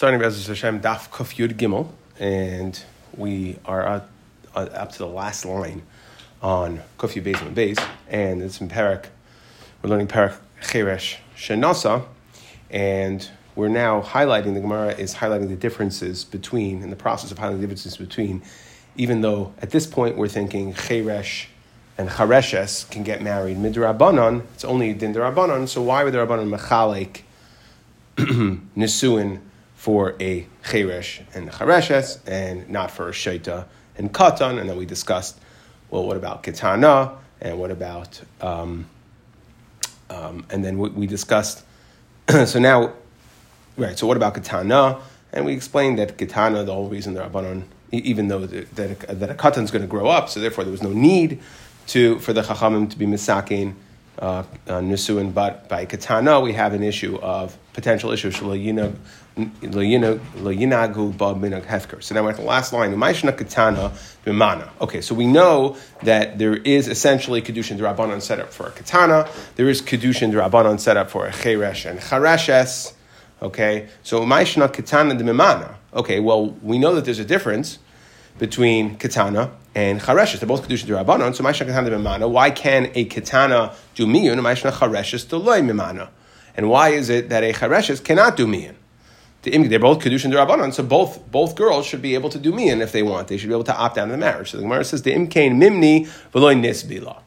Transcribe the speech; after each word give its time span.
starting 0.00 0.18
Bezos 0.18 0.48
Hashem 0.48 0.80
Daf 0.80 1.10
Kuf 1.10 1.36
Yud 1.36 1.58
Gimel, 1.58 1.86
and 2.18 2.82
we 3.18 3.58
are 3.66 3.86
up, 3.86 4.08
uh, 4.56 4.60
up 4.60 4.92
to 4.92 4.98
the 4.98 5.06
last 5.06 5.44
line 5.44 5.82
on 6.40 6.80
Kuf 6.98 7.20
Yud 7.20 7.24
Beis 7.24 7.42
and 7.42 7.54
Beis, 7.54 7.86
and 8.08 8.40
it's 8.40 8.62
in 8.62 8.68
Perak. 8.70 9.10
We're 9.82 9.90
learning 9.90 10.06
Perak 10.06 10.40
Cheresh 10.62 11.18
Shenasa, 11.36 12.06
and 12.70 13.28
we're 13.54 13.68
now 13.68 14.00
highlighting 14.00 14.54
the 14.54 14.60
Gemara 14.60 14.94
is 14.94 15.16
highlighting 15.16 15.48
the 15.48 15.54
differences 15.54 16.24
between, 16.24 16.82
in 16.82 16.88
the 16.88 16.96
process 16.96 17.30
of 17.30 17.36
highlighting 17.36 17.56
the 17.56 17.66
differences 17.66 17.98
between, 17.98 18.40
even 18.96 19.20
though 19.20 19.52
at 19.60 19.68
this 19.68 19.86
point 19.86 20.16
we're 20.16 20.28
thinking 20.28 20.72
Cheresh 20.72 21.48
and 21.98 22.08
Chareshes 22.08 22.90
can 22.90 23.02
get 23.02 23.20
married 23.20 23.58
midrabanan, 23.58 24.44
it's 24.54 24.64
only 24.64 24.94
din 24.94 25.12
so 25.12 25.82
why 25.82 26.04
would 26.04 26.14
the 26.14 26.26
Rabbanan 26.26 26.58
mechalek 26.58 27.20
nisuin 28.78 29.40
for 29.80 30.14
a 30.20 30.46
cheresh 30.62 31.22
and 31.32 31.50
chareshes, 31.50 32.18
and 32.26 32.68
not 32.68 32.90
for 32.90 33.08
a 33.08 33.12
shaita 33.12 33.64
and 33.96 34.12
katan. 34.12 34.60
And 34.60 34.68
then 34.68 34.76
we 34.76 34.84
discussed, 34.84 35.40
well, 35.88 36.06
what 36.06 36.18
about 36.18 36.42
kitana, 36.42 37.14
and 37.40 37.58
what 37.58 37.70
about, 37.70 38.20
um, 38.42 38.84
um, 40.10 40.44
and 40.50 40.62
then 40.62 40.76
we, 40.76 40.90
we 40.90 41.06
discussed. 41.06 41.64
so 42.44 42.58
now, 42.58 42.92
right. 43.78 43.98
So 43.98 44.06
what 44.06 44.18
about 44.18 44.34
kitana? 44.34 45.00
And 45.32 45.46
we 45.46 45.54
explained 45.54 45.98
that 45.98 46.18
kitana, 46.18 46.66
the 46.66 46.74
whole 46.74 46.90
reason 46.90 47.14
the 47.14 47.22
rabbanon, 47.22 47.62
even 47.90 48.28
though 48.28 48.44
the, 48.44 48.66
that 48.74 49.18
that 49.18 49.30
a 49.30 49.34
katan 49.34 49.62
is 49.62 49.70
going 49.70 49.80
to 49.80 49.88
grow 49.88 50.08
up, 50.08 50.28
so 50.28 50.40
therefore 50.40 50.64
there 50.64 50.72
was 50.72 50.82
no 50.82 50.92
need 50.92 51.40
to 51.86 52.18
for 52.18 52.34
the 52.34 52.42
chachamim 52.42 52.90
to 52.90 52.98
be 52.98 53.06
misakin 53.06 53.76
uh, 54.20 54.44
uh, 54.66 54.80
Nisuin, 54.80 55.32
but 55.32 55.68
by 55.68 55.86
Katana, 55.86 56.40
we 56.40 56.52
have 56.52 56.74
an 56.74 56.82
issue 56.82 57.16
of 57.16 57.56
potential 57.72 58.10
issue 58.10 58.30
So 58.30 58.44
now 62.14 62.22
we're 62.22 62.30
at 62.30 62.36
the 62.36 62.42
last 62.42 62.72
line. 62.72 62.92
Katana 62.92 63.92
b'mana. 64.26 64.68
Okay, 64.80 65.00
so 65.00 65.14
we 65.14 65.26
know 65.26 65.76
that 66.02 66.38
there 66.38 66.56
is 66.56 66.88
essentially 66.88 67.40
kedushin 67.40 67.78
derabanan 67.78 68.20
set 68.20 68.40
up 68.40 68.52
for 68.52 68.66
a 68.66 68.70
katana. 68.70 69.28
There 69.56 69.68
is 69.68 69.80
kedushin 69.80 70.32
derabanan 70.32 70.78
set 70.78 70.96
up 70.96 71.10
for 71.10 71.26
a 71.26 71.30
cheresh 71.30 71.88
and 71.88 72.00
chareshes. 72.00 72.92
Okay, 73.40 73.88
so 74.02 74.20
Maishna 74.22 74.70
katana 74.70 75.14
b'mana. 75.14 75.76
Okay, 75.94 76.20
well 76.20 76.50
we 76.62 76.78
know 76.78 76.94
that 76.94 77.04
there's 77.06 77.18
a 77.18 77.24
difference 77.24 77.78
between 78.38 78.96
katana 78.96 79.52
and 79.74 80.00
chareshes. 80.00 80.40
They're 80.40 80.48
both 80.48 80.66
kedusha 80.66 80.86
derabanan. 80.86 81.34
So 81.34 81.44
ma'ishna 81.44 81.66
katana 81.66 81.90
mimana. 81.90 82.28
Why 82.28 82.50
can 82.50 82.90
a 82.94 83.04
katana 83.04 83.74
do 83.94 84.06
miyun 84.06 84.32
and 84.32 84.40
ma'ishna 84.42 84.72
chareshes 84.72 85.30
loy 85.32 85.60
mimana? 85.60 86.08
And 86.56 86.68
why 86.68 86.90
is 86.90 87.08
it 87.08 87.28
that 87.28 87.44
a 87.44 87.52
chareshes 87.52 88.02
cannot 88.02 88.36
do 88.36 88.46
miyun? 88.46 88.74
They're 89.42 89.78
both 89.78 90.00
kedusha 90.00 90.30
derabanan, 90.30 90.74
so 90.74 90.82
both 90.82 91.30
both 91.30 91.54
girls 91.54 91.86
should 91.86 92.02
be 92.02 92.14
able 92.14 92.28
to 92.30 92.38
do 92.38 92.52
miyun 92.52 92.80
if 92.80 92.92
they 92.92 93.02
want. 93.02 93.28
They 93.28 93.38
should 93.38 93.48
be 93.48 93.54
able 93.54 93.64
to 93.64 93.76
opt 93.76 93.96
out 93.96 94.04
of 94.04 94.10
the 94.10 94.18
marriage. 94.18 94.50
So 94.50 94.58
the 94.58 94.64
Gemara 94.64 94.84
says 94.84 95.02
the 95.02 95.12
imkain 95.12 95.52
mimni 95.52 96.06
v'loy 96.32 96.60
nisbila. 96.60 97.22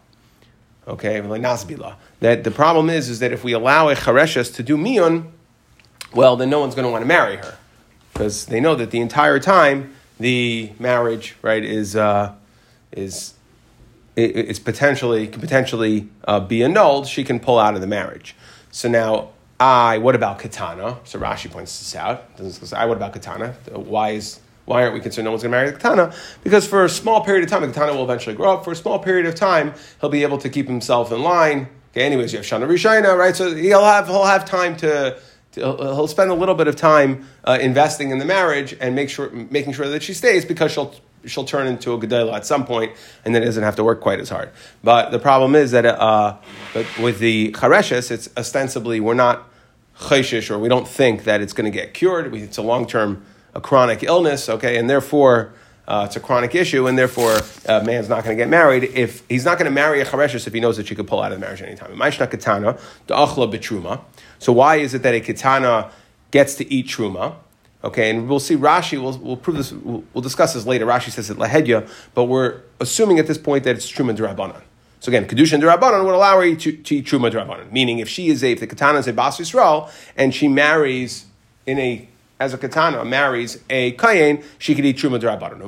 Okay, 0.88 1.22
v'loy 1.22 1.40
nasbila. 1.42 1.96
That 2.20 2.44
the 2.44 2.52
problem 2.52 2.90
is 2.90 3.10
is 3.10 3.20
that 3.20 3.32
if 3.32 3.44
we 3.44 3.54
allow 3.54 3.90
a 3.90 3.96
chareshes 3.96 4.54
to 4.56 4.64
do 4.64 4.78
miyun, 4.78 5.32
well, 6.14 6.36
then 6.36 6.50
no 6.50 6.60
one's 6.60 6.76
going 6.76 6.86
to 6.86 6.92
want 6.92 7.02
to 7.02 7.08
marry 7.08 7.38
her 7.38 7.58
because 8.14 8.46
they 8.46 8.60
know 8.60 8.76
that 8.76 8.92
the 8.92 9.00
entire 9.00 9.40
time 9.40 9.96
the 10.24 10.72
marriage, 10.80 11.36
right, 11.42 11.64
is 11.64 11.98
uh, 11.98 12.34
is 12.94 13.34
it, 14.16 14.36
it's 14.36 14.60
potentially 14.60 15.28
can 15.28 15.42
potentially 15.42 16.10
uh, 16.26 16.40
be 16.40 16.64
annulled. 16.64 17.08
She 17.08 17.26
can 17.26 17.42
pull 17.42 17.60
out 17.60 17.76
of 17.76 17.82
the 17.82 17.88
marriage. 17.88 18.36
So 18.72 18.88
now, 18.88 19.32
I 19.60 19.98
what 19.98 20.16
about 20.16 20.40
katana? 20.40 21.00
So 21.04 21.20
Rashi 21.20 21.52
points 21.52 21.78
this 21.78 21.94
out. 21.96 22.24
I 22.74 22.86
what 22.86 22.96
about 22.96 23.12
katana? 23.12 23.54
Why 23.74 24.12
is 24.12 24.40
why 24.64 24.84
aren't 24.84 24.94
we 24.94 25.02
concerned 25.02 25.26
no 25.26 25.32
one's 25.32 25.44
going 25.44 25.52
to 25.52 25.58
marry 25.58 25.70
the 25.72 25.78
katana? 25.78 26.14
Because 26.42 26.66
for 26.66 26.86
a 26.86 26.90
small 26.90 27.26
period 27.26 27.44
of 27.44 27.50
time, 27.50 27.62
the 27.62 27.68
katana 27.68 27.94
will 27.94 28.06
eventually 28.06 28.34
grow 28.34 28.54
up. 28.54 28.64
For 28.64 28.72
a 28.72 28.78
small 28.78 29.00
period 29.00 29.26
of 29.26 29.36
time, 29.36 29.74
he'll 30.00 30.10
be 30.10 30.24
able 30.24 30.38
to 30.38 30.50
keep 30.50 30.68
himself 30.68 31.12
in 31.12 31.22
line. 31.22 31.68
Okay, 31.92 32.06
anyways, 32.06 32.32
you 32.32 32.38
have 32.38 32.46
Shana 32.46 32.66
Rishina, 32.66 33.18
right? 33.18 33.36
So 33.36 33.54
he'll 33.54 33.84
have 33.84 34.08
he'll 34.08 34.24
have 34.24 34.46
time 34.46 34.78
to 34.78 35.20
he'll 35.56 36.08
spend 36.08 36.32
a 36.32 36.34
little 36.34 36.56
bit 36.56 36.68
of 36.68 36.76
time 36.76 37.28
uh, 37.44 37.58
investing 37.62 38.12
in 38.12 38.18
the 38.18 38.26
marriage 38.26 38.76
and 38.80 38.96
make 38.96 39.10
sure, 39.10 39.30
making 39.30 39.74
sure 39.74 39.88
that 39.88 40.04
she 40.04 40.14
stays 40.14 40.46
because 40.46 40.72
she'll 40.72 40.94
she'll 41.26 41.46
turn 41.46 41.68
into 41.68 41.94
a 41.94 41.98
gedela 41.98 42.34
at 42.34 42.46
some 42.46 42.66
point, 42.66 42.92
and 43.24 43.34
then 43.34 43.42
doesn't 43.44 43.64
have 43.64 43.78
to 43.78 43.84
work 43.84 44.02
quite 44.02 44.20
as 44.20 44.30
hard. 44.30 44.50
But 44.84 45.12
the 45.12 45.20
problem 45.20 45.56
is 45.56 45.72
that 45.72 45.86
uh, 45.86 46.38
with 47.00 47.20
the 47.20 47.52
chareshes, 47.54 48.12
it's 48.12 48.30
ostensibly 48.36 49.00
we're 49.00 49.14
not 49.14 49.50
chayshish 50.00 50.50
or 50.50 50.60
we 50.60 50.68
don't 50.68 50.88
think 50.88 51.24
that 51.24 51.40
it's 51.40 51.54
going 51.54 51.72
to 51.72 51.78
get 51.78 51.94
cured. 51.94 52.34
It's 52.34 52.58
a 52.58 52.62
long 52.62 52.86
term, 52.86 53.24
a 53.54 53.62
chronic 53.62 54.04
illness, 54.04 54.50
okay, 54.50 54.78
and 54.78 54.90
therefore. 54.90 55.54
Uh, 55.86 56.04
it's 56.08 56.16
a 56.16 56.20
chronic 56.20 56.56
issue, 56.56 56.88
and 56.88 56.98
therefore 56.98 57.38
a 57.66 57.84
man's 57.84 58.08
not 58.08 58.24
going 58.24 58.38
to 58.38 58.42
get 58.42 58.50
married 58.50 58.84
if 58.84 59.24
he's 59.28 59.44
not 59.44 59.58
going 59.58 59.66
to 59.66 59.72
marry 59.72 60.00
a 60.00 60.06
chareshes 60.06 60.48
if 60.48 60.54
he 60.54 60.60
knows 60.60 60.78
that 60.78 60.88
she 60.88 60.96
could 60.96 61.08
pull 61.08 61.22
out 61.22 61.32
of 61.32 61.40
the 61.40 61.46
marriage 61.46 61.62
anytime. 61.62 61.92
Maishna 61.98 62.30
katana, 62.30 62.78
the 63.08 63.14
achla 63.14 63.52
betruma. 63.52 64.02
So 64.40 64.54
why 64.54 64.78
is 64.78 64.94
it 64.94 65.04
that 65.04 65.14
a 65.14 65.20
katana 65.20 65.92
gets 66.32 66.56
to 66.56 66.74
eat 66.74 66.88
truma? 66.88 67.36
Okay, 67.84 68.10
and 68.10 68.30
we'll 68.30 68.40
see 68.40 68.56
Rashi, 68.56 69.02
we'll, 69.02 69.18
we'll 69.18 69.36
prove 69.36 69.58
this, 69.58 69.74
we'll, 69.74 70.06
we'll 70.14 70.22
discuss 70.22 70.54
this 70.54 70.66
later. 70.66 70.86
Rashi 70.86 71.12
says 71.12 71.30
it 71.30 71.38
lahedya, 71.38 71.90
but 72.14 72.26
we're 72.26 72.62
assuming 72.80 73.20
at 73.20 73.28
this 73.28 73.38
point 73.38 73.66
that 73.66 73.76
it's 73.76 73.92
truma 73.92 74.16
derabanan. 74.16 74.62
So 75.02 75.10
again, 75.10 75.28
kedusha 75.28 75.60
derabanan 75.60 76.06
would 76.06 76.16
allow 76.16 76.40
her 76.40 76.56
to, 76.56 76.72
to 76.72 76.96
eat 76.96 77.06
truma 77.06 77.30
derabanan, 77.30 77.74
meaning 77.74 78.00
if 78.00 78.08
she 78.08 78.30
is 78.30 78.42
a, 78.42 78.54
if 78.54 78.62
the 78.62 78.68
katana 78.68 79.00
is 79.00 79.08
a 79.10 79.12
bas 79.12 79.38
yisrael, 79.38 79.92
and 80.16 80.34
she 80.34 80.48
marries 80.48 81.26
in 81.66 81.78
a, 81.78 82.08
as 82.40 82.54
a 82.54 82.58
katana, 82.58 83.06
marries 83.06 83.60
a 83.70 83.94
kayin, 83.94 84.44
she 84.58 84.76
could 84.76 84.86
eat 84.86 84.98
truma 84.98 85.20
derabanan. 85.20 85.62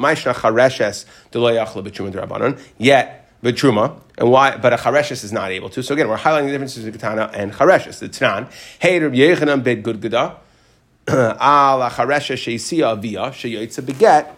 Yet, 2.77 3.29
truma, 3.43 3.99
and 4.17 4.31
why? 4.31 4.57
But 4.57 4.73
a 4.73 4.77
chareshes 4.77 5.23
is 5.23 5.31
not 5.31 5.51
able 5.51 5.69
to. 5.69 5.83
So 5.83 5.93
again, 5.93 6.07
we're 6.07 6.17
highlighting 6.17 6.45
the 6.45 6.51
differences 6.51 6.83
between 6.83 6.99
katana 6.99 7.29
and 7.33 7.53
chareshes. 7.53 7.99
The 7.99 8.09
Tanan, 8.09 8.51
hey 8.79 8.99
Rabbi 8.99 9.15
Yechanan 9.15 9.63
bid 9.63 9.83
good 9.83 10.01
gada, 10.01 10.37
al 11.07 11.81
a 11.83 11.89
chareshes 11.89 12.37
sheisia 12.37 12.99
via 12.99 13.31
sheyotza 13.31 13.85
beget. 13.85 14.35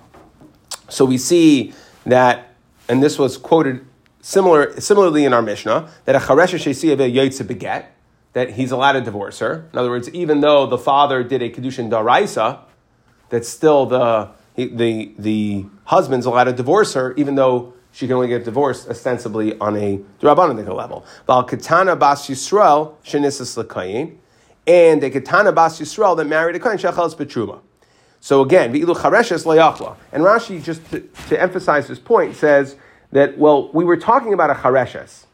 So 0.90 1.06
we 1.06 1.18
see 1.18 1.74
that, 2.06 2.54
and 2.90 3.02
this 3.02 3.18
was 3.18 3.38
quoted 3.38 3.86
similar, 4.22 4.80
similarly 4.80 5.26
in 5.26 5.34
our 5.34 5.42
Mishnah, 5.42 5.90
that 6.06 6.16
a 6.16 6.20
chareshes 6.20 6.66
sheisia 6.66 6.98
via 6.98 7.10
yotza 7.10 7.48
beget, 7.48 7.86
that 8.38 8.52
he's 8.52 8.70
allowed 8.70 8.92
to 8.92 9.02
divorce 9.02 9.40
her. 9.40 9.68
In 9.74 9.80
other 9.80 9.90
words, 9.90 10.08
even 10.12 10.42
though 10.42 10.68
the 10.68 10.78
father 10.78 11.24
did 11.24 11.42
a 11.42 11.50
kedushin 11.50 11.90
daraisa, 11.90 12.60
that 13.30 13.44
still 13.44 13.88
the 13.88 14.30
the 14.56 15.12
the 15.18 15.66
husband's 15.86 16.28
allowed 16.28 16.44
to 16.44 16.54
divorce 16.54 16.94
her, 16.94 17.16
even 17.16 17.34
though 17.34 17.74
she 17.92 18.06
can 18.06 18.16
only 18.16 18.28
get 18.28 18.46
divorced 18.46 18.88
ostensibly 18.90 19.58
on 19.58 19.76
a 19.76 20.00
Durabanan 20.22 20.72
level. 20.72 21.04
Val 21.26 21.46
Katana 21.46 21.96
Bas 21.96 22.28
Yisrael, 22.28 22.94
Lakayin, 23.04 24.18
and 24.68 25.04
a 25.04 25.10
Katana 25.10 25.52
Bas 25.52 25.80
Yisrael 25.80 26.16
that 26.16 26.26
married 26.26 26.56
a 26.56 26.60
Kain 26.60 26.74
Shechal 26.78 27.16
Betruma. 27.16 27.60
So 28.20 28.42
again, 28.42 28.72
V'ilu 28.72 28.96
Chareshes 28.96 29.46
Layachla. 29.46 29.96
And 30.12 30.24
Rashi, 30.24 30.64
just 30.64 30.88
to, 30.92 31.00
to, 31.30 31.42
emphasize 31.42 31.88
this 31.88 31.98
point, 31.98 32.36
says 32.36 32.76
that, 33.14 33.40
well, 33.40 33.72
we 33.74 33.84
were 33.84 33.98
talking 33.98 34.34
about 34.34 34.52
a 34.52 34.54
Chareshes 34.54 35.27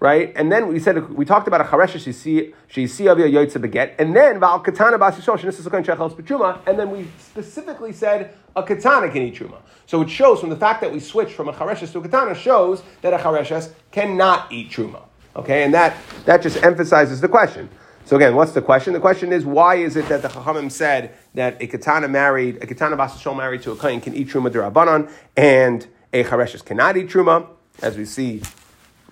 right? 0.00 0.32
And 0.36 0.52
then 0.52 0.68
we 0.68 0.78
said 0.78 1.10
we 1.10 1.24
talked 1.24 1.48
about 1.48 1.60
a 1.60 1.64
charesha 1.64 2.52
sheisi 2.68 3.10
avia 3.10 3.26
yoytze 3.28 3.60
beget, 3.60 3.94
and 3.98 4.14
then 4.14 4.38
val 4.40 4.60
katana 4.60 4.98
bas 4.98 5.16
and 5.16 6.78
then 6.78 6.90
we 6.90 7.08
specifically 7.18 7.92
said 7.92 8.34
a 8.54 8.62
katana 8.62 9.10
can 9.10 9.22
eat 9.22 9.36
truma. 9.36 9.58
So 9.86 10.02
it 10.02 10.10
shows 10.10 10.40
from 10.40 10.50
the 10.50 10.56
fact 10.56 10.80
that 10.80 10.92
we 10.92 11.00
switched 11.00 11.32
from 11.32 11.48
a 11.48 11.52
chareshes 11.52 11.92
to 11.92 11.98
a 11.98 12.02
katana 12.02 12.34
shows 12.34 12.82
that 13.02 13.14
a 13.14 13.18
chareshes 13.18 13.72
cannot 13.90 14.52
eat 14.52 14.70
truma. 14.70 15.02
Okay, 15.34 15.64
and 15.64 15.74
that 15.74 15.96
that 16.24 16.42
just 16.42 16.62
emphasizes 16.62 17.20
the 17.20 17.28
question. 17.28 17.68
So 18.04 18.14
again, 18.14 18.36
what's 18.36 18.52
the 18.52 18.62
question? 18.62 18.92
The 18.92 19.00
question 19.00 19.32
is 19.32 19.44
why 19.44 19.76
is 19.76 19.96
it 19.96 20.08
that 20.08 20.22
the 20.22 20.28
Chachamim 20.28 20.70
said 20.70 21.12
that 21.34 21.60
a 21.60 21.66
katana 21.66 22.06
married, 22.06 22.62
a 22.62 22.66
katana 22.66 22.96
bas 22.96 23.24
married 23.26 23.62
to 23.62 23.72
a 23.72 23.76
kain 23.76 24.00
can 24.00 24.14
eat 24.14 24.28
truma 24.28 24.48
derabanan, 24.48 25.10
and 25.36 25.86
a 26.12 26.22
chareshes 26.22 26.64
cannot 26.64 26.96
eat 26.96 27.08
truma, 27.08 27.48
as 27.82 27.96
we 27.96 28.04
see 28.04 28.42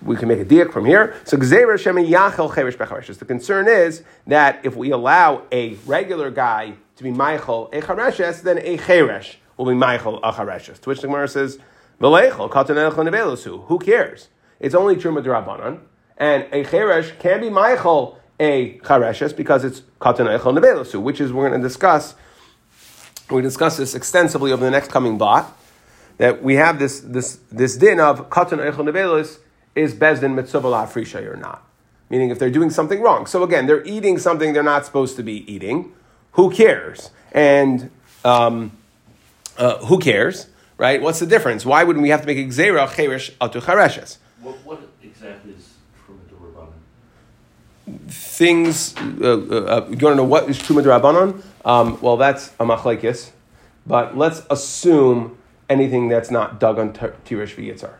we 0.05 0.15
can 0.15 0.27
make 0.27 0.39
a 0.39 0.45
diak 0.45 0.71
from 0.71 0.85
here. 0.85 1.15
So 1.25 1.35
yachel 1.37 3.17
The 3.17 3.25
concern 3.25 3.67
is 3.67 4.03
that 4.27 4.59
if 4.63 4.75
we 4.75 4.91
allow 4.91 5.41
a 5.51 5.73
regular 5.85 6.29
guy 6.29 6.75
to 6.95 7.03
be 7.03 7.11
Michael 7.11 7.69
a 7.73 7.81
chareshes, 7.81 8.43
then 8.43 8.59
a 8.59 8.77
cheresh 8.77 9.35
will 9.57 9.65
be 9.65 9.73
Michael 9.73 10.19
a 10.23 10.31
chareshes. 10.31 10.79
To 10.81 10.89
which 10.89 11.01
the 11.01 11.07
Gemara 11.07 11.27
says, 11.27 11.57
Who 11.99 13.79
cares? 13.79 14.29
It's 14.59 14.75
only 14.75 14.95
truma 14.95 15.23
drabanan, 15.23 15.79
and 16.17 16.43
a 16.51 16.63
cheresh 16.63 17.19
can 17.19 17.41
be 17.41 17.49
Michael 17.49 18.19
a 18.39 18.77
chareshes 18.79 19.35
because 19.35 19.65
it's 19.65 19.81
katan 19.99 20.27
echel 20.37 20.57
nevelosu, 20.57 21.01
which 21.01 21.19
is 21.19 21.33
we're 21.33 21.49
going 21.49 21.59
to 21.61 21.67
discuss. 21.67 22.15
We 23.29 23.41
discuss 23.41 23.77
this 23.77 23.95
extensively 23.95 24.51
over 24.51 24.63
the 24.63 24.71
next 24.71 24.91
coming 24.91 25.17
block. 25.17 25.57
That 26.17 26.43
we 26.43 26.55
have 26.55 26.79
this 26.79 27.01
this 27.01 27.39
this 27.51 27.75
din 27.75 27.99
of 27.99 28.29
katan 28.29 28.59
echel 28.59 28.87
nevelus 28.89 29.39
is 29.75 29.93
Bezdin 29.93 30.33
mitzvah 30.33 30.61
la'afrisha 30.61 31.21
or 31.29 31.35
not? 31.35 31.63
Meaning 32.09 32.29
if 32.29 32.39
they're 32.39 32.49
doing 32.49 32.69
something 32.69 33.01
wrong. 33.01 33.25
So 33.25 33.43
again, 33.43 33.67
they're 33.67 33.83
eating 33.83 34.17
something 34.17 34.53
they're 34.53 34.63
not 34.63 34.85
supposed 34.85 35.15
to 35.17 35.23
be 35.23 35.51
eating. 35.51 35.93
who 36.31 36.51
cares? 36.51 37.11
And 37.31 37.89
um, 38.23 38.71
uh, 39.57 39.77
who 39.85 39.99
cares, 39.99 40.47
right? 40.77 41.01
What's 41.01 41.19
the 41.19 41.25
difference? 41.25 41.65
Why 41.65 41.83
wouldn't 41.83 42.03
we 42.03 42.09
have 42.09 42.21
to 42.21 42.27
make 42.27 42.37
a 42.37 42.43
gzera 42.43 42.87
cheresh 42.87 43.31
atu 43.37 43.61
chareshes? 43.61 44.17
What, 44.41 44.55
what 44.65 44.89
exactly 45.01 45.53
is 45.53 45.73
Truma 46.05 46.19
Rabbanon? 47.87 48.09
Things, 48.09 48.95
uh, 48.97 49.01
uh, 49.23 49.33
uh, 49.33 49.85
you 49.89 49.97
want 49.97 49.99
to 49.99 50.15
know 50.15 50.23
what 50.23 50.49
is 50.49 50.59
Truma 50.59 50.83
Rabbanon? 50.83 51.41
Um, 51.63 51.99
well, 52.01 52.17
that's 52.17 52.49
a 52.59 52.65
machlekes, 52.65 53.31
but 53.87 54.17
let's 54.17 54.43
assume 54.49 55.37
anything 55.69 56.09
that's 56.09 56.29
not 56.29 56.59
dug 56.59 56.77
on 56.77 56.93
Tirish 56.93 57.55
V'yitzar 57.55 57.93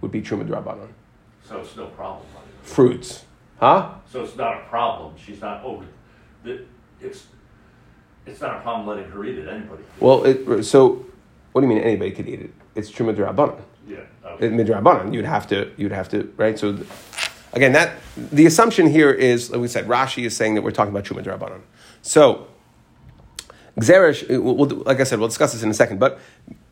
would 0.00 0.10
be 0.10 0.22
Truma 0.22 0.46
Rabbanon. 0.46 0.88
So 1.48 1.60
it's 1.60 1.76
no 1.76 1.86
problem. 1.86 2.26
Fruits. 2.62 3.24
Huh? 3.58 3.94
So 4.10 4.22
it's 4.22 4.36
not 4.36 4.58
a 4.58 4.64
problem. 4.66 5.14
She's 5.16 5.40
not 5.40 5.64
over. 5.64 5.84
It's 7.00 7.26
it's 8.26 8.40
not 8.40 8.58
a 8.58 8.60
problem 8.60 8.86
letting 8.86 9.10
her 9.10 9.24
eat 9.24 9.38
it. 9.38 9.48
Anybody. 9.48 9.82
Well, 9.98 10.24
it, 10.24 10.64
so 10.64 11.06
what 11.52 11.60
do 11.60 11.66
you 11.66 11.74
mean 11.74 11.82
anybody 11.82 12.10
could 12.12 12.28
eat 12.28 12.40
it? 12.40 12.52
It's 12.74 12.90
true 12.90 13.06
midrabanan. 13.06 13.60
Yeah. 13.86 13.98
Okay. 14.24 14.48
Midrabanan. 14.48 15.12
You'd 15.12 15.24
have 15.24 15.46
to. 15.48 15.72
You'd 15.76 15.92
have 15.92 16.08
to. 16.10 16.32
Right. 16.36 16.58
So. 16.58 16.78
Again, 17.52 17.72
that 17.72 17.96
the 18.16 18.46
assumption 18.46 18.86
here 18.86 19.10
is, 19.10 19.50
like 19.50 19.60
we 19.60 19.66
said, 19.66 19.88
Rashi 19.88 20.24
is 20.24 20.36
saying 20.36 20.54
that 20.54 20.62
we're 20.62 20.70
talking 20.70 20.94
about 20.94 21.04
Truma 21.04 21.24
Drabanan. 21.24 21.62
So, 22.00 22.46
Cheresh, 23.76 24.22
uh, 24.32 24.40
we'll, 24.40 24.68
like 24.68 25.00
I 25.00 25.04
said, 25.04 25.18
we'll 25.18 25.26
discuss 25.26 25.52
this 25.52 25.64
in 25.64 25.68
a 25.68 25.74
second. 25.74 25.98
But 25.98 26.20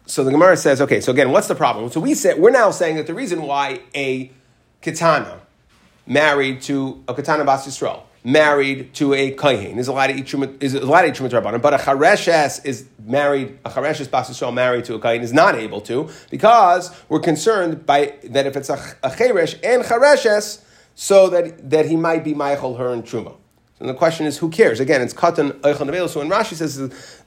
so 0.08 0.24
the 0.24 0.30
Gemara 0.30 0.56
says, 0.56 0.80
okay, 0.80 1.00
so 1.00 1.12
again, 1.12 1.30
what's 1.30 1.48
the 1.48 1.54
problem? 1.54 1.90
So 1.90 2.00
we 2.00 2.14
said 2.14 2.38
we're 2.38 2.50
now 2.50 2.70
saying 2.70 2.96
that 2.96 3.06
the 3.06 3.14
reason 3.14 3.42
why 3.42 3.80
a 3.94 4.30
katana 4.82 5.40
married 6.06 6.62
to 6.62 7.04
a 7.06 7.14
katana 7.14 7.44
bas 7.44 7.66
Yisrael 7.66 8.02
married 8.24 8.92
to 8.94 9.14
a 9.14 9.30
kohen 9.30 9.78
is 9.78 9.86
allowed 9.86 10.08
to 10.08 10.14
eat 10.14 10.26
truma, 10.26 10.62
is 10.62 10.74
allowed 10.74 11.02
to 11.02 11.08
eat 11.08 11.14
truma 11.14 11.62
but 11.62 11.74
a 11.74 11.78
chareshes 11.78 12.64
is 12.64 12.86
married, 13.04 13.58
a 13.64 13.70
chareshes 13.70 14.10
bas 14.10 14.30
Yisrael 14.30 14.52
married 14.52 14.84
to 14.84 14.94
a 14.94 14.98
kohen 14.98 15.20
is 15.22 15.32
not 15.32 15.54
able 15.54 15.80
to 15.82 16.08
because 16.30 16.90
we're 17.08 17.20
concerned 17.20 17.86
by 17.86 18.14
that 18.24 18.46
if 18.46 18.56
it's 18.56 18.70
a, 18.70 18.74
a 19.02 19.10
cheresh 19.10 19.54
and 19.62 19.84
chareshes, 19.84 20.62
so 20.98 21.28
that, 21.30 21.70
that 21.70 21.86
he 21.86 21.94
might 21.94 22.24
be 22.24 22.34
Michael 22.34 22.74
her 22.74 22.92
and 22.92 23.04
truma. 23.04 23.36
And 23.78 23.88
the 23.88 23.94
question 23.94 24.26
is, 24.26 24.38
who 24.38 24.50
cares? 24.50 24.80
Again, 24.80 25.00
it's 25.00 25.14
katan 25.14 25.52
eichan 25.60 26.08
So 26.08 26.18
when 26.18 26.28
Rashi 26.28 26.54
says 26.54 26.76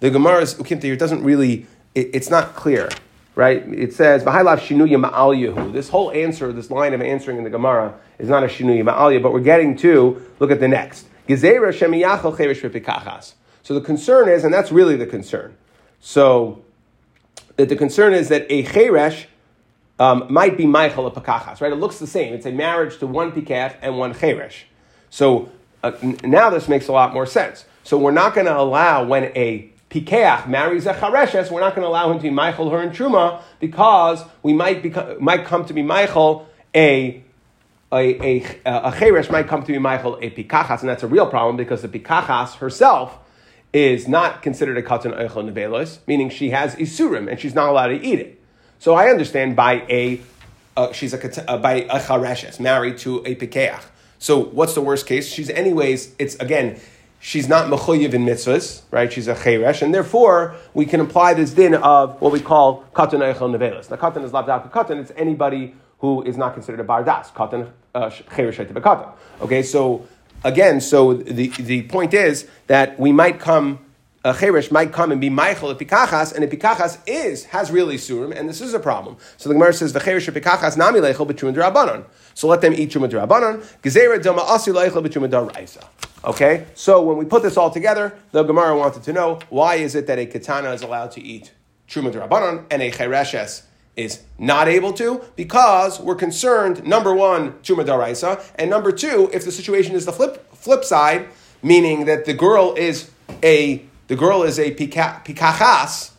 the 0.01 0.11
Gemara's 0.11 0.55
ukimta 0.55 0.83
here 0.83 0.97
doesn't 0.97 1.23
really, 1.23 1.65
it, 1.95 2.09
it's 2.13 2.29
not 2.29 2.55
clear 2.55 2.89
right? 3.33 3.63
It 3.73 3.93
says, 3.93 4.23
shinuya 4.23 5.09
ma'al 5.09 5.33
yehu. 5.35 5.71
This 5.71 5.87
whole 5.89 6.11
answer, 6.11 6.51
this 6.51 6.69
line 6.69 6.93
of 6.93 7.01
answering 7.01 7.37
in 7.37 7.45
the 7.45 7.49
Gemara 7.49 7.93
is 8.19 8.29
not 8.29 8.43
a 8.43 8.47
shinuya 8.47 8.83
ma'al 8.83 9.21
but 9.23 9.31
we're 9.31 9.39
getting 9.39 9.77
to, 9.77 10.21
look 10.39 10.51
at 10.51 10.59
the 10.59 10.67
next. 10.67 11.07
So 11.27 11.35
the 13.73 13.81
concern 13.81 14.27
is, 14.27 14.43
and 14.43 14.53
that's 14.53 14.71
really 14.71 14.97
the 14.97 15.05
concern. 15.05 15.55
So, 16.01 16.63
that 17.55 17.69
the 17.69 17.75
concern 17.75 18.13
is 18.13 18.29
that 18.29 18.45
a 18.49 18.63
cheresh 18.63 19.25
um, 19.99 20.25
might 20.29 20.57
be 20.57 20.65
Michael 20.65 21.05
a 21.05 21.11
pakachas, 21.11 21.61
right? 21.61 21.71
It 21.71 21.75
looks 21.75 21.99
the 21.99 22.07
same. 22.07 22.33
It's 22.33 22.45
a 22.45 22.51
marriage 22.51 22.97
to 22.99 23.07
one 23.07 23.31
pikach 23.31 23.75
and 23.81 23.99
one 23.99 24.13
cheresh. 24.13 24.63
So 25.11 25.51
uh, 25.83 25.91
now 26.23 26.49
this 26.49 26.67
makes 26.67 26.87
a 26.87 26.91
lot 26.91 27.13
more 27.13 27.27
sense. 27.27 27.65
So 27.83 27.97
we're 27.97 28.11
not 28.11 28.33
going 28.33 28.47
to 28.47 28.57
allow 28.57 29.03
when 29.05 29.25
a 29.35 29.70
Pikeach 29.91 30.47
marries 30.47 30.85
a 30.85 30.93
Chareshes, 30.93 31.51
we're 31.51 31.59
not 31.59 31.75
going 31.75 31.83
to 31.83 31.89
allow 31.89 32.09
him 32.09 32.17
to 32.17 32.23
be 32.23 32.29
Michael 32.29 32.69
her 32.69 32.81
in 32.81 32.91
Truma 32.91 33.41
because 33.59 34.23
we 34.41 34.53
might, 34.53 34.81
become, 34.81 35.21
might 35.21 35.45
come 35.45 35.65
to 35.65 35.73
be 35.73 35.83
Michael 35.83 36.47
a 36.73 37.23
a, 37.93 38.39
a, 38.39 38.39
a 38.65 38.91
cheresh 38.93 39.29
might 39.29 39.49
come 39.49 39.63
to 39.63 39.71
be 39.73 39.77
Michael 39.77 40.15
a 40.21 40.29
pikachas, 40.29 40.79
and 40.79 40.87
that's 40.87 41.03
a 41.03 41.07
real 41.07 41.27
problem 41.27 41.57
because 41.57 41.81
the 41.81 41.89
pikachas 41.89 42.55
herself 42.55 43.17
is 43.73 44.07
not 44.07 44.41
considered 44.41 44.77
a 44.77 44.81
katan 44.81 45.13
eichel 45.13 45.51
nevelos, 45.51 45.99
meaning 46.07 46.29
she 46.29 46.51
has 46.51 46.75
isurim 46.75 47.29
and 47.29 47.37
she's 47.37 47.53
not 47.53 47.67
allowed 47.67 47.87
to 47.87 48.01
eat 48.01 48.19
it. 48.19 48.41
So 48.79 48.95
I 48.95 49.09
understand 49.09 49.57
by 49.57 49.85
a 49.89 50.21
uh, 50.77 50.93
she's 50.93 51.13
a 51.13 51.51
uh, 51.51 51.57
by 51.57 51.81
a 51.89 51.99
chareshes 51.99 52.61
married 52.61 52.97
to 52.99 53.17
a 53.25 53.35
pikeach. 53.35 53.83
So 54.19 54.41
what's 54.41 54.73
the 54.73 54.81
worst 54.81 55.05
case? 55.05 55.27
She's 55.27 55.49
anyways. 55.49 56.15
It's 56.17 56.35
again 56.35 56.79
she's 57.21 57.47
not 57.47 57.67
mechuyev 57.67 58.13
in 58.13 58.25
mitzvahs, 58.25 58.81
right? 58.91 59.13
She's 59.13 59.29
a 59.29 59.35
cheresh, 59.35 59.81
and 59.81 59.93
therefore 59.93 60.55
we 60.73 60.85
can 60.85 60.99
apply 60.99 61.35
this 61.35 61.51
din 61.51 61.75
of 61.75 62.19
what 62.19 62.33
we 62.33 62.41
call 62.41 62.83
katan 62.93 63.19
eichel 63.19 63.55
nevelis. 63.55 63.89
Now, 63.89 63.95
katan 63.95 64.25
is 64.25 64.31
lavdaka 64.31 64.69
katan; 64.71 64.99
it's 64.99 65.13
anybody 65.15 65.75
who 65.99 66.23
is 66.23 66.35
not 66.35 66.53
considered 66.53 66.81
a 66.81 66.83
bardas. 66.83 67.31
Katan 67.31 67.71
uh, 67.95 68.09
cheresh 68.09 68.65
katan. 68.65 69.13
Okay, 69.39 69.63
so 69.63 70.05
again, 70.43 70.81
so 70.81 71.13
the 71.13 71.47
the 71.47 71.83
point 71.83 72.13
is 72.13 72.47
that 72.67 72.99
we 72.99 73.13
might 73.13 73.39
come. 73.39 73.79
A 74.23 74.33
cheresh 74.33 74.71
might 74.71 74.93
come 74.93 75.11
and 75.11 75.19
be 75.19 75.31
Michael 75.31 75.71
at 75.71 75.79
pikachas, 75.79 76.31
and 76.31 76.43
a 76.43 76.47
pikachas 76.47 76.99
is 77.07 77.45
has 77.45 77.71
really 77.71 77.97
surim, 77.97 78.37
and 78.37 78.47
this 78.47 78.61
is 78.61 78.75
a 78.75 78.79
problem. 78.79 79.17
So 79.37 79.49
the 79.49 79.55
Gemara 79.55 79.73
says 79.73 79.93
v'cheresh 79.93 80.31
pikachas 80.31 80.77
nami 80.77 80.99
leichel 80.99 81.25
drabanan. 81.25 82.05
So 82.35 82.47
let 82.47 82.61
them 82.61 82.75
eat 82.75 82.91
truma 82.91 83.09
drabanan. 83.09 83.65
Gezerah 83.81 84.21
dama 84.21 84.43
asi 84.43 84.69
leichel 84.69 85.03
b'truman 85.03 85.31
daraisa. 85.31 85.83
Okay, 86.23 86.67
so 86.75 87.01
when 87.01 87.17
we 87.17 87.25
put 87.25 87.41
this 87.41 87.57
all 87.57 87.71
together, 87.71 88.15
the 88.31 88.43
Gemara 88.43 88.77
wanted 88.77 89.01
to 89.03 89.13
know 89.13 89.39
why 89.49 89.75
is 89.75 89.95
it 89.95 90.05
that 90.05 90.19
a 90.19 90.27
katana 90.27 90.71
is 90.71 90.83
allowed 90.83 91.09
to 91.13 91.21
eat 91.21 91.51
truma 91.87 92.11
drabanan 92.13 92.63
and 92.69 92.83
a 92.83 92.91
chereshes 92.91 93.63
is 93.95 94.21
not 94.37 94.67
able 94.67 94.93
to? 94.93 95.23
Because 95.35 95.99
we're 95.99 96.13
concerned, 96.13 96.85
number 96.85 97.11
one, 97.11 97.53
truma 97.63 97.83
daraisa, 97.83 98.43
and 98.53 98.69
number 98.69 98.91
two, 98.91 99.31
if 99.33 99.45
the 99.45 99.51
situation 99.51 99.95
is 99.95 100.05
the 100.05 100.13
flip 100.13 100.53
flip 100.53 100.83
side, 100.83 101.27
meaning 101.63 102.05
that 102.05 102.25
the 102.25 102.35
girl 102.35 102.75
is 102.75 103.09
a 103.41 103.83
the 104.07 104.15
girl 104.15 104.43
is 104.43 104.59
a 104.59 104.75
pikachas, 104.75 106.11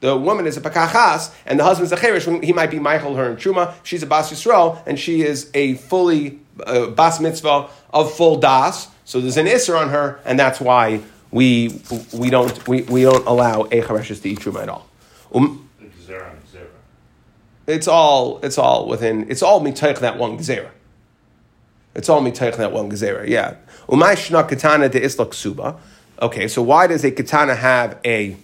the 0.00 0.18
woman 0.18 0.46
is 0.46 0.58
a 0.58 0.60
pakachas, 0.60 1.32
and 1.46 1.58
the 1.58 1.64
husband's 1.64 1.92
a 1.92 1.96
cheresh, 1.96 2.44
he 2.44 2.52
might 2.52 2.70
be 2.70 2.78
Michael 2.78 3.16
her 3.16 3.30
and 3.30 3.38
Truma, 3.38 3.72
she's 3.84 4.02
a 4.02 4.06
bas 4.06 4.30
Yisrael, 4.30 4.82
and 4.86 4.98
she 4.98 5.22
is 5.22 5.50
a 5.54 5.74
fully 5.74 6.40
uh, 6.66 6.86
bas 6.88 7.20
mitzvah 7.20 7.68
of 7.92 8.12
full 8.14 8.36
das, 8.36 8.88
so 9.04 9.20
there's 9.20 9.36
an 9.36 9.46
isser 9.46 9.78
on 9.78 9.88
her, 9.88 10.20
and 10.24 10.38
that's 10.38 10.60
why 10.60 11.02
we, 11.30 11.80
we, 12.12 12.30
don't, 12.30 12.68
we, 12.68 12.82
we 12.82 13.02
don't 13.02 13.26
allow 13.26 13.62
a 13.62 13.82
chareshes 13.82 14.22
to 14.22 14.28
eat 14.28 14.40
truma 14.40 14.62
at 14.62 14.68
all. 14.68 14.86
Um, 15.34 15.70
it's 17.70 17.88
all 17.88 18.40
it's 18.42 18.58
all 18.58 18.88
within 18.88 19.30
it's 19.30 19.42
all 19.42 19.60
mitaych 19.60 20.00
that 20.00 20.18
one 20.18 20.38
gezerah. 20.38 20.70
It's 21.94 22.08
all 22.08 22.20
mitaych 22.20 22.56
that 22.56 22.72
one 22.72 22.90
gezerah. 22.90 23.28
Yeah. 23.28 23.54
Umay 23.88 24.14
shna 24.14 24.48
katana 24.48 24.88
de 24.88 25.00
islak 25.00 25.32
suba. 25.34 25.78
Okay, 26.20 26.48
so 26.48 26.62
why 26.62 26.86
does 26.86 27.04
a 27.04 27.10
katana 27.10 27.54
have 27.54 27.98
a 28.04 28.36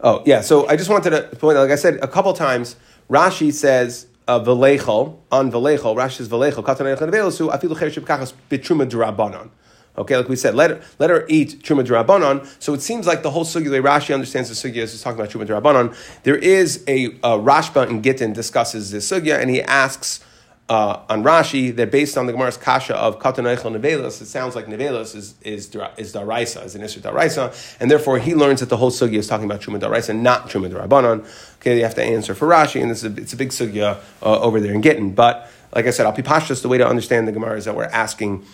Oh 0.00 0.22
yeah, 0.26 0.40
so 0.40 0.66
I 0.66 0.76
just 0.76 0.90
wanted 0.90 1.10
to 1.10 1.36
point 1.36 1.58
like 1.58 1.70
I 1.70 1.76
said 1.76 1.96
a 2.02 2.08
couple 2.08 2.32
times, 2.32 2.76
Rashi 3.08 3.52
says 3.52 4.06
uh, 4.28 4.40
velechol 4.40 5.18
on 5.30 5.50
velechol. 5.50 5.96
Rashi 5.96 6.18
says 6.18 6.28
velechol 6.28 6.64
katan 6.64 6.96
nevelosu 6.96 7.50
afilu 7.52 7.76
cheresh 7.76 7.98
b'kachas 8.00 8.32
bitruma 8.50 8.88
drabanan. 8.88 9.50
Okay, 9.96 10.16
like 10.16 10.28
we 10.28 10.36
said, 10.36 10.54
let 10.54 10.70
her, 10.70 10.80
let 10.98 11.10
her 11.10 11.26
eat 11.28 11.62
truma 11.62 11.84
drabanan. 11.84 12.46
So 12.62 12.72
it 12.72 12.80
seems 12.80 13.06
like 13.06 13.22
the 13.22 13.30
whole 13.30 13.44
sugya 13.44 13.82
Rashi 13.82 14.14
understands 14.14 14.48
the 14.48 14.54
sugya 14.54 14.78
is 14.78 15.02
talking 15.02 15.20
about 15.20 15.30
truma 15.30 15.46
drabanan. 15.46 15.94
There 16.22 16.36
is 16.36 16.82
a, 16.88 17.06
a 17.06 17.36
Rashba 17.38 17.90
in 17.90 18.00
Gittin 18.00 18.32
discusses 18.32 18.90
this 18.90 19.10
sugya, 19.10 19.38
and 19.38 19.50
he 19.50 19.60
asks 19.60 20.24
uh, 20.68 21.00
on 21.08 21.22
Rashi 21.22 21.74
that 21.76 21.90
based 21.90 22.16
on 22.16 22.26
the 22.26 22.32
Gemara's 22.32 22.56
kasha 22.56 22.96
of 22.96 23.18
katan 23.18 23.44
eichel 23.44 23.76
nevelos, 23.76 24.22
it 24.22 24.26
sounds 24.26 24.54
like 24.54 24.66
nevelos 24.66 25.14
is 25.14 25.34
is 25.42 25.74
is 25.96 26.12
daraisa, 26.12 26.64
is 26.64 26.74
an 26.74 26.82
isra 26.82 27.00
daraisa, 27.00 27.76
and 27.80 27.90
therefore 27.90 28.18
he 28.18 28.34
learns 28.34 28.60
that 28.60 28.68
the 28.68 28.76
whole 28.76 28.90
sugya 28.90 29.18
is 29.18 29.26
talking 29.26 29.44
about 29.44 29.60
truma 29.60 29.78
daraisa, 29.78 30.16
not 30.18 30.48
truma 30.48 30.70
darabanan. 30.70 31.26
Okay, 31.56 31.76
you 31.76 31.82
have 31.82 31.94
to 31.96 32.02
answer 32.02 32.34
for 32.34 32.48
Rashi, 32.48 32.80
and 32.80 32.90
this 32.90 33.04
is 33.04 33.12
a, 33.12 33.20
it's 33.20 33.32
a 33.32 33.36
big 33.36 33.50
sugya 33.50 33.98
uh, 34.22 34.40
over 34.40 34.60
there 34.60 34.72
in 34.72 34.82
Gittin. 34.82 35.14
But 35.14 35.50
like 35.74 35.86
I 35.86 35.90
said, 35.90 36.06
al 36.06 36.12
pipashas, 36.12 36.62
the 36.62 36.68
way 36.68 36.78
to 36.78 36.86
understand 36.86 37.28
the 37.28 37.32
Gemara 37.32 37.56
is 37.56 37.64
that 37.66 37.74
we're 37.74 37.84
asking 37.84 38.44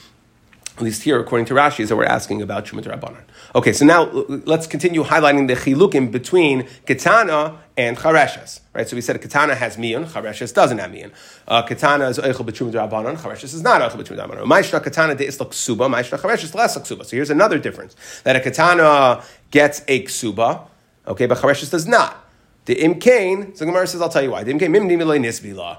at 0.78 0.84
least 0.84 1.02
here, 1.02 1.18
according 1.18 1.44
to 1.46 1.54
Rashi, 1.54 1.80
is 1.80 1.88
that 1.88 1.96
we're 1.96 2.04
asking 2.04 2.40
about 2.40 2.64
Shumat 2.66 2.84
Rabbanan. 2.84 3.22
Okay, 3.54 3.72
so 3.72 3.86
now 3.86 4.10
let's 4.44 4.66
continue 4.66 5.02
highlighting 5.02 5.48
the 5.48 5.54
chilukim 5.54 6.12
between 6.12 6.64
Ketana 6.86 7.56
and 7.78 7.96
Chareshes. 7.96 8.60
Right, 8.74 8.86
so 8.86 8.94
we 8.94 9.00
said 9.00 9.18
Ketana 9.22 9.56
has 9.56 9.78
miyun, 9.78 10.04
Chareshes 10.04 10.52
doesn't 10.52 10.76
have 10.76 10.90
miyun. 10.90 11.12
Uh, 11.46 11.62
Ketana 11.62 12.10
is 12.10 12.18
Eichel 12.18 12.46
B'Trumat 12.46 12.72
Rabbanan, 12.72 13.16
Chareshes 13.16 13.54
is 13.54 13.62
not 13.62 13.80
Eichel 13.80 14.02
B'Trumat 14.02 14.28
Rabbanan. 14.28 14.44
Maishra 14.44 14.84
Ketana 14.84 15.16
de 15.16 15.24
Islak 15.26 15.48
Ksuba, 15.48 15.88
Maishra 15.90 16.18
Chareshes 16.18 16.54
less 16.54 16.76
Ksuba. 16.76 17.06
So 17.06 17.16
here's 17.16 17.30
another 17.30 17.58
difference 17.58 17.96
that 18.24 18.36
a 18.36 18.40
Ketana 18.40 19.24
gets 19.50 19.82
a 19.88 20.02
Ksuba, 20.04 20.66
okay, 21.06 21.24
but 21.24 21.38
Chareshes 21.38 21.70
does 21.70 21.86
not. 21.86 22.26
The 22.66 22.76
Imkain, 22.76 23.56
so 23.56 23.64
Gemara 23.64 23.86
says, 23.86 24.02
I'll 24.02 24.10
tell 24.10 24.22
you 24.22 24.30
why. 24.30 24.44
The 24.44 24.52
Imkain 24.52 24.68
Mimni 24.68 24.98
Milay 24.98 25.18
Nisvila. 25.18 25.78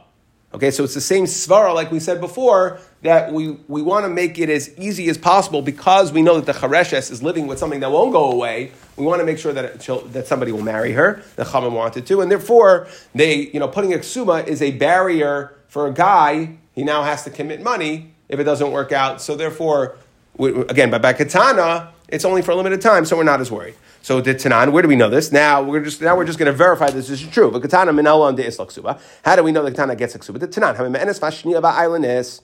Okay, 0.51 0.71
so 0.71 0.83
it's 0.83 0.95
the 0.95 1.01
same 1.01 1.25
svara 1.25 1.75
like 1.75 1.91
we 1.91 1.99
said 1.99 2.19
before 2.19 2.79
that 3.03 3.31
we, 3.31 3.51
we 3.67 3.83
want 3.83 4.05
to 4.05 4.09
make 4.09 4.39
it 4.39 4.49
as 4.49 4.75
easy 4.79 5.07
as 5.07 5.17
possible 5.17 5.61
because 5.61 6.11
we 6.11 6.23
know 6.23 6.39
that 6.39 6.51
the 6.51 6.59
chareshes 6.59 7.11
is 7.11 7.21
living 7.21 7.45
with 7.45 7.59
something 7.59 7.81
that 7.81 7.91
won't 7.91 8.11
go 8.11 8.31
away. 8.31 8.71
We 8.97 9.05
want 9.05 9.19
to 9.19 9.25
make 9.25 9.37
sure 9.37 9.53
that 9.53 9.79
that 10.11 10.27
somebody 10.27 10.51
will 10.51 10.63
marry 10.63 10.93
her. 10.93 11.21
The 11.35 11.43
Chachamim 11.43 11.73
wanted 11.73 12.07
to, 12.07 12.21
and 12.21 12.31
therefore 12.31 12.87
they 13.13 13.49
you 13.49 13.59
know 13.59 13.67
putting 13.67 13.93
a 13.93 13.97
ksuma 13.99 14.47
is 14.47 14.61
a 14.61 14.71
barrier 14.71 15.55
for 15.67 15.87
a 15.87 15.93
guy. 15.93 16.57
He 16.73 16.83
now 16.83 17.03
has 17.03 17.23
to 17.25 17.29
commit 17.29 17.61
money 17.61 18.13
if 18.27 18.39
it 18.39 18.43
doesn't 18.43 18.71
work 18.71 18.91
out. 18.91 19.21
So 19.21 19.35
therefore, 19.35 19.97
again, 20.39 20.89
by 20.89 21.13
katana, 21.13 21.93
it's 22.11 22.25
only 22.25 22.41
for 22.41 22.51
a 22.51 22.55
limited 22.55 22.81
time, 22.81 23.05
so 23.05 23.15
we're 23.15 23.23
not 23.23 23.39
as 23.39 23.51
worried. 23.51 23.75
So 24.01 24.21
the 24.21 24.33
Tanan, 24.33 24.71
where 24.71 24.81
do 24.81 24.87
we 24.87 24.95
know 24.95 25.09
this? 25.09 25.31
Now 25.31 25.61
we're 25.61 25.83
just 25.83 26.01
now 26.01 26.15
we're 26.15 26.25
just 26.25 26.39
going 26.39 26.51
to 26.51 26.57
verify 26.57 26.89
this 26.89 27.09
is 27.09 27.25
true. 27.27 27.51
But 27.51 27.61
katana 27.61 27.91
minala 27.91 28.35
de 28.35 28.45
isla 28.45 28.65
ksuba. 28.65 28.99
How 29.23 29.35
do 29.35 29.43
we 29.43 29.51
know 29.51 29.63
the 29.63 29.71
katana 29.71 29.95
gets 29.95 30.15
ksuba? 30.15 30.39
The 30.39 30.47
Tanan 30.47 30.75
having 30.75 30.91
me'enes 30.91 31.19
vashniya 31.19 31.61
ba'ailanis 31.61 32.41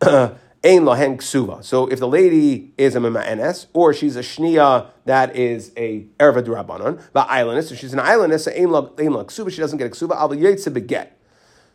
ein 0.64 0.84
lohen 0.84 1.18
ksuba. 1.18 1.62
So 1.64 1.86
if 1.86 1.98
the 1.98 2.08
lady 2.08 2.72
is 2.78 2.94
a 2.94 3.00
ma'enes 3.00 3.66
or 3.72 3.92
she's 3.92 4.16
a 4.16 4.20
shniya 4.20 4.86
that 5.04 5.36
is 5.36 5.72
a 5.76 6.06
erva 6.18 6.42
durabanon 6.42 7.02
ba'ailanis, 7.12 7.64
so 7.64 7.74
she's 7.74 7.92
an 7.92 7.98
ailanis 8.00 8.48
ein 8.48 8.70
lo 8.70 8.88
ksuba, 8.88 9.50
she 9.50 9.58
doesn't 9.60 9.78
get 9.78 9.86
a 9.86 9.90
ksuba. 9.90 10.16
Al 10.16 10.30
yetze 10.30 10.72
beget. 10.72 11.08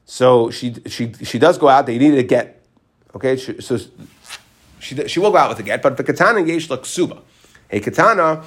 So 0.05 0.50
she 0.50 0.75
she 0.88 1.13
she 1.24 1.38
does 1.38 1.57
go 1.57 1.67
out. 1.67 1.86
They 1.86 1.98
need 1.98 2.15
a 2.15 2.24
get. 2.24 2.55
Okay, 3.15 3.38
so 3.38 3.77
she, 4.79 5.07
she 5.07 5.19
will 5.19 5.31
go 5.31 5.38
out 5.38 5.50
with 5.50 5.59
a 5.59 5.63
get, 5.63 5.81
but 5.81 5.98
the 5.98 6.03
katana 6.03 6.41
yesh 6.41 6.67
ksuba. 6.67 7.21
A 7.71 7.79
katana 7.79 8.43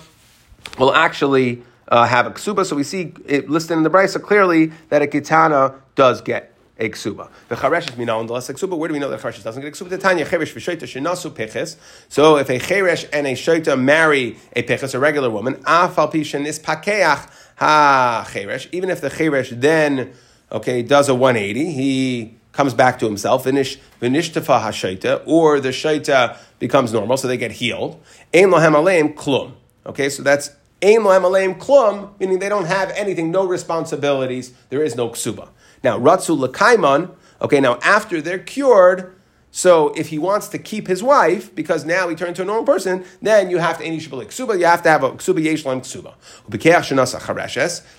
will 0.79 0.95
actually 0.95 1.63
uh, 1.89 2.07
have 2.07 2.27
a 2.27 2.31
ksuba. 2.31 2.65
So 2.65 2.77
we 2.77 2.85
see 2.85 3.15
it 3.27 3.49
listed 3.49 3.77
in 3.77 3.83
the 3.83 3.91
brisa 3.91 4.21
clearly 4.21 4.73
that 4.89 5.03
a 5.03 5.07
katana 5.07 5.75
does 5.95 6.21
get 6.23 6.55
a 6.79 6.89
ksuba. 6.89 7.29
The 7.49 7.57
charesh 7.57 7.91
is 7.91 7.97
minah 7.97 8.27
the 8.27 8.33
less 8.33 8.51
ksuba. 8.51 8.77
Where 8.77 8.89
do 8.89 8.95
we 8.95 8.99
know 8.99 9.11
that 9.11 9.21
charesh 9.21 9.43
doesn't 9.43 9.63
get 9.63 9.79
a 9.79 9.85
ksuba? 9.85 9.91
The 9.91 9.99
tanya 9.99 10.25
cheresh 10.25 10.55
v'shoita 10.55 10.83
shenasu 10.83 11.35
peches. 11.35 11.77
So 12.09 12.37
if 12.39 12.49
a 12.49 12.59
cheresh 12.59 13.09
and 13.13 13.27
a 13.27 13.33
shoita 13.33 13.81
marry 13.81 14.39
a 14.57 14.63
peches, 14.63 14.95
a 14.95 14.99
regular 14.99 15.31
woman, 15.31 15.55
afal 15.65 16.13
pishin 16.13 16.47
is 16.47 16.59
pakeach 16.59 17.31
ha 17.57 18.27
cheresh. 18.29 18.69
Even 18.73 18.91
if 18.91 19.01
the 19.01 19.11
cheresh 19.11 19.61
then 19.61 20.13
okay 20.51 20.83
does 20.83 21.09
a 21.09 21.15
180, 21.15 21.73
he 21.73 22.39
comes 22.53 22.75
back 22.75 22.99
to 22.99 23.07
himself, 23.07 23.45
vinish 23.45 23.79
vinishtafa 24.01 24.61
hashaita, 24.61 25.23
or 25.27 25.61
the 25.61 25.71
shaita 25.71 26.37
becomes 26.59 26.93
normal, 26.93 27.17
so 27.17 27.27
they 27.27 27.37
get 27.37 27.53
healed. 27.53 28.01
Ein 28.33 28.51
lohem 28.51 28.75
aleim 28.75 29.15
klum. 29.15 29.55
Okay, 29.85 30.09
so 30.09 30.23
that's 30.23 30.51
ein 30.83 31.01
lohem 31.01 31.23
aleim 31.23 31.59
klum, 31.59 32.11
meaning 32.21 32.39
they 32.39 32.49
don't 32.49 32.67
have 32.67 32.91
anything, 32.91 33.31
no 33.31 33.47
responsibilities. 33.47 34.53
There 34.69 34.83
is 34.83 34.95
no 34.95 35.11
ksuba. 35.11 35.49
Now 35.83 35.99
ratzu 35.99 36.39
lekaiman. 36.47 37.11
Okay, 37.41 37.59
now 37.61 37.79
after 37.83 38.21
they're 38.21 38.39
cured, 38.39 39.15
so 39.55 39.93
if 39.95 40.09
he 40.09 40.19
wants 40.19 40.49
to 40.49 40.59
keep 40.59 40.87
his 40.87 41.03
wife, 41.03 41.55
because 41.55 41.85
now 41.85 42.09
he 42.09 42.17
turned 42.17 42.37
to 42.37 42.43
a 42.43 42.45
normal 42.47 42.65
person, 42.65 43.05
then 43.21 43.51
you 43.51 43.59
have 43.59 43.77
to 43.79 43.85
any 43.85 43.99
ksuba. 43.99 44.59
You 44.59 44.65
have 44.65 44.83
to 44.83 44.89
have 44.89 45.05
a 45.05 45.11
ksuba 45.11 45.45
yeshlam 45.45 45.83
ksuba. 45.83 46.15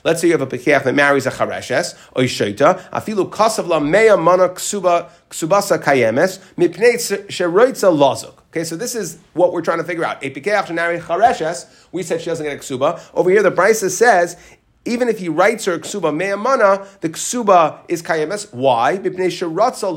Let's 0.03 0.19
say 0.19 0.27
you 0.27 0.33
have 0.33 0.41
a 0.41 0.47
pekeach 0.47 0.83
that 0.83 0.95
marries 0.95 1.27
a 1.27 1.31
chareshes 1.31 1.95
or 2.13 2.23
shaita. 2.23 2.89
Afilu 2.89 3.29
kasav 3.29 3.67
la 3.67 3.79
meya 3.79 4.19
mana 4.21 4.49
ksuba 4.49 5.11
ksubasa 5.29 5.77
kayemes 5.77 6.39
mipnei 6.57 6.95
sheroitza. 7.27 8.33
Okay, 8.49 8.63
so 8.63 8.75
this 8.75 8.95
is 8.95 9.19
what 9.33 9.53
we're 9.53 9.61
trying 9.61 9.77
to 9.77 9.83
figure 9.83 10.03
out. 10.03 10.23
A 10.23 10.31
pekeach 10.31 10.65
should 10.65 10.75
marry 10.75 10.97
chareshes. 10.97 11.67
We 11.91 12.01
said 12.01 12.21
she 12.21 12.31
doesn't 12.31 12.43
get 12.43 12.55
a 12.57 12.59
ksuba. 12.59 12.99
Over 13.13 13.29
here, 13.29 13.43
the 13.43 13.51
Brisa 13.51 13.91
says 13.91 14.37
even 14.85 15.07
if 15.07 15.19
he 15.19 15.29
writes 15.29 15.65
her 15.65 15.77
ksuba 15.77 16.15
me'amana, 16.15 16.87
the 17.01 17.09
ksuba 17.09 17.81
is 17.87 18.01
kayemes. 18.01 18.51
Why? 18.51 18.97
Mipnei 18.97 19.27
sheratza 19.27 19.95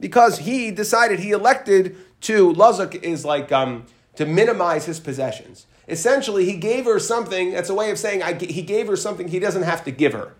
because 0.00 0.38
he 0.38 0.70
decided 0.70 1.20
he 1.20 1.30
elected 1.30 1.96
to 2.22 2.52
lazuk 2.54 2.94
is 3.02 3.24
like 3.24 3.52
um, 3.52 3.86
to 4.16 4.26
minimize 4.26 4.86
his 4.86 5.00
possessions. 5.00 5.66
Essentially, 5.88 6.44
he 6.44 6.56
gave 6.56 6.84
her 6.84 6.98
something. 6.98 7.52
That's 7.52 7.68
a 7.68 7.74
way 7.74 7.90
of 7.90 7.98
saying 7.98 8.22
I, 8.22 8.34
he 8.34 8.62
gave 8.62 8.88
her 8.88 8.96
something 8.96 9.28
he 9.28 9.38
doesn't 9.38 9.62
have 9.62 9.84
to 9.84 9.90
give 9.90 10.12
her. 10.12 10.34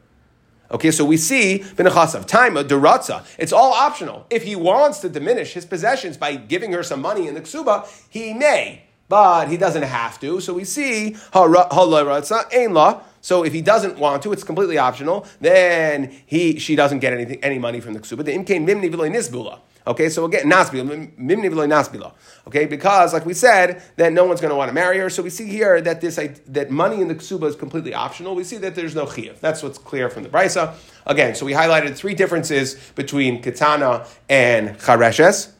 Okay, 0.70 0.90
so 0.90 1.04
we 1.04 1.16
see 1.16 1.60
b'nechasav 1.60 2.26
time 2.26 2.56
a 2.56 2.64
duratza. 2.64 3.24
It's 3.38 3.52
all 3.52 3.72
optional. 3.72 4.26
If 4.30 4.42
he 4.42 4.56
wants 4.56 4.98
to 5.00 5.08
diminish 5.08 5.52
his 5.52 5.64
possessions 5.64 6.16
by 6.16 6.34
giving 6.34 6.72
her 6.72 6.82
some 6.82 7.00
money 7.00 7.28
in 7.28 7.34
the 7.34 7.40
ksuba, 7.40 7.86
he 8.10 8.34
may, 8.34 8.82
but 9.08 9.46
he 9.48 9.56
doesn't 9.56 9.84
have 9.84 10.18
to. 10.20 10.40
So 10.40 10.54
we 10.54 10.64
see 10.64 11.16
halaratza 11.32 12.52
ein 12.52 12.74
la. 12.74 13.02
So 13.26 13.44
if 13.44 13.52
he 13.52 13.60
doesn't 13.60 13.98
want 13.98 14.22
to, 14.22 14.32
it's 14.32 14.44
completely 14.44 14.78
optional. 14.78 15.26
Then 15.40 16.16
he 16.26 16.60
she 16.60 16.76
doesn't 16.76 17.00
get 17.00 17.12
anything 17.12 17.42
any 17.42 17.58
money 17.58 17.80
from 17.80 17.94
the 17.94 17.98
ksuba. 17.98 18.24
The 18.24 18.30
imkain 18.30 18.64
mimni 18.64 18.88
v'loy 18.88 19.10
nisbula. 19.10 19.58
Okay, 19.84 20.08
so 20.08 20.26
again, 20.26 20.48
nasbila, 20.48 21.12
mimni 21.18 21.50
v'loy 21.50 21.66
nasbila. 21.66 22.12
Okay, 22.46 22.66
because 22.66 23.12
like 23.12 23.26
we 23.26 23.34
said, 23.34 23.82
that 23.96 24.12
no 24.12 24.24
one's 24.26 24.40
going 24.40 24.52
to 24.52 24.54
want 24.54 24.68
to 24.68 24.72
marry 24.72 24.98
her. 24.98 25.10
So 25.10 25.24
we 25.24 25.30
see 25.30 25.48
here 25.48 25.80
that 25.80 26.00
this 26.00 26.20
that 26.46 26.70
money 26.70 27.00
in 27.00 27.08
the 27.08 27.16
ksuba 27.16 27.48
is 27.48 27.56
completely 27.56 27.94
optional. 27.94 28.36
We 28.36 28.44
see 28.44 28.58
that 28.58 28.76
there's 28.76 28.94
no 28.94 29.06
chiyuv. 29.06 29.40
That's 29.40 29.60
what's 29.60 29.78
clear 29.78 30.08
from 30.08 30.22
the 30.22 30.28
brisa. 30.28 30.76
Again, 31.04 31.34
so 31.34 31.46
we 31.46 31.52
highlighted 31.52 31.96
three 31.96 32.14
differences 32.14 32.76
between 32.94 33.42
katana 33.42 34.06
and 34.28 34.78
chareshes. 34.78 35.50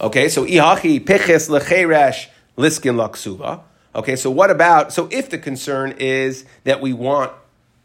Okay, 0.00 0.28
so 0.28 0.44
ihachi 0.44 1.06
peches 1.06 1.48
lecheresh 1.48 2.26
liskin 2.58 2.96
laksuba. 2.96 3.60
Okay, 3.96 4.14
so 4.14 4.30
what 4.30 4.50
about, 4.50 4.92
so 4.92 5.08
if 5.10 5.30
the 5.30 5.38
concern 5.38 5.94
is 5.98 6.44
that 6.64 6.80
we 6.80 6.92
want 6.92 7.32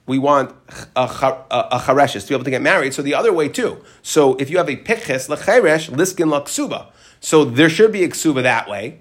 we 0.08 0.20
want 0.20 0.54
a, 0.96 1.04
a, 1.04 1.82
to 1.86 2.28
be 2.28 2.34
able 2.34 2.44
to 2.44 2.50
get 2.50 2.62
married. 2.62 2.94
So 2.94 3.02
the 3.02 3.14
other 3.14 3.32
way 3.32 3.48
too. 3.48 3.82
So 4.02 4.36
if 4.36 4.50
you 4.50 4.58
have 4.58 4.68
a 4.68 4.76
piches 4.76 5.30
lecheresh 5.30 5.90
liskin 5.90 6.28
laksuba, 6.28 6.88
so 7.22 7.46
there 7.46 7.70
should 7.70 7.94
be 7.94 8.04
a 8.04 8.10
ksuba 8.10 8.44
that 8.44 8.68
way. 8.68 9.00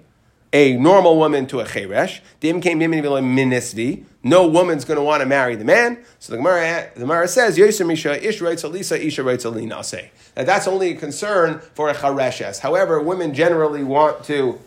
A 0.53 0.77
normal 0.77 1.17
woman 1.17 1.47
to 1.47 1.59
a 1.59 1.65
cheresh. 1.65 2.21
Dim 2.39 2.61
came 2.61 2.79
minisvi. 2.79 4.05
No 4.23 4.47
woman's 4.47 4.85
going 4.85 4.97
to 4.97 5.03
want 5.03 5.21
to 5.21 5.25
marry 5.25 5.55
the 5.55 5.65
man. 5.65 6.03
So 6.19 6.31
the 6.31 6.37
Gemara, 6.37 6.91
the 6.93 6.99
Gemara 7.01 7.27
says, 7.27 7.57
Yosem 7.57 7.87
Misha 7.87 8.25
Ish 8.25 8.39
writes 8.39 8.63
Alisa 8.63 8.99
Isha 8.99 9.23
writes 9.23 9.45
Alina 9.45 9.83
say. 9.83 10.11
That 10.35 10.45
that's 10.45 10.67
only 10.67 10.91
a 10.91 10.95
concern 10.95 11.59
for 11.73 11.89
a 11.89 11.93
chareshes. 11.93 12.59
However, 12.59 13.01
women 13.01 13.33
generally 13.33 13.83
want 13.83 14.23
to 14.25 14.59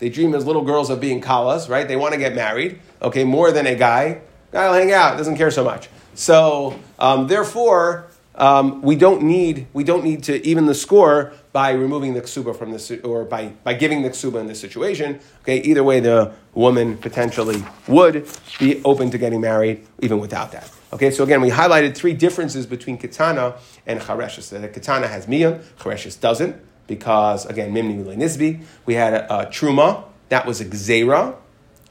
they 0.00 0.08
dream 0.08 0.34
as 0.34 0.46
little 0.46 0.64
girls 0.64 0.90
of 0.90 1.00
being 1.00 1.20
kalas, 1.20 1.68
right? 1.68 1.86
They 1.86 1.96
want 1.96 2.14
to 2.14 2.18
get 2.18 2.34
married, 2.34 2.80
okay, 3.00 3.22
more 3.22 3.52
than 3.52 3.66
a 3.66 3.76
guy. 3.76 4.22
Guy 4.50 4.66
will 4.66 4.74
hang 4.74 4.92
out, 4.92 5.16
doesn't 5.16 5.36
care 5.36 5.50
so 5.50 5.62
much. 5.62 5.88
So, 6.14 6.76
um, 6.98 7.28
therefore, 7.28 8.06
um, 8.34 8.80
we 8.80 8.96
don't 8.96 9.22
need 9.22 9.66
we 9.74 9.84
don't 9.84 10.02
need 10.02 10.24
to 10.24 10.44
even 10.46 10.66
the 10.66 10.74
score 10.74 11.32
by 11.52 11.72
removing 11.72 12.14
the 12.14 12.22
ksuba 12.22 12.56
from 12.56 12.70
this 12.70 12.90
or 13.04 13.24
by, 13.24 13.48
by 13.64 13.74
giving 13.74 14.02
the 14.02 14.10
ksuba 14.10 14.40
in 14.40 14.46
this 14.46 14.58
situation. 14.58 15.20
Okay, 15.42 15.60
either 15.60 15.84
way, 15.84 16.00
the 16.00 16.32
woman 16.54 16.96
potentially 16.96 17.62
would 17.86 18.26
be 18.58 18.82
open 18.84 19.10
to 19.10 19.18
getting 19.18 19.40
married 19.40 19.86
even 20.00 20.18
without 20.18 20.52
that. 20.52 20.70
Okay, 20.92 21.10
so 21.10 21.22
again, 21.22 21.40
we 21.40 21.50
highlighted 21.50 21.94
three 21.94 22.14
differences 22.14 22.66
between 22.66 22.96
katana 22.96 23.56
and 23.86 24.00
chareshes. 24.00 24.48
The 24.48 24.68
katana 24.68 25.08
has 25.08 25.26
miyah, 25.26 25.62
chareshes 25.78 26.18
doesn't 26.18 26.56
because 26.90 27.46
again, 27.46 27.72
Mimni 27.72 28.04
Nisbi. 28.16 28.60
We 28.84 28.94
had 28.94 29.14
a, 29.14 29.42
a, 29.42 29.46
Truma, 29.46 30.04
that 30.28 30.44
was 30.44 30.60
a 30.60 30.64
Gzera. 30.64 31.36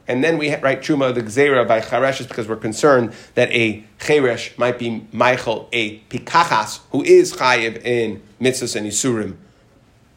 And 0.10 0.24
then 0.24 0.38
we 0.38 0.50
had, 0.50 0.62
right, 0.62 0.82
Truma, 0.82 1.16
the 1.16 1.24
Gzera 1.24 1.66
by 1.66 1.80
Charesh 1.80 2.28
because 2.28 2.50
we're 2.50 2.58
concerned 2.58 3.14
that 3.36 3.50
a 3.52 3.86
Cheresh 4.00 4.58
might 4.58 4.78
be 4.78 5.08
Michael, 5.14 5.70
a 5.72 6.00
Pikachas, 6.10 6.82
who 6.92 7.02
is 7.04 7.34
Chayiv 7.34 7.82
in 7.86 8.22
Mitzvahs 8.42 8.76
and 8.76 8.88
Yisurim 8.88 9.38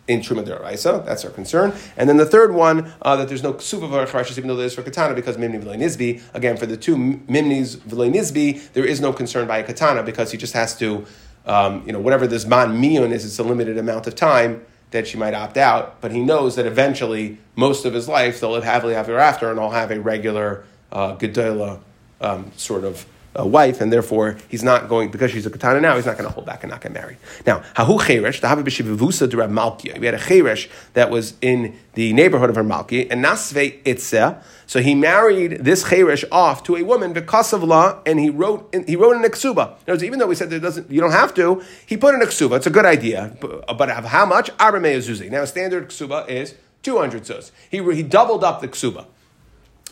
in 0.08 0.18
Truma 0.20 0.44
Deraisa. 0.44 1.06
That's 1.06 1.24
our 1.24 1.30
concern. 1.30 1.72
And 1.96 2.08
then 2.08 2.16
the 2.16 2.26
third 2.26 2.52
one, 2.52 2.92
uh, 3.02 3.14
that 3.16 3.28
there's 3.28 3.44
no 3.44 3.52
Ksuva 3.52 4.08
Charesh, 4.08 4.36
even 4.36 4.48
though 4.48 4.56
there 4.56 4.66
is 4.66 4.74
for 4.74 4.82
Katana, 4.82 5.14
because 5.14 5.36
Mimni 5.36 5.62
Nisbi. 5.62 6.20
Again, 6.34 6.56
for 6.56 6.66
the 6.66 6.76
two 6.76 6.96
Mimnis 6.96 7.76
Nisbi, 7.76 8.72
there 8.72 8.84
is 8.84 9.00
no 9.00 9.12
concern 9.12 9.46
by 9.46 9.58
a 9.58 9.62
Katana 9.62 10.02
because 10.02 10.32
he 10.32 10.38
just 10.38 10.54
has 10.54 10.76
to, 10.78 11.06
um, 11.46 11.84
you 11.86 11.92
know, 11.92 12.00
whatever 12.00 12.26
this 12.26 12.46
Man 12.46 12.82
Miyun 12.82 13.12
is, 13.12 13.24
it's 13.24 13.38
a 13.38 13.44
limited 13.44 13.78
amount 13.78 14.08
of 14.08 14.16
time 14.16 14.66
that 14.92 15.06
she 15.06 15.18
might 15.18 15.34
opt 15.34 15.56
out, 15.56 16.00
but 16.00 16.12
he 16.12 16.20
knows 16.20 16.56
that 16.56 16.66
eventually, 16.66 17.38
most 17.56 17.84
of 17.84 17.92
his 17.92 18.08
life, 18.08 18.40
they'll 18.40 18.52
live 18.52 18.64
happily 18.64 18.94
ever 18.94 19.18
after, 19.18 19.50
and 19.50 19.58
I'll 19.58 19.70
have 19.70 19.90
a 19.90 20.00
regular 20.00 20.64
uh, 20.90 21.16
Gedola 21.16 21.80
um, 22.20 22.52
sort 22.56 22.84
of 22.84 23.04
uh, 23.38 23.46
wife, 23.46 23.80
and 23.80 23.92
therefore 23.92 24.36
he's 24.48 24.62
not 24.62 24.88
going 24.88 25.10
because 25.10 25.30
she's 25.30 25.46
a 25.46 25.50
katana 25.50 25.80
now. 25.80 25.96
He's 25.96 26.06
not 26.06 26.16
going 26.16 26.28
to 26.28 26.34
hold 26.34 26.46
back 26.46 26.62
and 26.62 26.70
not 26.70 26.80
get 26.80 26.92
married. 26.92 27.18
Now, 27.46 27.60
hahu 27.74 27.98
cheresh 27.98 28.40
havi 28.40 28.62
b'shivusa 28.62 29.28
de 29.28 29.36
Malkia. 29.36 29.98
We 29.98 30.06
had 30.06 30.14
a 30.14 30.18
cheresh 30.18 30.68
that 30.94 31.10
was 31.10 31.34
in 31.40 31.78
the 31.94 32.12
neighborhood 32.12 32.50
of 32.50 32.56
her 32.56 32.62
and 32.62 33.24
nasve 33.24 33.82
itzeh. 33.84 34.42
So 34.66 34.80
he 34.80 34.94
married 34.94 35.64
this 35.64 35.84
cheresh 35.84 36.24
off 36.32 36.62
to 36.64 36.76
a 36.76 36.82
woman 36.82 37.12
because 37.12 37.52
of 37.52 37.62
law, 37.62 38.00
and 38.06 38.18
he 38.18 38.30
wrote 38.30 38.68
in, 38.74 38.86
he 38.86 38.96
wrote 38.96 39.16
an 39.16 39.22
exuba. 39.22 39.74
Words, 39.86 40.02
even 40.04 40.18
though 40.18 40.26
we 40.26 40.34
said 40.34 40.50
that 40.50 40.60
doesn't 40.60 40.90
you 40.90 41.00
don't 41.00 41.12
have 41.12 41.34
to, 41.34 41.62
he 41.86 41.96
put 41.96 42.14
an 42.14 42.20
exuba. 42.20 42.56
It's 42.56 42.66
a 42.66 42.70
good 42.70 42.86
idea, 42.86 43.36
but, 43.40 43.76
but 43.76 43.88
how 43.90 44.26
much? 44.26 44.50
Zuzi. 44.50 45.30
Now, 45.30 45.44
standard 45.44 45.88
exuba 45.88 46.28
is 46.28 46.54
two 46.82 46.98
hundred 46.98 47.22
zuz. 47.24 47.50
He 47.70 47.82
he 47.94 48.02
doubled 48.02 48.44
up 48.44 48.60
the 48.60 48.68
exuba. 48.68 49.06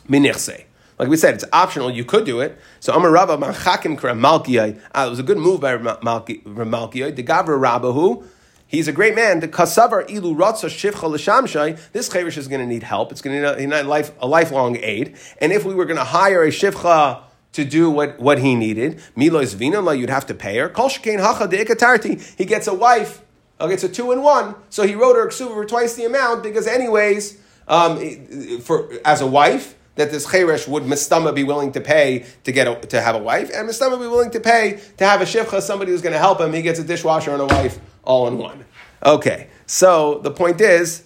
Minichse. 0.09 0.65
Like 1.01 1.09
we 1.09 1.17
said, 1.17 1.33
it's 1.33 1.47
optional. 1.51 1.91
You 1.91 2.05
could 2.05 2.27
do 2.27 2.41
it. 2.41 2.61
So 2.79 2.93
Amar 2.93 3.11
Rabba 3.11 3.39
Manchakim 3.39 3.99
Malkiyai. 3.99 4.79
Ah, 4.95 5.07
it 5.07 5.09
was 5.09 5.19
a 5.19 5.23
good 5.23 5.39
move 5.39 5.63
by 5.63 5.79
Malkiyai. 5.79 7.17
The 7.17 7.23
Gavra 7.23 7.59
Rabbahu. 7.59 8.23
He's 8.67 8.87
a 8.87 8.93
great 8.93 9.15
man. 9.15 9.41
The 9.41 9.49
kasavar 9.49 10.09
ilu 10.11 10.37
ratza 10.37 10.69
shivcha 10.69 11.09
l'shamshay. 11.09 11.81
This 11.93 12.11
chayrish 12.11 12.37
is 12.37 12.49
going 12.49 12.61
to 12.61 12.67
need 12.67 12.83
help. 12.83 13.13
It's 13.13 13.23
going 13.23 13.41
to 13.41 13.57
need 13.57 13.73
a, 13.73 13.83
life, 13.83 14.13
a 14.21 14.27
lifelong 14.27 14.77
aid. 14.77 15.17
And 15.41 15.53
if 15.53 15.65
we 15.65 15.75
were 15.75 15.87
going 15.87 15.97
to 15.97 16.05
hire 16.05 16.43
a 16.43 16.49
shivcha 16.49 17.23
to 17.53 17.65
do 17.65 17.91
what, 17.91 18.21
what 18.21 18.39
he 18.39 18.55
needed, 18.55 19.01
milois 19.17 19.55
vina 19.55 19.95
you'd 19.95 20.11
have 20.11 20.27
to 20.27 20.35
pay 20.35 20.59
her. 20.59 20.69
Kol 20.69 20.91
shekain 20.91 21.19
hacha 21.19 21.49
de 21.49 22.23
He 22.37 22.45
gets 22.45 22.67
a 22.67 22.75
wife 22.75 23.23
Okay, 23.59 23.75
it's 23.75 23.85
a 23.85 23.89
two 23.89 24.13
and 24.13 24.23
one. 24.23 24.55
So 24.71 24.87
he 24.87 24.95
wrote 24.95 25.17
her 25.17 25.27
ksuba 25.29 25.53
for 25.53 25.65
twice 25.67 25.95
the 25.95 26.05
amount 26.05 26.43
because, 26.43 26.67
anyways, 26.67 27.39
um, 27.69 28.61
for 28.61 28.91
as 29.05 29.21
a 29.21 29.27
wife, 29.27 29.75
that 30.01 30.11
this 30.11 30.27
cheresh 30.27 30.67
would 30.67 30.85
mistama 30.85 31.35
be 31.35 31.45
willing 31.45 31.73
to 31.73 31.81
pay 31.81 32.25
to 32.45 32.53
get 32.53 32.67
a, 32.67 32.75
to 32.87 33.01
have 33.01 33.15
a 33.15 33.19
wife, 33.19 33.51
and 33.55 33.69
mistama 33.69 34.01
be 34.01 34.07
willing 34.07 34.31
to 34.31 34.41
pay 34.41 34.81
to 34.97 35.05
have 35.05 35.21
a 35.21 35.25
shivcha, 35.25 35.61
somebody 35.61 35.93
who's 35.93 36.01
going 36.01 36.15
to 36.15 36.19
help 36.19 36.41
him. 36.41 36.55
He 36.55 36.63
gets 36.63 36.79
a 36.79 36.85
dishwasher 36.85 37.33
and 37.33 37.43
a 37.43 37.47
wife 37.47 37.79
all 38.03 38.27
in 38.27 38.39
one. 38.39 38.65
Okay, 39.05 39.49
so 39.67 40.19
the 40.21 40.31
point 40.31 40.61
is 40.61 41.05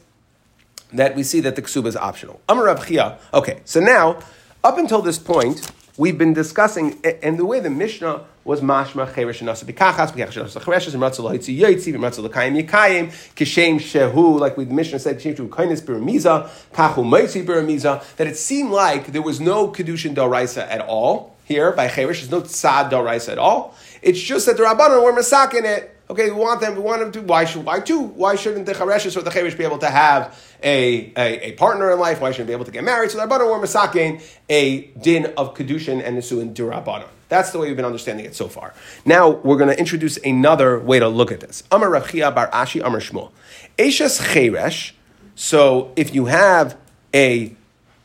that 0.93 1.17
we 1.17 1.25
see 1.25 1.41
that 1.41 1.57
the 1.57 1.63
ksuba 1.63 1.87
is 1.87 1.97
optional. 1.97 2.41
Amar 2.49 2.73
Chia. 2.85 3.19
Okay, 3.33 3.61
so 3.65 3.81
now 3.81 4.21
up 4.63 4.79
until 4.79 5.03
this 5.03 5.19
point, 5.19 5.71
we've 5.97 6.19
been 6.19 6.33
discussing, 6.33 7.01
and 7.23 7.39
the 7.39 7.45
way 7.45 7.61
the 7.61 7.71
Mishnah 7.71 8.25
was 8.45 8.61
mashma 8.61 9.11
cheresh 9.13 9.41
and 9.41 9.49
nasa 9.49 9.65
b'kachas 9.65 10.13
b'kachas 10.13 10.45
nasa 10.45 10.61
cheresh 10.61 10.93
and 10.93 11.03
ratzah 11.03 11.21
lohitzi 11.21 11.59
yoytzi 11.59 11.95
v'ratzah 11.95 12.23
l'kayim 12.23 12.63
yikayim 12.63 13.07
kishem 13.35 13.77
shehu 13.77 14.39
like 14.39 14.57
we 14.57 14.65
the 14.65 14.75
Mishnah 14.75 14.99
said 14.99 15.19
kishem 15.19 15.37
shehu 15.37 15.51
kindness 15.51 15.81
biramiza 15.81 16.49
kachu 16.73 17.05
moitzi 17.05 17.45
biramiza 17.45 18.05
that 18.17 18.27
it 18.27 18.37
seemed 18.37 18.71
like 18.71 19.13
there 19.13 19.23
was 19.23 19.41
no 19.41 19.69
kedushin 19.69 20.15
daraisa 20.15 20.69
at 20.69 20.81
all 20.83 21.35
here 21.45 21.73
by 21.73 21.89
cheresh. 21.89 22.21
There's 22.21 22.31
no 22.31 22.43
tzad 22.43 22.91
daraisa 22.91 23.33
at 23.33 23.39
all. 23.39 23.75
It's 24.03 24.21
just 24.21 24.47
that 24.47 24.57
the 24.57 24.65
rabbanon 24.65 25.03
were 25.03 25.13
masakin 25.13 25.65
it 25.65 25.94
Okay, 26.11 26.31
we 26.31 26.37
want 26.37 26.61
them. 26.61 26.75
We 26.75 26.83
want 26.83 27.01
them 27.01 27.13
to. 27.13 27.23
Why 27.23 27.47
should? 27.47 27.65
Why 27.65 27.81
too? 27.81 28.01
Why 28.01 28.35
shouldn't 28.37 28.67
the 28.67 28.75
chareshes 28.75 29.17
or 29.17 29.23
the 29.23 29.31
cheresh 29.31 29.57
be 29.57 29.65
able 29.65 29.79
to 29.79 29.89
have 29.89 30.39
a, 30.63 31.13
a, 31.17 31.49
a, 31.49 31.53
partner 31.53 31.91
in 31.93 31.99
life? 31.99 32.21
Why 32.21 32.31
shouldn't 32.31 32.49
be 32.49 32.53
able 32.53 32.67
to 32.67 32.71
get 32.71 32.85
married? 32.85 33.11
So 33.11 33.19
the 33.19 33.27
rabbanon 33.27 33.51
were 33.51 33.67
masakin 33.67 34.23
a 34.51 34.83
din 35.03 35.33
of 35.39 35.55
kedushin 35.55 36.05
and 36.05 36.19
nisuin 36.19 36.55
durabbanon. 36.55 37.09
That's 37.31 37.53
the 37.53 37.59
way 37.59 37.69
we've 37.69 37.77
been 37.77 37.87
understanding 37.87 38.27
it 38.27 38.35
so 38.35 38.49
far. 38.49 38.75
Now 39.07 39.31
we're 39.31 39.57
going 39.57 39.71
to 39.71 39.79
introduce 39.79 40.19
another 40.19 40.79
way 40.79 40.99
to 40.99 41.09
look 41.09 41.33
at 41.33 41.41
this. 41.41 41.63
Amar 41.73 41.91
Rav 41.91 42.11
Chia 42.11 42.31
bar 42.31 42.51
Ashi 42.51 42.85
Amar 42.85 43.01
Shmuel. 43.01 43.33
Eshes 43.79 44.21
cheresh. 44.21 44.93
So 45.35 45.91
if 45.97 46.15
you 46.15 46.27
have 46.27 46.77
a 47.15 47.57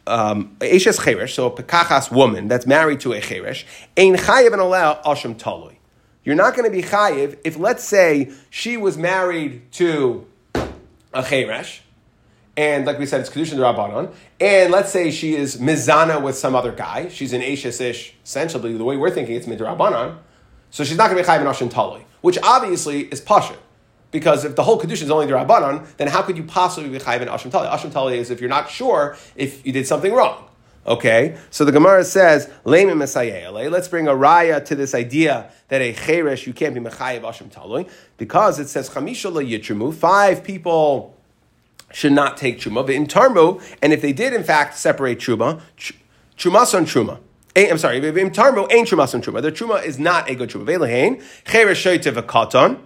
um, 0.08 0.56
Eshes 0.60 1.30
so 1.30 1.48
a 1.48 1.52
pekachas 1.52 2.12
woman 2.12 2.48
that's 2.48 2.66
married 2.66 3.02
to 3.02 3.12
a 3.12 3.20
cheresh, 3.20 3.66
ein 3.98 4.16
chayev 4.16 4.54
and 4.54 4.62
allow 4.62 5.02
asham 5.04 5.36
talui. 5.36 5.79
You're 6.30 6.36
not 6.36 6.56
going 6.56 6.70
to 6.70 6.72
be 6.72 6.84
chayiv 6.84 7.40
if, 7.44 7.58
let's 7.58 7.84
say, 7.84 8.32
she 8.52 8.78
was 8.78 9.00
married 9.00 9.72
to 9.72 10.28
a 10.54 11.24
cheresh, 11.24 11.80
and 12.56 12.86
like 12.86 13.00
we 13.00 13.08
said, 13.08 13.22
it's 13.22 13.32
kedushin 13.32 13.58
rabbanon. 13.58 14.14
And 14.40 14.72
let's 14.72 14.92
say 14.92 15.10
she 15.10 15.34
is 15.34 15.58
mizana 15.58 16.22
with 16.22 16.38
some 16.38 16.54
other 16.54 16.72
guy. 16.72 17.08
She's 17.10 17.34
an 17.34 17.42
ashes 17.42 17.82
ish. 17.82 18.14
Essentially, 18.24 18.78
the 18.78 18.84
way 18.84 18.96
we're 18.96 19.10
thinking, 19.10 19.38
it's 19.38 19.48
midrabanon. 19.48 20.20
So 20.70 20.84
she's 20.84 20.98
not 20.98 21.10
going 21.10 21.18
to 21.18 21.24
be 21.24 21.28
chayiv 21.28 21.42
in 21.42 21.48
ashim 21.48 21.72
tali, 21.72 22.06
which 22.22 22.38
obviously 22.44 23.06
is 23.06 23.22
pasha. 23.22 23.58
Because 24.12 24.46
if 24.46 24.56
the 24.56 24.62
whole 24.62 24.80
kedushin 24.80 25.06
is 25.06 25.10
only 25.10 25.26
the 25.26 25.34
rabbanon, 25.34 25.88
then 25.98 26.10
how 26.10 26.22
could 26.22 26.38
you 26.38 26.44
possibly 26.44 26.92
be 26.92 27.00
chayiv 27.00 27.22
in 27.22 27.28
ashim 27.28 27.50
tali? 27.50 27.68
Ashim 27.68 27.92
tali 27.92 28.20
is 28.20 28.30
if 28.30 28.40
you're 28.40 28.52
not 28.52 28.70
sure 28.70 29.18
if 29.36 29.66
you 29.66 29.74
did 29.74 29.88
something 29.88 30.14
wrong. 30.14 30.49
Okay, 30.88 31.38
so 31.50 31.66
the 31.66 31.72
Gemara 31.72 32.04
says, 32.04 32.50
Let's 32.64 33.88
bring 33.88 34.08
a 34.08 34.14
raya 34.14 34.66
to 34.66 34.76
this 34.76 34.96
idea 34.96 35.52
that 35.68 35.82
a 35.82 35.94
cheresh 35.94 36.48
you 36.48 36.54
can't 36.54 36.74
be 36.74 36.80
mechayev 36.80 37.22
ashim 37.22 37.52
talui 37.52 37.90
because 38.18 38.60
it 38.60 38.70
says 38.70 38.90
chamisha 38.90 39.32
yitrimu. 39.32 39.94
Five 39.94 40.44
people 40.44 41.16
should 41.92 42.14
not 42.14 42.38
take 42.38 42.60
truma, 42.60 42.86
but 42.86 42.96
in 42.96 43.08
tarmu, 43.08 43.62
and 43.82 43.94
if 43.94 44.02
they 44.02 44.14
did 44.14 44.34
in 44.34 44.44
fact 44.44 44.78
separate 44.78 45.20
truma, 45.20 45.62
trumas 46.38 46.74
on 46.74 46.86
truma. 46.86 47.20
Eh, 47.56 47.68
I'm 47.70 47.78
sorry, 47.78 47.98
in 47.98 48.32
tarmu 48.32 48.72
ain't 48.72 48.88
trumas 48.88 49.14
on 49.14 49.22
truma. 49.22 49.42
The 49.42 49.52
truma 49.52 49.84
is 49.84 50.00
not 50.00 50.30
a 50.30 50.36
good 50.36 50.50
truma. 50.50 50.66
Velehain 50.66 51.22
cheresh 51.46 52.00
shoytev 52.00 52.18
a 52.18 52.24
katan. 52.24 52.80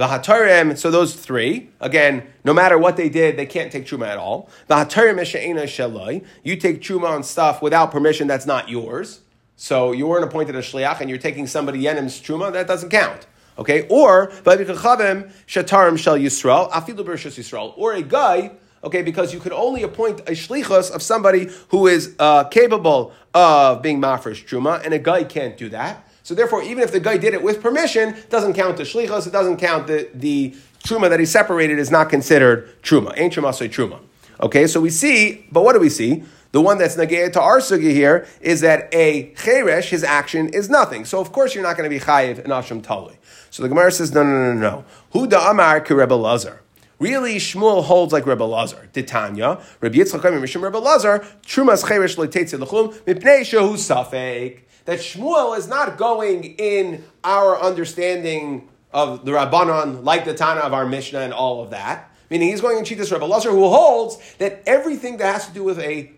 V'hatarem, 0.00 0.78
so 0.78 0.90
those 0.90 1.14
three, 1.14 1.68
again, 1.78 2.26
no 2.42 2.54
matter 2.54 2.78
what 2.78 2.96
they 2.96 3.10
did, 3.10 3.36
they 3.36 3.44
can't 3.44 3.70
take 3.70 3.84
truma 3.84 4.06
at 4.06 4.16
all. 4.16 4.48
V'hatarem 4.70 5.20
eshe'ena 5.20 5.64
sheloi, 5.64 6.24
you 6.42 6.56
take 6.56 6.80
truma 6.80 7.10
on 7.10 7.22
stuff 7.22 7.60
without 7.60 7.90
permission 7.90 8.26
that's 8.26 8.46
not 8.46 8.70
yours. 8.70 9.20
So 9.56 9.92
you 9.92 10.06
weren't 10.06 10.24
appointed 10.24 10.56
a 10.56 10.60
shliach 10.60 11.02
and 11.02 11.10
you're 11.10 11.18
taking 11.18 11.46
somebody 11.46 11.82
yenim's 11.82 12.18
truma, 12.18 12.50
that 12.54 12.66
doesn't 12.66 12.88
count. 12.88 13.26
Okay? 13.58 13.86
Or, 13.90 14.28
shatarim 14.28 15.98
shel 15.98 16.16
Yisrael, 16.16 16.70
afilu 16.70 17.04
Yisrael, 17.04 17.74
or 17.76 17.92
a 17.92 18.00
guy 18.00 18.52
okay, 18.82 19.02
because 19.02 19.34
you 19.34 19.40
could 19.40 19.52
only 19.52 19.82
appoint 19.82 20.20
a 20.20 20.32
shlichus 20.32 20.90
of 20.90 21.02
somebody 21.02 21.50
who 21.68 21.86
is 21.86 22.14
uh, 22.18 22.44
capable 22.44 23.12
of 23.34 23.82
being 23.82 24.00
mafresh 24.00 24.46
truma, 24.46 24.82
and 24.82 24.94
a 24.94 24.98
guy 24.98 25.24
can't 25.24 25.58
do 25.58 25.68
that. 25.68 26.06
So 26.22 26.34
therefore, 26.34 26.62
even 26.62 26.82
if 26.82 26.92
the 26.92 27.00
guy 27.00 27.16
did 27.16 27.34
it 27.34 27.42
with 27.42 27.62
permission, 27.62 28.10
it 28.10 28.30
doesn't 28.30 28.54
count 28.54 28.76
the 28.76 28.84
shlichus, 28.84 29.26
it 29.26 29.32
doesn't 29.32 29.56
count 29.56 29.86
the, 29.86 30.08
the 30.14 30.54
truma 30.84 31.08
that 31.10 31.20
he 31.20 31.26
separated 31.26 31.78
is 31.78 31.90
not 31.90 32.08
considered 32.10 32.82
truma. 32.82 33.12
Ain't 33.16 33.34
truma 33.34 33.54
say 33.54 33.68
truma. 33.68 34.00
Okay, 34.40 34.66
so 34.66 34.80
we 34.80 34.90
see, 34.90 35.46
but 35.52 35.64
what 35.64 35.74
do 35.74 35.80
we 35.80 35.90
see? 35.90 36.24
The 36.52 36.60
one 36.60 36.78
that's 36.78 36.96
nagaya 36.96 37.32
to 37.34 37.40
our 37.40 37.58
sugi 37.58 37.92
here 37.92 38.26
is 38.40 38.62
that 38.62 38.88
a 38.92 39.32
cheresh, 39.34 39.90
his 39.90 40.02
action 40.02 40.48
is 40.48 40.68
nothing. 40.68 41.04
So 41.04 41.20
of 41.20 41.30
course 41.30 41.54
you're 41.54 41.62
not 41.62 41.76
going 41.76 41.88
to 41.88 41.94
be 41.94 42.02
chayiv 42.04 42.38
in 42.40 42.50
ashram 42.50 42.82
tali. 42.82 43.16
So 43.50 43.62
the 43.62 43.68
Gemara 43.68 43.92
says, 43.92 44.12
no, 44.12 44.22
no, 44.24 44.52
no, 44.52 44.54
no. 44.54 44.84
Who 45.12 45.26
da 45.26 45.50
amar 45.50 45.80
ki 45.80 45.94
Rebbe 45.94 46.14
Lazar? 46.14 46.60
Really, 46.98 47.36
Shmuel 47.36 47.84
holds 47.84 48.12
like 48.12 48.26
Rebbe 48.26 48.42
Lazar. 48.42 48.88
Titania, 48.92 49.60
Rebbe 49.80 49.96
Yitzchak 49.96 50.20
Mishim 50.20 50.62
Rebbe 50.62 50.78
Lazar, 50.78 51.20
Trumas 51.42 51.84
cheresh 51.84 52.16
loitetzi 52.16 52.62
lechum, 52.62 52.92
mipnei 53.04 53.42
shehu 53.42 53.74
safek 53.74 54.60
that 54.84 54.98
Shmuel 54.98 55.56
is 55.56 55.68
not 55.68 55.96
going 55.96 56.44
in 56.44 57.04
our 57.24 57.60
understanding 57.60 58.68
of 58.92 59.24
the 59.24 59.32
Rabbanon, 59.32 60.04
like 60.04 60.24
the 60.24 60.34
Tana 60.34 60.60
of 60.60 60.72
our 60.72 60.86
Mishnah 60.86 61.20
and 61.20 61.32
all 61.32 61.62
of 61.62 61.70
that. 61.70 62.10
Meaning 62.30 62.48
he's 62.48 62.60
going 62.60 62.78
in 62.78 62.84
Chitas 62.84 63.12
Rebbe 63.12 63.24
Lazar, 63.24 63.50
who 63.50 63.68
holds 63.68 64.18
that 64.38 64.62
everything 64.66 65.16
that 65.16 65.32
has 65.32 65.48
to 65.48 65.52
do 65.52 65.64
with 65.64 65.78
a 65.80 66.12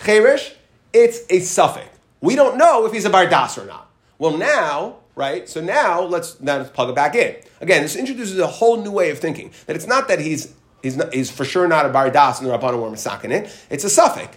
Cheresh, 0.00 0.54
it's 0.92 1.20
a 1.30 1.40
suffix. 1.40 1.88
We 2.20 2.36
don't 2.36 2.56
know 2.56 2.86
if 2.86 2.92
he's 2.92 3.04
a 3.04 3.10
Bardas 3.10 3.62
or 3.62 3.66
not. 3.66 3.90
Well, 4.18 4.36
now, 4.36 4.96
right? 5.14 5.48
So 5.48 5.60
now 5.60 6.02
let's 6.02 6.40
now 6.40 6.58
let's 6.58 6.70
plug 6.70 6.88
it 6.88 6.94
back 6.94 7.14
in. 7.14 7.36
Again, 7.60 7.82
this 7.82 7.96
introduces 7.96 8.38
a 8.38 8.46
whole 8.46 8.82
new 8.82 8.90
way 8.90 9.10
of 9.10 9.18
thinking. 9.18 9.52
That 9.66 9.76
it's 9.76 9.86
not 9.86 10.08
that 10.08 10.20
he's 10.20 10.54
he's, 10.82 10.96
not, 10.96 11.12
he's 11.12 11.30
for 11.30 11.44
sure 11.44 11.68
not 11.68 11.86
a 11.86 11.88
Bardas 11.88 12.38
and 12.38 12.48
the 12.48 12.56
Rabbanon 12.56 12.80
were 12.80 12.90
masakin 12.90 13.30
it. 13.30 13.66
It's 13.70 13.84
a 13.84 13.90
suffix. 13.90 14.36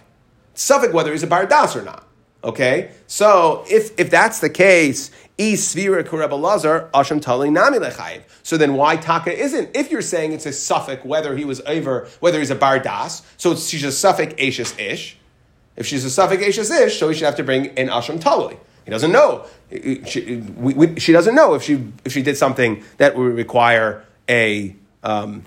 Suffix 0.54 0.92
whether 0.92 1.12
he's 1.12 1.22
a 1.22 1.28
Bardas 1.28 1.76
or 1.76 1.82
not. 1.82 2.07
Okay, 2.44 2.92
so 3.08 3.64
if 3.68 3.98
if 3.98 4.10
that's 4.10 4.38
the 4.38 4.48
case, 4.48 5.10
Isvira 5.38 6.04
Kureba 6.04 6.40
Lazar, 6.40 6.88
Asham 6.94 7.20
Tali 7.20 7.50
Nami 7.50 7.78
Lechayiv. 7.78 8.22
So 8.44 8.56
then 8.56 8.74
why 8.74 8.96
Taka 8.96 9.32
isn't? 9.32 9.70
If 9.74 9.90
you're 9.90 10.02
saying 10.02 10.32
it's 10.32 10.46
a 10.46 10.52
suffix, 10.52 11.04
whether 11.04 11.36
he 11.36 11.44
was 11.44 11.60
over, 11.62 12.08
whether 12.20 12.38
he's 12.38 12.52
a 12.52 12.56
Bardas, 12.56 13.22
so 13.36 13.56
she's 13.56 13.82
a 13.82 13.90
suffix 13.90 14.34
Ashes 14.40 14.78
Ish. 14.78 15.16
If 15.76 15.86
she's 15.86 16.04
a 16.04 16.10
suffix 16.10 16.42
Ashes 16.42 16.70
Ish, 16.70 16.98
so 16.98 17.08
we 17.08 17.14
should 17.14 17.24
have 17.24 17.36
to 17.36 17.44
bring 17.44 17.66
in 17.76 17.88
Asham 17.88 18.20
Tali. 18.20 18.56
He 18.84 18.90
doesn't 18.90 19.12
know. 19.12 19.44
She, 19.70 20.36
we, 20.56 20.74
we, 20.74 21.00
she 21.00 21.12
doesn't 21.12 21.34
know 21.34 21.54
if 21.54 21.62
she 21.62 21.84
if 22.04 22.12
she 22.12 22.22
did 22.22 22.36
something 22.36 22.82
that 22.98 23.16
would 23.16 23.34
require 23.34 24.04
a 24.28 24.74
um, 25.02 25.44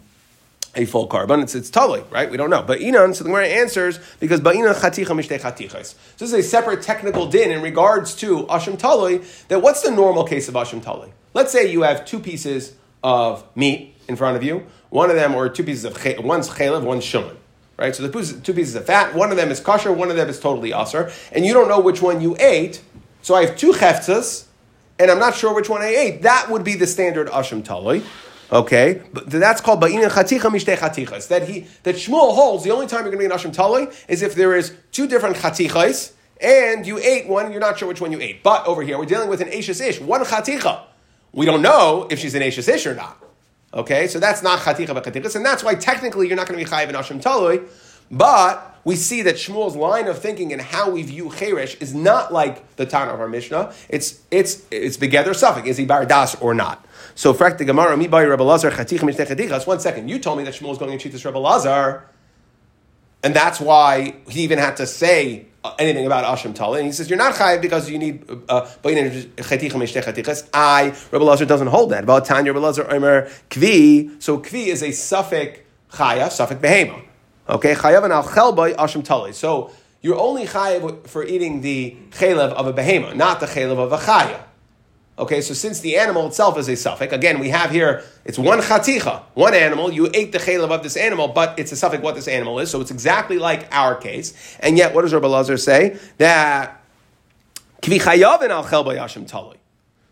a 0.75 0.85
full 0.85 1.07
carbon. 1.07 1.41
It's, 1.41 1.55
it's 1.55 1.69
totally, 1.69 2.03
right? 2.09 2.29
We 2.29 2.37
don't 2.37 2.49
know. 2.49 2.63
But 2.63 2.79
Inan, 2.79 3.13
so 3.15 3.23
the 3.23 3.29
Gemara 3.29 3.47
answers 3.47 3.99
because 4.19 4.39
Ba'inan 4.39 4.73
chaticha 4.73 5.07
mishtei 5.07 5.39
chatichas. 5.39 5.95
So 6.15 6.25
this 6.25 6.33
is 6.33 6.33
a 6.33 6.43
separate 6.43 6.81
technical 6.81 7.27
din 7.27 7.51
in 7.51 7.61
regards 7.61 8.15
to 8.17 8.43
Ashim 8.45 8.77
Tali, 8.77 9.21
that 9.49 9.61
what's 9.61 9.81
the 9.81 9.91
normal 9.91 10.23
case 10.23 10.47
of 10.47 10.55
Ashim 10.55 10.81
Tali? 10.81 11.11
Let's 11.33 11.51
say 11.51 11.71
you 11.71 11.81
have 11.81 12.05
two 12.05 12.19
pieces 12.19 12.73
of 13.03 13.43
meat 13.55 13.95
in 14.07 14.15
front 14.15 14.37
of 14.37 14.43
you. 14.43 14.65
One 14.89 15.09
of 15.09 15.15
them, 15.15 15.35
or 15.35 15.49
two 15.49 15.63
pieces 15.63 15.85
of, 15.85 16.23
one's 16.23 16.49
chalev, 16.49 16.83
one's 16.83 17.03
shuman. 17.03 17.37
Right? 17.77 17.95
So 17.95 18.07
the 18.07 18.41
two 18.41 18.53
pieces 18.53 18.75
of 18.75 18.85
fat, 18.85 19.15
one 19.15 19.31
of 19.31 19.37
them 19.37 19.49
is 19.49 19.59
kosher, 19.59 19.91
one 19.91 20.09
of 20.09 20.15
them 20.15 20.29
is 20.29 20.39
totally 20.39 20.71
aser, 20.71 21.11
and 21.31 21.45
you 21.45 21.53
don't 21.53 21.67
know 21.67 21.79
which 21.79 22.01
one 22.01 22.21
you 22.21 22.35
ate. 22.39 22.81
So 23.21 23.33
I 23.33 23.45
have 23.45 23.57
two 23.57 23.71
heftzas, 23.71 24.45
and 24.99 25.09
I'm 25.09 25.19
not 25.19 25.35
sure 25.35 25.53
which 25.53 25.69
one 25.69 25.81
I 25.81 25.87
ate. 25.87 26.21
That 26.21 26.49
would 26.49 26.63
be 26.63 26.75
the 26.75 26.85
standard 26.85 27.27
Ashim 27.29 27.63
Tali. 27.63 28.03
Okay, 28.51 29.01
but 29.13 29.29
that's 29.29 29.61
called 29.61 29.81
ba'inin 29.81 30.09
chaticha 30.09 30.49
mishtei 30.51 30.75
chatichas. 30.75 31.29
That 31.29 31.47
he 31.47 31.67
that 31.83 31.95
Shmuel 31.95 32.35
holds 32.35 32.65
the 32.65 32.71
only 32.71 32.85
time 32.85 33.05
you're 33.05 33.11
going 33.11 33.23
to 33.23 33.29
be 33.29 33.33
an 33.33 33.39
ashim 33.39 33.53
tali 33.53 33.87
is 34.09 34.21
if 34.21 34.35
there 34.35 34.55
is 34.55 34.75
two 34.91 35.07
different 35.07 35.37
chatichas 35.37 36.11
and 36.41 36.85
you 36.85 36.97
ate 36.97 37.29
one, 37.29 37.51
you're 37.51 37.61
not 37.61 37.79
sure 37.79 37.87
which 37.87 38.01
one 38.01 38.11
you 38.11 38.19
ate. 38.19 38.43
But 38.43 38.65
over 38.67 38.81
here, 38.81 38.97
we're 38.97 39.05
dealing 39.05 39.29
with 39.29 39.39
an 39.39 39.47
ashes 39.47 39.79
ish, 39.79 40.01
one 40.01 40.21
chaticha. 40.25 40.81
We 41.31 41.45
don't 41.45 41.61
know 41.61 42.07
if 42.09 42.19
she's 42.19 42.35
an 42.35 42.43
ashes 42.43 42.67
ish 42.67 42.85
or 42.85 42.93
not. 42.93 43.23
Okay, 43.73 44.07
so 44.07 44.19
that's 44.19 44.43
not 44.43 44.59
chaticha 44.59 44.93
but 44.93 45.05
chatichas, 45.05 45.37
and 45.37 45.45
that's 45.45 45.63
why 45.63 45.75
technically 45.75 46.27
you're 46.27 46.35
not 46.35 46.47
going 46.47 46.59
to 46.59 46.65
be 46.65 46.69
chayiv 46.69 46.89
in 46.89 46.95
ashim 46.95 47.21
tali. 47.21 47.61
But 48.11 48.71
we 48.83 48.97
see 48.97 49.21
that 49.21 49.35
Shmuel's 49.35 49.77
line 49.77 50.07
of 50.07 50.19
thinking 50.19 50.51
and 50.51 50.61
how 50.61 50.89
we 50.89 51.03
view 51.03 51.29
cheresh 51.29 51.81
is 51.81 51.93
not 51.93 52.33
like 52.33 52.75
the 52.75 52.85
Tana 52.85 53.13
of 53.13 53.21
our 53.21 53.29
Mishnah. 53.29 53.73
It's 53.87 54.19
it's 54.29 54.63
it's 54.71 54.97
begether 54.97 55.33
suffix. 55.33 55.67
Is 55.67 55.77
he 55.77 55.85
bar 55.85 56.05
das 56.05 56.35
or 56.41 56.53
not? 56.53 56.85
So 57.15 57.33
frak 57.33 57.57
the 57.57 57.65
Gemara, 57.65 57.97
mi 57.97 58.07
by 58.07 58.21
Rebbe 58.21 58.43
Lazar, 58.43 58.71
chatich. 58.71 59.67
One 59.67 59.79
second, 59.79 60.07
you 60.09 60.19
told 60.19 60.37
me 60.37 60.43
that 60.45 60.53
Shmuel 60.53 60.71
is 60.71 60.77
going 60.77 60.91
to 60.91 60.97
cheat 60.97 61.11
this 61.11 61.25
Rebbe 61.25 61.37
Lazar, 61.37 62.07
and 63.23 63.35
that's 63.35 63.59
why 63.59 64.15
he 64.29 64.41
even 64.43 64.57
had 64.57 64.77
to 64.77 64.87
say 64.87 65.45
uh, 65.63 65.75
anything 65.77 66.05
about 66.05 66.25
Asham 66.25 66.55
Tali. 66.55 66.79
And 66.79 66.87
he 66.87 66.91
says, 66.91 67.09
you're 67.09 67.17
not 67.17 67.35
chayiv 67.35 67.61
because 67.61 67.89
you 67.89 67.99
need 67.99 68.27
uh, 68.49 68.67
I, 70.53 70.95
Rebbe 71.11 71.23
Lazar 71.23 71.45
doesn't 71.45 71.67
hold 71.67 71.91
that. 71.91 72.03
About 72.03 72.25
Tanya, 72.25 72.51
Rebbe 72.51 72.63
Lazar, 72.63 72.91
Omer, 72.91 73.29
Kvi. 73.49 74.21
So 74.21 74.39
Kvi 74.39 74.67
is 74.67 74.81
a 74.81 74.91
suffix 74.91 75.59
chayav, 75.91 76.31
suffix 76.31 76.59
behema. 76.59 77.03
Okay, 77.47 77.75
chayav 77.75 78.03
and 78.03 78.13
al 78.13 78.23
chelboy 78.23 78.75
Asham 78.75 79.03
Tali. 79.03 79.33
So 79.33 79.71
you're 80.01 80.19
only 80.19 80.47
chayav 80.47 81.05
for 81.07 81.23
eating 81.23 81.61
the 81.61 81.95
chaylev 82.09 82.53
of 82.53 82.65
a 82.65 82.73
behema, 82.73 83.15
not 83.15 83.39
the 83.39 83.45
chaylev 83.45 83.77
of 83.77 83.91
a 83.91 83.97
chaya. 83.97 84.45
Okay, 85.19 85.41
so 85.41 85.53
since 85.53 85.81
the 85.81 85.97
animal 85.97 86.27
itself 86.27 86.57
is 86.57 86.69
a 86.69 86.75
suffix, 86.75 87.13
again, 87.13 87.39
we 87.39 87.49
have 87.49 87.69
here, 87.69 88.03
it's 88.23 88.39
one 88.39 88.59
chaticha, 88.59 89.23
one 89.33 89.53
animal, 89.53 89.91
you 89.91 90.09
ate 90.13 90.31
the 90.31 90.37
chaylev 90.37 90.71
of 90.71 90.83
this 90.83 90.95
animal, 90.95 91.27
but 91.27 91.59
it's 91.59 91.71
a 91.71 91.75
suffix 91.75 92.01
what 92.01 92.15
this 92.15 92.27
animal 92.27 92.59
is, 92.59 92.71
so 92.71 92.79
it's 92.79 92.91
exactly 92.91 93.37
like 93.37 93.67
our 93.71 93.93
case. 93.95 94.57
And 94.61 94.77
yet, 94.77 94.95
what 94.95 95.01
does 95.01 95.13
Rabbi 95.13 95.27
Lazar 95.27 95.57
say? 95.57 95.99
That 96.17 96.81
al 97.83 98.63
tali. 99.25 99.57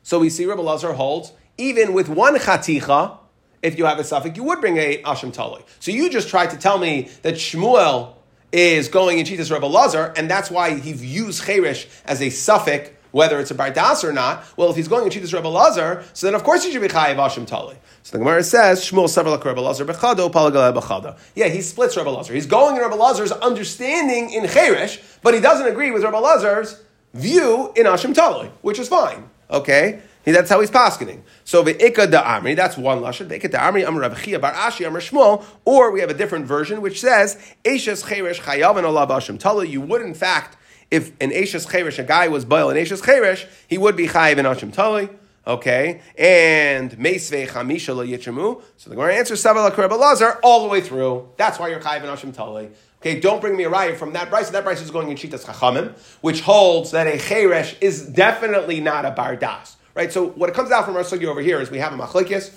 So 0.03 0.19
we 0.19 0.29
see 0.29 0.45
Rabbi 0.45 0.61
Lazar 0.61 0.93
holds, 0.93 1.31
even 1.57 1.93
with 1.93 2.09
one 2.09 2.35
chaticha, 2.37 3.17
if 3.61 3.77
you 3.77 3.85
have 3.85 3.99
a 3.99 4.03
suffix, 4.03 4.37
you 4.37 4.43
would 4.43 4.59
bring 4.59 4.77
a 4.77 5.01
ashim 5.03 5.33
tali. 5.33 5.63
So 5.79 5.91
you 5.91 6.09
just 6.09 6.27
tried 6.27 6.49
to 6.51 6.57
tell 6.57 6.77
me 6.77 7.09
that 7.21 7.35
Shmuel 7.35 8.13
is 8.51 8.87
going 8.89 9.19
in 9.19 9.25
Cheetah's 9.25 9.51
Rabbi 9.51 9.67
Lazar, 9.67 10.13
and 10.17 10.29
that's 10.29 10.51
why 10.51 10.75
he 10.75 10.93
views 10.93 11.43
cherish 11.43 11.87
as 12.05 12.21
a 12.21 12.29
suffix 12.29 12.91
whether 13.11 13.39
it's 13.39 13.51
a 13.51 13.55
bardas 13.55 14.03
or 14.03 14.13
not. 14.13 14.43
Well, 14.57 14.69
if 14.69 14.75
he's 14.75 14.87
going 14.87 15.09
to 15.09 15.19
this 15.19 15.33
Rebbe 15.33 15.47
Lazar, 15.47 16.03
so 16.13 16.27
then 16.27 16.35
of 16.35 16.43
course 16.43 16.63
he 16.63 16.71
should 16.71 16.81
be 16.81 16.87
chayiv 16.87 17.15
Ashim 17.15 17.45
Tali. 17.45 17.75
So 18.03 18.13
the 18.13 18.19
Gemara 18.19 18.43
says 18.43 18.81
Shmuel 18.81 19.09
several 19.09 19.37
Rebbe 19.37 19.59
Lazar 19.59 19.85
bechado 19.85 20.31
bechado. 20.31 21.17
Yeah, 21.35 21.47
he 21.47 21.61
splits 21.61 21.97
Rebbe 21.97 22.09
Lazar. 22.09 22.33
He's 22.33 22.45
going 22.45 22.75
in 22.75 22.81
Rebbe 22.81 22.95
Lazar's 22.95 23.31
understanding 23.31 24.31
in 24.31 24.43
Cheresh, 24.43 25.01
but 25.21 25.33
he 25.33 25.39
doesn't 25.39 25.67
agree 25.67 25.91
with 25.91 26.03
Rebbe 26.03 26.17
Lazar's 26.17 26.81
view 27.13 27.73
in 27.75 27.85
Ashim 27.85 28.13
Tali, 28.13 28.51
which 28.61 28.79
is 28.79 28.87
fine. 28.87 29.29
Okay. 29.49 30.01
That's 30.25 30.49
how 30.49 30.59
he's 30.59 30.69
paskening. 30.69 31.21
So 31.43 31.63
the 31.63 31.83
Ika 31.83 32.07
da 32.07 32.23
Amri, 32.23 32.55
that's 32.55 32.77
one 32.77 32.99
lashon. 32.99 33.29
The 33.29 33.37
Ika 33.37 33.49
da 33.49 33.59
Amri, 33.59 33.87
Amr 33.87 34.01
Rav 34.01 34.21
Chia 34.21 34.37
Bar 34.37 34.53
Ashi, 34.53 34.85
Amr 34.85 34.99
Shmuel, 34.99 35.43
or 35.65 35.91
we 35.91 36.01
have 36.01 36.11
a 36.11 36.13
different 36.13 36.45
version 36.45 36.81
which 36.81 37.01
says 37.01 37.35
Eishes 37.63 38.05
Cheresh 38.05 38.41
Chayav 38.41 38.77
and 38.77 38.85
Olav 38.85 39.09
Ashim 39.09 39.39
Tala. 39.39 39.65
You 39.65 39.81
would 39.81 40.03
in 40.03 40.13
fact 40.13 40.55
if 40.91 41.11
an 41.21 41.31
Ashes 41.31 41.65
Cheresh, 41.65 41.99
a 41.99 42.03
guy 42.03 42.27
was 42.27 42.45
boil 42.45 42.69
an 42.69 42.77
Ashes 42.77 43.01
Cheresh, 43.01 43.47
he 43.67 43.77
would 43.77 43.95
be 43.95 44.07
Chayiv 44.07 44.37
in 44.37 44.45
Ashim 44.45 44.73
Tali. 44.73 45.09
Okay, 45.47 46.01
and 46.17 46.91
Meisve 46.91 47.47
Chamisha 47.47 47.95
Lo 47.95 48.05
Yichamu. 48.05 48.61
So 48.77 48.89
the 48.89 48.95
Gemara 48.95 49.15
answers 49.15 49.43
Savala 49.43 49.71
Kareb 49.71 49.97
Lazar 49.97 50.39
all 50.43 50.63
the 50.63 50.69
way 50.69 50.81
through. 50.81 51.29
That's 51.37 51.57
why 51.57 51.69
you're 51.69 51.79
Chayiv 51.79 52.03
in 52.03 52.09
Ashim 52.09 52.35
Tali. 52.35 52.69
Okay, 52.99 53.19
don't 53.19 53.39
bring 53.39 53.55
me 53.55 53.63
a 53.63 53.69
riot 53.69 53.97
from 53.97 54.13
that 54.13 54.29
price. 54.29 54.49
That 54.49 54.63
price 54.63 54.81
is 54.81 54.91
going 54.91 55.09
in 55.09 55.17
Shitas 55.17 55.45
Chachamim, 55.45 55.97
which 56.21 56.41
holds 56.41 56.91
that 56.91 57.07
a 57.07 57.17
Cheresh 57.17 57.75
is 57.81 58.05
definitely 58.05 58.79
not 58.79 59.05
a 59.05 59.11
Bardas. 59.11 59.75
Right. 59.95 60.11
So 60.13 60.27
what 60.27 60.53
comes 60.53 60.71
out 60.71 60.85
from 60.85 60.95
our 60.95 61.03
sugi 61.03 61.25
over 61.25 61.41
here 61.41 61.59
is 61.59 61.71
we 61.71 61.79
have 61.79 61.93
a 61.93 61.97
Machlekes 61.97 62.53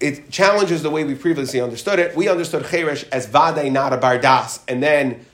it 0.00 0.30
challenges 0.30 0.82
the 0.82 0.90
way 0.90 1.04
we 1.04 1.14
previously 1.14 1.60
understood 1.60 1.98
it. 1.98 2.14
We 2.14 2.28
understood 2.28 2.64
Cheresh 2.64 3.08
as 3.10 3.26
Vade, 3.26 3.72
not 3.72 3.92
a 3.92 3.96
Bardas, 3.96 4.60
and 4.68 4.82
then 4.82 5.24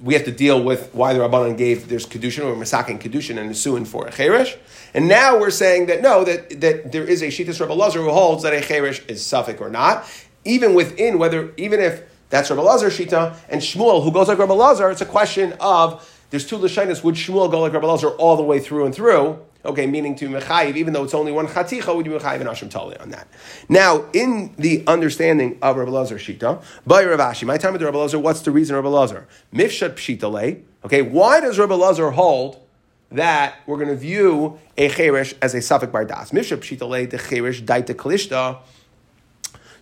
we 0.00 0.14
have 0.14 0.24
to 0.24 0.32
deal 0.32 0.62
with 0.62 0.94
why 0.94 1.12
the 1.12 1.20
Rabbanan 1.20 1.58
gave 1.58 1.88
there's 1.88 2.06
Kedushin 2.06 2.44
or 2.44 2.54
Masakin 2.54 2.98
Kedushin 3.00 3.38
and 3.38 3.54
suing 3.56 3.84
for 3.84 4.06
a 4.06 4.10
Cheresh. 4.10 4.56
And 4.94 5.08
now 5.08 5.38
we're 5.38 5.50
saying 5.50 5.86
that 5.86 6.00
no, 6.00 6.24
that, 6.24 6.60
that 6.60 6.92
there 6.92 7.04
is 7.04 7.22
a 7.22 7.26
Shittas 7.26 7.60
Rabbi 7.60 7.74
Lazar 7.74 8.00
who 8.00 8.10
holds 8.10 8.42
that 8.44 8.54
a 8.54 8.60
Cheresh 8.60 9.08
is 9.08 9.24
Suffolk 9.24 9.60
or 9.60 9.68
not. 9.68 10.10
Even 10.44 10.74
within, 10.74 11.18
whether, 11.18 11.52
even 11.56 11.80
if 11.80 12.02
that's 12.30 12.50
Rabbi 12.50 12.62
Lazar 12.62 12.88
Shita 12.88 13.36
and 13.48 13.60
Shmuel 13.60 14.02
who 14.02 14.10
goes 14.10 14.28
like 14.28 14.38
Rabbi 14.38 14.54
Lazar, 14.54 14.90
it's 14.90 15.00
a 15.02 15.06
question 15.06 15.54
of 15.60 16.08
there's 16.30 16.46
two 16.46 16.56
Lashinas. 16.56 17.04
Would 17.04 17.14
Shmuel 17.14 17.50
go 17.50 17.60
like 17.60 17.72
Rabbi 17.72 17.86
Lazar 17.86 18.08
all 18.08 18.36
the 18.36 18.42
way 18.42 18.60
through 18.60 18.86
and 18.86 18.94
through? 18.94 19.44
Okay, 19.66 19.86
meaning 19.86 20.14
to 20.16 20.28
mechayiv, 20.28 20.76
even 20.76 20.92
though 20.92 21.02
it's 21.02 21.14
only 21.14 21.32
one 21.32 21.48
chaticha, 21.48 21.94
would 21.94 22.06
you 22.06 22.12
mechayiv 22.12 22.40
and 22.40 22.48
ashim 22.48 22.70
tali 22.70 22.96
on 23.00 23.10
that? 23.10 23.26
Now, 23.68 24.06
in 24.12 24.54
the 24.56 24.84
understanding 24.86 25.58
of 25.60 25.76
Rabbi 25.76 25.90
Lazar 25.90 26.16
shita, 26.16 26.62
by 26.86 27.04
Rav 27.04 27.18
Ashi, 27.18 27.44
my 27.46 27.58
time 27.58 27.72
with 27.72 27.82
Rabbi 27.82 27.98
Lazar, 27.98 28.18
what's 28.18 28.40
the 28.42 28.52
reason 28.52 28.76
Rabbi 28.76 28.88
Lazar? 28.88 29.26
Mifshat 29.52 29.94
pshita 29.94 30.62
Okay, 30.84 31.02
why 31.02 31.40
does 31.40 31.58
Rabbi 31.58 31.74
Lazar 31.74 32.12
hold 32.12 32.62
that 33.10 33.56
we're 33.66 33.76
going 33.76 33.88
to 33.88 33.96
view 33.96 34.60
a 34.78 34.88
cheresh 34.88 35.34
as 35.42 35.52
a 35.54 35.60
suffix 35.60 35.92
bardas? 35.92 36.30
Mifshat 36.30 36.58
pshita 36.58 36.88
le 36.88 37.06
the 37.08 37.18
cheresh 37.18 37.60
daita 37.62 37.94
kalishta. 37.94 38.58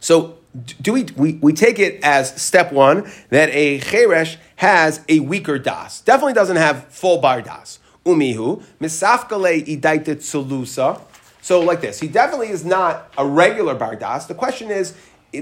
So 0.00 0.38
do 0.80 0.92
we, 0.92 1.04
we, 1.16 1.34
we 1.34 1.52
take 1.52 1.78
it 1.78 2.02
as 2.02 2.40
step 2.40 2.72
one 2.72 3.10
that 3.28 3.50
a 3.52 3.80
cheresh 3.80 4.36
has 4.56 5.02
a 5.10 5.20
weaker 5.20 5.58
das. 5.58 6.00
Definitely 6.00 6.34
doesn't 6.34 6.56
have 6.56 6.86
full 6.88 7.18
bar 7.18 7.42
das 7.42 7.80
umihu 8.04 8.62
misafkale 8.80 9.66
idaitet 9.66 10.22
solusa. 10.22 11.00
So 11.40 11.60
like 11.60 11.80
this, 11.80 12.00
he 12.00 12.08
definitely 12.08 12.48
is 12.48 12.64
not 12.64 13.12
a 13.18 13.26
regular 13.26 13.74
bardas. 13.74 14.26
The 14.26 14.34
question 14.34 14.70
is, 14.70 14.94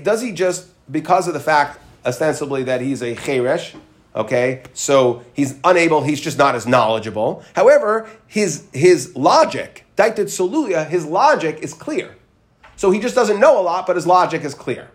does 0.02 0.20
he 0.20 0.32
just 0.32 0.66
because 0.90 1.28
of 1.28 1.34
the 1.34 1.40
fact 1.40 1.78
ostensibly 2.04 2.64
that 2.64 2.80
he's 2.80 3.02
a 3.02 3.14
cheresh? 3.14 3.74
Okay, 4.14 4.62
so 4.74 5.22
he's 5.32 5.58
unable. 5.64 6.02
He's 6.02 6.20
just 6.20 6.36
not 6.36 6.54
as 6.54 6.66
knowledgeable. 6.66 7.42
However, 7.54 8.08
his 8.26 8.66
his 8.72 9.16
logic, 9.16 9.86
daitet 9.96 10.26
soluya, 10.26 10.86
his 10.86 11.06
logic 11.06 11.60
is 11.62 11.72
clear. 11.72 12.16
So 12.76 12.90
he 12.90 13.00
just 13.00 13.14
doesn't 13.14 13.40
know 13.40 13.60
a 13.60 13.62
lot, 13.62 13.86
but 13.86 13.96
his 13.96 14.06
logic 14.06 14.44
is 14.44 14.54
clear. 14.54 14.90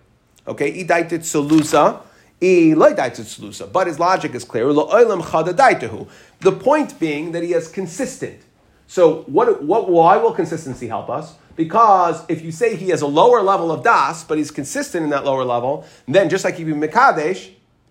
Okay, 0.47 0.83
idaitet 0.83 1.23
solusa. 1.23 2.01
But 2.39 3.87
his 3.87 3.99
logic 3.99 4.35
is 4.35 4.43
clear. 4.43 4.71
The 4.71 6.51
point 6.51 6.99
being 6.99 7.31
that 7.31 7.43
he 7.43 7.53
is 7.53 7.67
consistent. 7.67 8.41
So 8.87 9.23
what, 9.23 9.63
what, 9.63 9.89
why 9.89 10.17
will 10.17 10.33
consistency 10.33 10.87
help 10.87 11.09
us? 11.09 11.35
Because 11.55 12.23
if 12.29 12.43
you 12.43 12.51
say 12.51 12.75
he 12.75 12.89
has 12.89 13.01
a 13.01 13.07
lower 13.07 13.41
level 13.41 13.71
of 13.71 13.83
das, 13.83 14.23
but 14.23 14.37
he's 14.37 14.51
consistent 14.51 15.03
in 15.03 15.09
that 15.09 15.25
lower 15.25 15.43
level, 15.43 15.85
then 16.07 16.29
just 16.29 16.45
like 16.45 16.55
he 16.55 16.63
can 16.63 16.79
be 16.79 16.87
Mekadesh, 16.87 17.49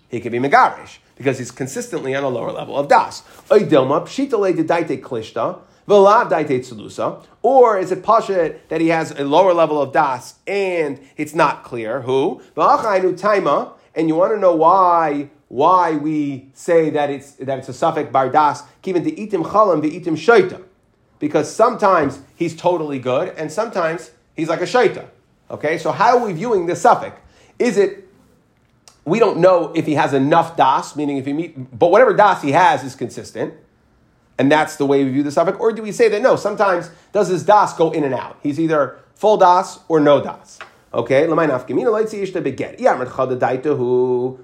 he 0.08 0.20
can 0.20 0.30
be 0.30 0.38
Megarish, 0.38 0.98
because 1.16 1.38
he's 1.38 1.50
consistently 1.50 2.14
on 2.14 2.22
a 2.22 2.28
lower 2.28 2.52
level 2.52 2.76
of 2.76 2.86
das. 2.88 3.24
Or 7.42 7.78
is 7.78 7.92
it 7.92 8.02
pasha 8.02 8.54
that 8.68 8.80
he 8.80 8.88
has 8.88 9.10
a 9.10 9.24
lower 9.24 9.52
level 9.52 9.82
of 9.82 9.92
das 9.92 10.34
and 10.46 11.00
it's 11.16 11.34
not 11.34 11.64
clear? 11.64 12.02
Who? 12.02 12.40
And 13.96 14.08
you 14.08 14.14
want 14.14 14.32
to 14.32 14.38
know 14.38 14.54
why 14.54 15.30
why 15.48 15.92
we 15.92 16.48
say 16.54 16.90
that 16.90 17.08
it's 17.10 17.32
that 17.32 17.58
it's 17.58 17.68
a 17.68 17.72
suffix 17.72 18.10
bardas, 18.10 18.62
given 18.82 19.02
to 19.02 19.10
itim 19.10 19.44
chalam 19.44 19.82
itim 19.82 20.16
shaita, 20.16 20.62
because 21.18 21.52
sometimes 21.52 22.20
he's 22.36 22.54
totally 22.54 22.98
good 22.98 23.30
and 23.36 23.50
sometimes 23.50 24.10
he's 24.36 24.48
like 24.48 24.60
a 24.60 24.64
shaita. 24.64 25.08
Okay, 25.50 25.78
so 25.78 25.92
how 25.92 26.18
are 26.18 26.26
we 26.26 26.32
viewing 26.32 26.66
this 26.66 26.82
suffix? 26.82 27.16
Is 27.58 27.78
it 27.78 28.06
we 29.04 29.20
don't 29.20 29.38
know 29.38 29.72
if 29.74 29.86
he 29.86 29.94
has 29.94 30.12
enough 30.12 30.56
das, 30.56 30.96
meaning 30.96 31.16
if 31.16 31.26
he 31.26 31.32
meet, 31.32 31.78
but 31.78 31.92
whatever 31.92 32.12
das 32.12 32.42
he 32.42 32.50
has 32.52 32.82
is 32.82 32.96
consistent, 32.96 33.54
and 34.36 34.50
that's 34.50 34.76
the 34.76 34.84
way 34.84 35.04
we 35.04 35.10
view 35.10 35.22
the 35.22 35.30
suffix. 35.30 35.56
Or 35.58 35.72
do 35.72 35.80
we 35.80 35.92
say 35.92 36.08
that 36.08 36.20
no? 36.20 36.36
Sometimes 36.36 36.90
does 37.12 37.28
his 37.28 37.44
das 37.44 37.72
go 37.74 37.92
in 37.92 38.04
and 38.04 38.12
out? 38.12 38.36
He's 38.42 38.60
either 38.60 38.98
full 39.14 39.36
das 39.36 39.78
or 39.88 40.00
no 40.00 40.20
das. 40.20 40.58
Okay, 40.94 41.26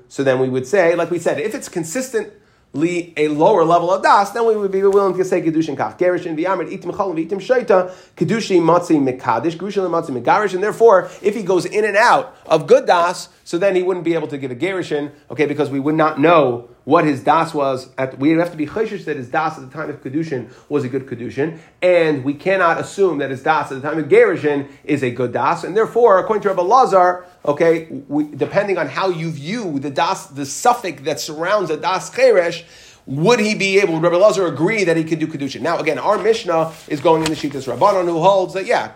so 0.08 0.24
then 0.24 0.38
we 0.40 0.48
would 0.48 0.66
say, 0.66 0.94
like 0.96 1.10
we 1.10 1.18
said, 1.18 1.38
if 1.38 1.54
it's 1.54 1.68
consistently 1.68 3.12
a 3.16 3.28
lower 3.28 3.64
level 3.64 3.92
of 3.92 4.02
das, 4.02 4.30
then 4.32 4.46
we 4.46 4.56
would 4.56 4.72
be 4.72 4.82
willing 4.82 5.16
to 5.16 5.24
say 5.24 5.40
kedushin 5.40 5.76
kach. 5.76 5.96
Gerish 5.98 6.26
and 6.26 6.36
v'yamid 6.36 6.68
itim 6.68 6.92
chalim 6.92 7.14
v'itim 7.14 7.38
shaita 7.38 7.92
kedushi 8.16 8.60
matzi 8.60 8.98
mekadish 8.98 9.56
gerushin 9.56 9.88
matzi 9.88 10.10
megarish, 10.10 10.52
and 10.54 10.62
therefore, 10.62 11.08
if 11.22 11.34
he 11.34 11.42
goes 11.42 11.64
in 11.64 11.84
and 11.84 11.96
out 11.96 12.34
of 12.46 12.66
good 12.66 12.86
das, 12.86 13.28
so 13.44 13.56
then 13.56 13.76
he 13.76 13.82
wouldn't 13.82 14.04
be 14.04 14.14
able 14.14 14.28
to 14.28 14.36
give 14.36 14.50
a 14.50 14.56
gerishin, 14.56 15.12
okay, 15.30 15.46
because 15.46 15.70
we 15.70 15.78
would 15.78 15.94
not 15.94 16.18
know 16.18 16.68
what 16.84 17.04
his 17.04 17.22
das 17.22 17.54
was. 17.54 17.90
At, 17.98 18.18
we 18.18 18.30
have 18.30 18.50
to 18.50 18.56
be 18.56 18.66
chayshish 18.66 19.04
that 19.04 19.16
his 19.16 19.28
das 19.28 19.58
at 19.58 19.68
the 19.68 19.76
time 19.76 19.90
of 19.90 20.02
kedushin 20.02 20.52
was 20.68 20.84
a 20.84 20.88
good 20.88 21.06
kedushin, 21.06 21.58
and 21.80 22.24
we 22.24 22.34
cannot 22.34 22.80
assume 22.80 23.18
that 23.18 23.30
his 23.30 23.42
das 23.42 23.70
at 23.70 23.80
the 23.80 23.88
time 23.88 23.98
of 23.98 24.06
gerushin 24.06 24.68
is 24.84 25.02
a 25.02 25.10
good 25.10 25.32
das, 25.32 25.64
and 25.64 25.76
therefore, 25.76 26.18
according 26.18 26.42
to 26.42 26.48
Rabbi 26.48 26.62
Lazar, 26.62 27.26
okay, 27.44 27.88
we, 28.08 28.24
depending 28.24 28.78
on 28.78 28.88
how 28.88 29.08
you 29.08 29.30
view 29.30 29.78
the 29.78 29.90
das, 29.90 30.26
the 30.26 30.46
suffix 30.46 31.02
that 31.02 31.20
surrounds 31.20 31.70
a 31.70 31.76
das 31.76 32.10
cheresh, 32.10 32.64
would 33.06 33.40
he 33.40 33.54
be 33.54 33.80
able, 33.80 33.94
would 33.94 34.02
Rabbi 34.02 34.16
Lazar 34.16 34.46
agree 34.46 34.84
that 34.84 34.96
he 34.96 35.04
could 35.04 35.18
do 35.18 35.26
Kedushin? 35.26 35.60
Now, 35.60 35.78
again, 35.78 35.98
our 35.98 36.18
Mishnah 36.18 36.72
is 36.86 37.00
going 37.00 37.22
in 37.22 37.30
the 37.30 37.34
Shittas 37.34 37.66
Rabbanon 37.72 38.04
who 38.04 38.20
holds 38.20 38.54
that, 38.54 38.64
yeah, 38.64 38.92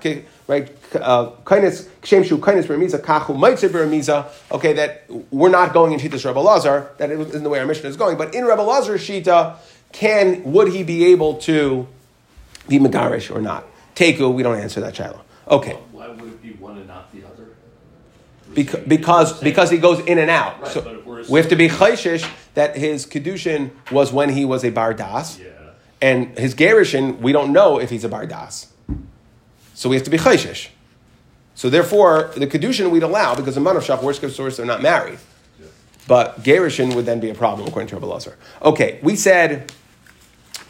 right, 0.47 0.71
uh, 0.95 1.31
kindness, 1.45 1.89
kshem 2.03 2.41
kindness 2.41 2.67
beremiza, 2.67 3.01
kachu 3.01 3.37
maitzir 3.37 3.69
beremiza, 3.69 4.31
okay, 4.53 4.75
that 4.75 5.05
we're 5.33 5.49
not 5.49 5.73
going 5.73 5.93
in 5.93 5.99
Shittas 5.99 6.25
Rabbi 6.25 6.41
Lazar, 6.41 6.91
that 6.99 7.11
isn't 7.11 7.43
the 7.43 7.49
way 7.49 7.59
our 7.59 7.67
Mishnah 7.67 7.89
is 7.89 7.97
going, 7.97 8.17
but 8.17 8.33
in 8.35 8.45
Rabbi 8.45 8.63
Lazar's 8.63 9.01
Shita, 9.01 9.57
can, 9.93 10.53
would 10.53 10.73
he 10.73 10.85
be 10.85 11.07
able 11.07 11.39
to 11.39 11.89
be 12.69 12.79
Megarish 12.79 13.35
or 13.35 13.41
not? 13.41 13.67
Teku, 13.97 14.33
we 14.33 14.43
don't 14.45 14.61
answer 14.61 14.81
that, 14.83 14.95
Shiloh. 14.95 15.23
Okay. 15.49 15.73
Why 15.91 16.09
would 16.09 16.29
it 16.29 16.43
be 16.43 16.53
one 16.53 16.77
and 16.77 16.87
not 16.87 17.11
the 17.13 17.25
other? 17.25 17.49
Because, 18.55 18.85
because, 18.87 19.41
because 19.41 19.71
he 19.71 19.79
goes 19.79 20.01
in 20.01 20.19
and 20.19 20.31
out. 20.31 20.61
Right, 20.61 20.71
so 20.71 21.25
we 21.29 21.41
have 21.41 21.49
to 21.49 21.57
be 21.57 21.69
chayshish 21.69 22.29
that 22.57 22.77
his 22.77 23.07
kedushin 23.07 23.71
was 23.93 24.13
when 24.13 24.31
he 24.31 24.45
was 24.45 24.65
a 24.65 24.73
bardas, 24.73 25.39
Yeah. 25.39 25.47
and 26.01 26.37
his 26.39 26.55
gerishin 26.55 27.19
we 27.21 27.31
don't 27.31 27.53
know 27.53 27.79
if 27.79 27.91
he's 27.91 28.03
a 28.05 28.09
bardas. 28.09 28.67
So 29.75 29.89
we 29.91 29.97
have 29.97 30.05
to 30.05 30.11
be 30.11 30.17
chayshish. 30.19 30.69
So 31.55 31.69
therefore, 31.71 32.31
the 32.35 32.47
kedushin 32.47 32.91
we'd 32.91 33.03
allow 33.03 33.35
because 33.35 33.55
the 33.55 33.61
manavshach 33.61 34.03
worst 34.03 34.21
case 34.23 34.35
source 34.35 34.57
they're 34.57 34.67
not 34.67 34.83
married. 34.83 35.19
But 36.09 36.43
gerishin 36.43 36.95
would 36.95 37.05
then 37.05 37.21
be 37.21 37.31
a 37.31 37.35
problem 37.35 37.69
according 37.69 37.89
to 37.89 37.97
Rabbi. 37.99 38.31
Okay, 38.63 38.99
we 39.03 39.17
said 39.17 39.71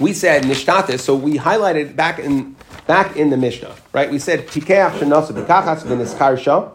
we 0.00 0.12
said 0.12 0.42
nishtatis, 0.42 1.00
so 1.00 1.14
we 1.14 1.38
highlighted 1.38 1.94
back 1.94 2.18
in 2.18 2.56
back 2.86 3.16
in 3.16 3.30
the 3.30 3.36
Mishnah, 3.36 3.74
right? 3.92 4.10
We 4.10 4.18
said 4.18 4.48
tikeach 4.48 4.98
shenasa 4.98 5.32
b'kachas 5.32 5.82
v'nischarsha. 5.82 6.72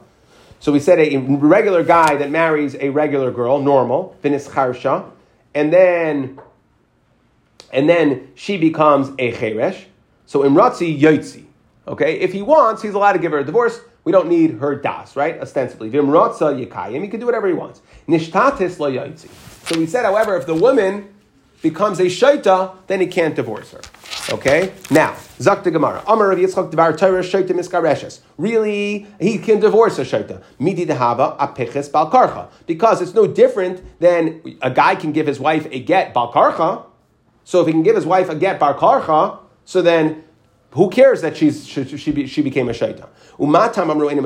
So 0.61 0.71
we 0.71 0.79
said 0.79 0.99
a 0.99 1.17
regular 1.17 1.83
guy 1.83 2.17
that 2.17 2.29
marries 2.29 2.75
a 2.75 2.89
regular 2.89 3.31
girl, 3.31 3.59
normal, 3.59 4.15
v'nischarsha, 4.23 5.09
and 5.55 5.73
then 5.73 6.39
and 7.73 7.89
then 7.89 8.29
she 8.35 8.57
becomes 8.57 9.09
a 9.17 9.31
cheresh. 9.31 9.85
So 10.27 10.41
imratzi 10.41 10.99
yotzi. 10.99 11.45
Okay, 11.87 12.19
if 12.19 12.31
he 12.31 12.43
wants, 12.43 12.83
he's 12.83 12.93
allowed 12.93 13.13
to 13.13 13.19
give 13.19 13.31
her 13.31 13.39
a 13.39 13.43
divorce. 13.43 13.81
We 14.03 14.11
don't 14.11 14.29
need 14.29 14.59
her 14.59 14.75
das, 14.75 15.15
right? 15.15 15.39
Ostensibly, 15.41 15.89
v'imratza 15.89 16.63
yikayim. 16.63 17.01
He 17.01 17.07
can 17.07 17.19
do 17.19 17.25
whatever 17.25 17.47
he 17.47 17.53
wants. 17.53 17.81
Nishtatis 18.07 18.77
lo 18.77 18.91
yotzi. 18.91 19.29
So 19.67 19.79
we 19.79 19.87
said, 19.87 20.05
however, 20.05 20.37
if 20.37 20.45
the 20.45 20.53
woman 20.53 21.11
becomes 21.61 21.99
a 21.99 22.05
shaita, 22.05 22.75
then 22.87 23.01
he 23.01 23.07
can't 23.07 23.35
divorce 23.35 23.71
her. 23.71 23.81
Okay? 24.29 24.73
Now, 24.89 25.15
Zak 25.39 25.63
the 25.63 25.71
Gemara. 25.71 26.03
Amar 26.07 26.29
Rav 26.29 26.37
Yitzchak 26.37 26.71
Devar 26.71 26.95
Torah 26.95 27.21
Shaita 27.21 27.49
Miskareshes. 27.49 28.19
Really, 28.37 29.07
he 29.19 29.37
can 29.37 29.59
divorce 29.59 29.97
a 29.99 30.03
shaita. 30.03 30.43
Midi 30.59 30.85
dehava 30.85 31.37
apiches 31.37 31.91
bal 31.91 32.09
karcha. 32.09 32.49
Because 32.67 33.01
it's 33.01 33.13
no 33.13 33.27
different 33.27 33.99
than 33.99 34.41
a 34.61 34.69
guy 34.69 34.95
can 34.95 35.11
give 35.11 35.27
his 35.27 35.39
wife 35.39 35.67
a 35.71 35.79
get 35.79 36.13
bal 36.13 36.31
karcha. 36.31 36.85
So 37.43 37.61
if 37.61 37.67
he 37.67 37.73
can 37.73 37.83
give 37.83 37.95
his 37.95 38.05
wife 38.05 38.29
a 38.29 38.35
get 38.35 38.59
bar 38.59 38.75
karcha, 38.75 39.39
so 39.65 39.81
then 39.81 40.23
who 40.71 40.89
cares 40.89 41.21
that 41.21 41.35
she's, 41.35 41.67
she, 41.67 41.83
she, 41.97 42.27
she 42.27 42.41
became 42.41 42.69
a 42.69 42.73
shaita? 42.73 43.09
Umatam 43.39 43.89
amru 43.89 44.07
enim. 44.07 44.23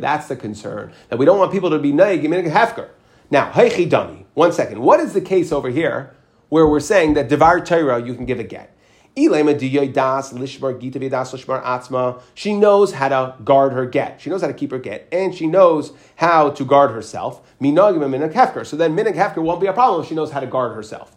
That's 0.00 0.28
the 0.28 0.36
concern. 0.36 0.92
That 1.08 1.18
we 1.18 1.26
don't 1.26 1.38
want 1.38 1.52
people 1.52 1.70
to 1.70 1.78
be 1.78 1.92
naig 1.92 2.22
hefker. 2.22 2.88
Now, 3.30 3.50
heichi 3.50 3.88
dani. 3.88 4.24
One 4.34 4.52
second. 4.52 4.80
What 4.80 5.00
is 5.00 5.14
the 5.14 5.20
case 5.20 5.50
over 5.50 5.68
here 5.68 6.14
where 6.48 6.66
we're 6.66 6.78
saying 6.78 7.14
that 7.14 7.28
devar 7.28 7.60
Torah 7.60 8.04
you 8.04 8.14
can 8.14 8.24
give 8.24 8.38
a 8.38 8.44
get? 8.44 8.76
Ilema 9.16 9.54
das 9.92 10.32
lishmar 10.32 10.78
gita 10.78 11.00
v'das 11.00 11.32
lishmar 11.32 11.64
atzma. 11.64 12.20
She 12.34 12.54
knows 12.54 12.92
how 12.92 13.08
to 13.08 13.34
guard 13.42 13.72
her 13.72 13.86
get. 13.86 14.20
She 14.20 14.28
knows 14.28 14.42
how 14.42 14.46
to 14.46 14.52
keep 14.52 14.70
her 14.70 14.78
get, 14.78 15.08
and 15.10 15.34
she 15.34 15.46
knows 15.46 15.92
how 16.16 16.50
to 16.50 16.64
guard 16.64 16.90
herself. 16.90 17.40
Minagim 17.60 18.04
and 18.04 18.14
minak 18.14 18.34
hefker. 18.34 18.66
So 18.66 18.76
then 18.76 18.94
minak 18.94 19.14
hefker 19.14 19.42
won't 19.42 19.60
be 19.60 19.66
a 19.66 19.72
problem 19.72 20.02
if 20.02 20.08
she 20.08 20.14
knows 20.14 20.30
how 20.30 20.40
to 20.40 20.46
guard 20.46 20.74
herself. 20.74 21.15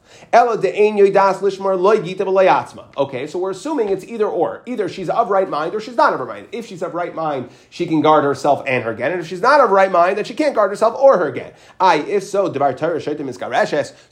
Okay, 2.96 3.26
so 3.26 3.40
we're 3.40 3.50
assuming 3.50 3.90
it's 3.90 4.04
either 4.04 4.28
or. 4.28 4.62
Either 4.68 4.88
she's 4.88 5.10
of 5.10 5.30
right 5.32 5.50
mind 5.50 5.74
or 5.74 5.80
she's 5.80 5.96
not 5.96 6.14
of 6.14 6.20
right 6.20 6.28
mind. 6.28 6.50
If 6.52 6.68
she's 6.68 6.84
of 6.84 6.94
right 6.94 7.16
mind, 7.16 7.50
she 7.72 7.88
can 7.88 8.02
guard 8.02 8.24
herself 8.24 8.64
and 8.68 8.84
her 8.84 8.94
get, 8.94 9.12
and 9.12 9.20
if 9.22 9.28
she's 9.28 9.42
not 9.42 9.60
of 9.60 9.72
right 9.72 9.92
mind, 9.92 10.18
then 10.18 10.26
she 10.26 10.36
can't 10.36 10.54
guard 10.54 10.70
herself 10.70 10.96
or 11.00 11.18
her 11.18 11.32
get. 11.32 11.58
I, 11.80 11.98
if 11.98 12.24
so, 12.24 12.48
So 12.48 12.62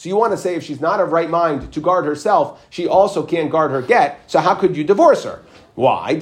you 0.09 0.15
want 0.15 0.33
to 0.33 0.37
say 0.37 0.55
if 0.55 0.63
she's 0.63 0.81
not 0.81 0.99
of 0.99 1.11
right 1.11 1.29
mind 1.29 1.71
to 1.73 1.79
guard 1.79 2.05
herself, 2.05 2.65
she 2.71 2.87
also 2.87 3.23
can't 3.23 3.51
guard 3.51 3.69
her 3.69 3.83
get. 3.83 4.19
So 4.25 4.39
how 4.39 4.55
could 4.55 4.75
you 4.75 4.83
divorce 4.83 5.23
her? 5.23 5.43
Why? 5.75 6.15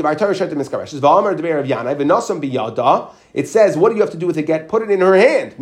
It 3.33 3.47
says, 3.47 3.77
what 3.77 3.89
do 3.89 3.95
you 3.95 4.01
have 4.01 4.11
to 4.11 4.17
do 4.17 4.27
with 4.27 4.37
a 4.37 4.41
get? 4.41 4.67
Put 4.67 4.81
it 4.81 4.91
in 4.91 4.99
her 4.99 5.15
hand. 5.15 5.55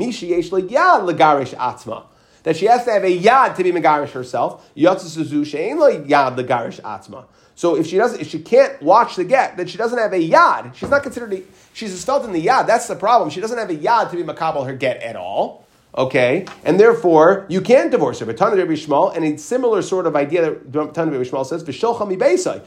That 2.43 2.57
she 2.57 2.65
has 2.65 2.83
to 2.85 2.91
have 2.91 3.03
a 3.03 3.17
yad 3.17 3.55
to 3.55 3.63
be 3.63 3.71
megarish 3.71 4.11
herself. 4.11 4.69
Yatsuzu 4.75 5.45
she'ain 5.45 5.79
lo 5.79 5.89
yad 5.91 6.37
legarish 6.37 6.81
atzma. 6.81 7.25
So 7.55 7.75
if 7.75 7.87
she 7.87 7.97
doesn't, 7.97 8.19
if 8.19 8.29
she 8.29 8.39
can't 8.39 8.81
watch 8.81 9.15
the 9.15 9.23
get, 9.23 9.57
then 9.57 9.67
she 9.67 9.77
doesn't 9.77 9.97
have 9.97 10.11
a 10.13 10.29
yad. 10.29 10.73
She's 10.75 10.89
not 10.89 11.03
considered. 11.03 11.33
A, 11.33 11.41
she's 11.73 11.97
spelled 11.99 12.25
in 12.25 12.33
the 12.33 12.45
yad. 12.45 12.67
That's 12.67 12.87
the 12.87 12.95
problem. 12.95 13.29
She 13.29 13.41
doesn't 13.41 13.57
have 13.57 13.69
a 13.69 13.75
yad 13.75 14.11
to 14.11 14.17
be 14.17 14.23
makabel 14.23 14.65
her 14.65 14.73
get 14.73 15.01
at 15.01 15.15
all. 15.15 15.65
Okay, 15.95 16.47
and 16.65 16.79
therefore 16.79 17.45
you 17.49 17.61
can't 17.61 17.91
divorce 17.91 18.19
her. 18.19 18.25
But 18.25 18.37
Tana 18.37 18.55
Rabbi 18.55 18.73
Shmuel, 18.73 19.15
and 19.15 19.23
a 19.23 19.37
similar 19.37 19.83
sort 19.83 20.07
of 20.07 20.15
idea 20.15 20.55
that 20.55 20.93
Tana 20.93 21.11
Rabbi 21.11 21.23
Shmuel 21.23 21.45
says, 21.45 21.63
"V'shulcha 21.63 22.07
mi 22.07 22.17
beisai." 22.17 22.63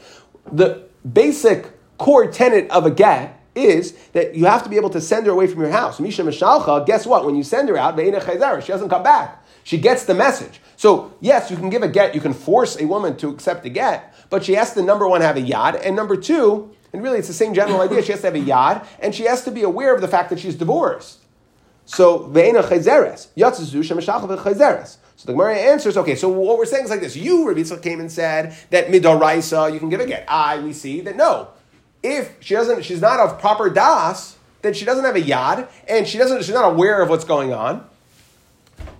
The 0.51 0.83
basic 1.11 1.71
core 1.97 2.31
tenet 2.31 2.69
of 2.71 2.85
a 2.85 2.91
get 2.91 3.37
is 3.53 3.93
that 4.13 4.35
you 4.35 4.45
have 4.45 4.63
to 4.63 4.69
be 4.69 4.75
able 4.77 4.91
to 4.91 5.01
send 5.01 5.25
her 5.25 5.31
away 5.31 5.47
from 5.47 5.61
your 5.61 5.71
house. 5.71 5.99
Misha 5.99 6.21
Mishalcha, 6.21 6.85
guess 6.85 7.05
what? 7.05 7.25
When 7.25 7.35
you 7.35 7.43
send 7.43 7.69
her 7.69 7.77
out, 7.77 7.97
she 7.97 8.11
doesn't 8.11 8.89
come 8.89 9.03
back. 9.03 9.43
She 9.67 9.77
gets 9.77 10.05
the 10.05 10.13
message. 10.13 10.61
So, 10.77 11.13
yes, 11.19 11.51
you 11.51 11.57
can 11.57 11.69
give 11.69 11.83
a 11.83 11.89
get, 11.89 12.15
you 12.15 12.21
can 12.21 12.31
force 12.31 12.79
a 12.79 12.85
woman 12.85 13.17
to 13.17 13.27
accept 13.27 13.65
a 13.65 13.69
get, 13.69 14.15
but 14.29 14.45
she 14.45 14.53
has 14.53 14.73
to, 14.75 14.81
number 14.81 15.05
one, 15.05 15.19
have 15.19 15.35
a 15.35 15.41
yad, 15.41 15.85
and 15.85 15.93
number 15.93 16.15
two, 16.15 16.73
and 16.93 17.03
really 17.03 17.19
it's 17.19 17.27
the 17.27 17.33
same 17.33 17.53
general 17.53 17.81
idea, 17.81 18.01
she 18.01 18.13
has 18.13 18.21
to 18.21 18.27
have 18.27 18.35
a 18.35 18.39
yad, 18.39 18.87
and 19.01 19.13
she 19.13 19.23
has 19.25 19.43
to 19.43 19.51
be 19.51 19.63
aware 19.63 19.93
of 19.93 19.99
the 19.99 20.07
fact 20.07 20.29
that 20.29 20.39
she's 20.39 20.55
divorced. 20.55 21.19
So, 21.83 22.19
ve'ena 22.19 22.63
chayzeres. 22.63 23.27
Yatzazu 23.35 23.83
shemeshach 23.83 24.25
v'chayzeres. 24.25 24.99
So 25.17 25.25
the 25.25 25.33
Gemara 25.33 25.57
answers, 25.57 25.97
okay, 25.97 26.15
so 26.15 26.29
what 26.29 26.57
we're 26.57 26.65
saying 26.65 26.85
is 26.85 26.89
like 26.89 27.01
this. 27.01 27.17
You, 27.17 27.45
Rabbi 27.45 27.59
Yitzchak, 27.59 27.83
came 27.83 27.99
and 27.99 28.09
said 28.09 28.55
that 28.69 28.87
midoraisa, 28.87 29.73
you 29.73 29.79
can 29.79 29.89
give 29.89 29.99
a 29.99 30.05
get. 30.05 30.23
I, 30.29 30.59
we 30.59 30.71
see 30.71 31.01
that 31.01 31.17
no. 31.17 31.49
If 32.01 32.37
she 32.39 32.53
doesn't, 32.53 32.85
she's 32.85 33.01
not 33.01 33.19
of 33.19 33.37
proper 33.37 33.69
das, 33.69 34.37
then 34.61 34.73
she 34.73 34.85
doesn't 34.85 35.03
have 35.03 35.17
a 35.17 35.21
yad, 35.21 35.67
and 35.89 36.07
she 36.07 36.17
doesn't, 36.17 36.43
she's 36.43 36.53
not 36.53 36.71
aware 36.71 37.01
of 37.01 37.09
what's 37.09 37.25
going 37.25 37.51
on. 37.51 37.85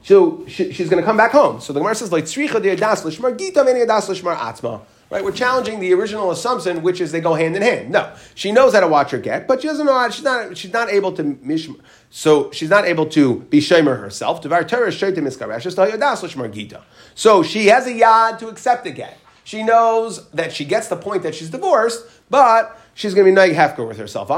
So 0.08 0.46
she, 0.48 0.72
she's 0.72 0.90
going 0.90 1.04
to 1.04 1.06
come 1.06 1.18
back 1.18 1.32
home. 1.34 1.60
So 1.60 1.74
the 1.74 1.82
Gemara 1.82 1.94
says, 1.94 2.14
like, 2.14 2.24
tzricha 2.24 2.62
das 2.78 3.04
lishmar 3.04 3.38
gita 3.38 3.66
das 3.86 4.08
lishmar 4.08 4.38
atzma. 4.38 4.80
Right, 5.10 5.22
we're 5.22 5.34
challenging 5.34 5.82
the 5.82 5.94
original 5.94 6.32
assumption, 6.32 6.82
which 6.82 7.02
is 7.02 7.12
they 7.12 7.20
go 7.20 7.34
hand 7.34 7.58
in 7.58 7.62
hand. 7.62 7.90
No, 7.92 8.14
she 8.34 8.54
knows 8.54 8.74
how 8.74 8.80
to 8.80 8.88
watch 8.88 9.12
her 9.12 9.18
get, 9.18 9.50
but 9.50 9.62
she 9.62 9.68
doesn't 9.68 9.86
know 9.86 9.94
how. 9.94 10.10
She's 10.10 10.24
not. 10.24 10.58
She's 10.58 10.72
not 10.72 10.90
able 10.90 11.12
to 11.12 11.24
mish. 11.42 11.68
So 12.10 12.52
she's 12.52 12.70
not 12.70 12.86
able 12.86 13.06
to 13.08 13.40
be 13.50 13.60
shamer 13.60 14.00
herself. 14.00 14.42
So 17.16 17.44
she 17.44 17.66
has 17.68 17.88
a 17.88 17.94
yad 17.94 18.40
to 18.40 18.48
accept 18.48 18.84
the 18.86 18.92
get. 18.92 19.18
She 19.44 19.64
knows 19.64 20.30
that 20.30 20.54
she 20.54 20.64
gets 20.64 20.88
the 20.88 20.98
point 20.98 21.24
that 21.24 21.36
she's 21.36 21.50
divorced, 21.50 22.06
but 22.30 22.80
she's 22.94 23.14
going 23.14 23.26
to 23.26 23.32
be 23.32 23.36
nag 23.36 23.54
hefker 23.54 23.86
with 23.86 23.98
herself. 23.98 24.30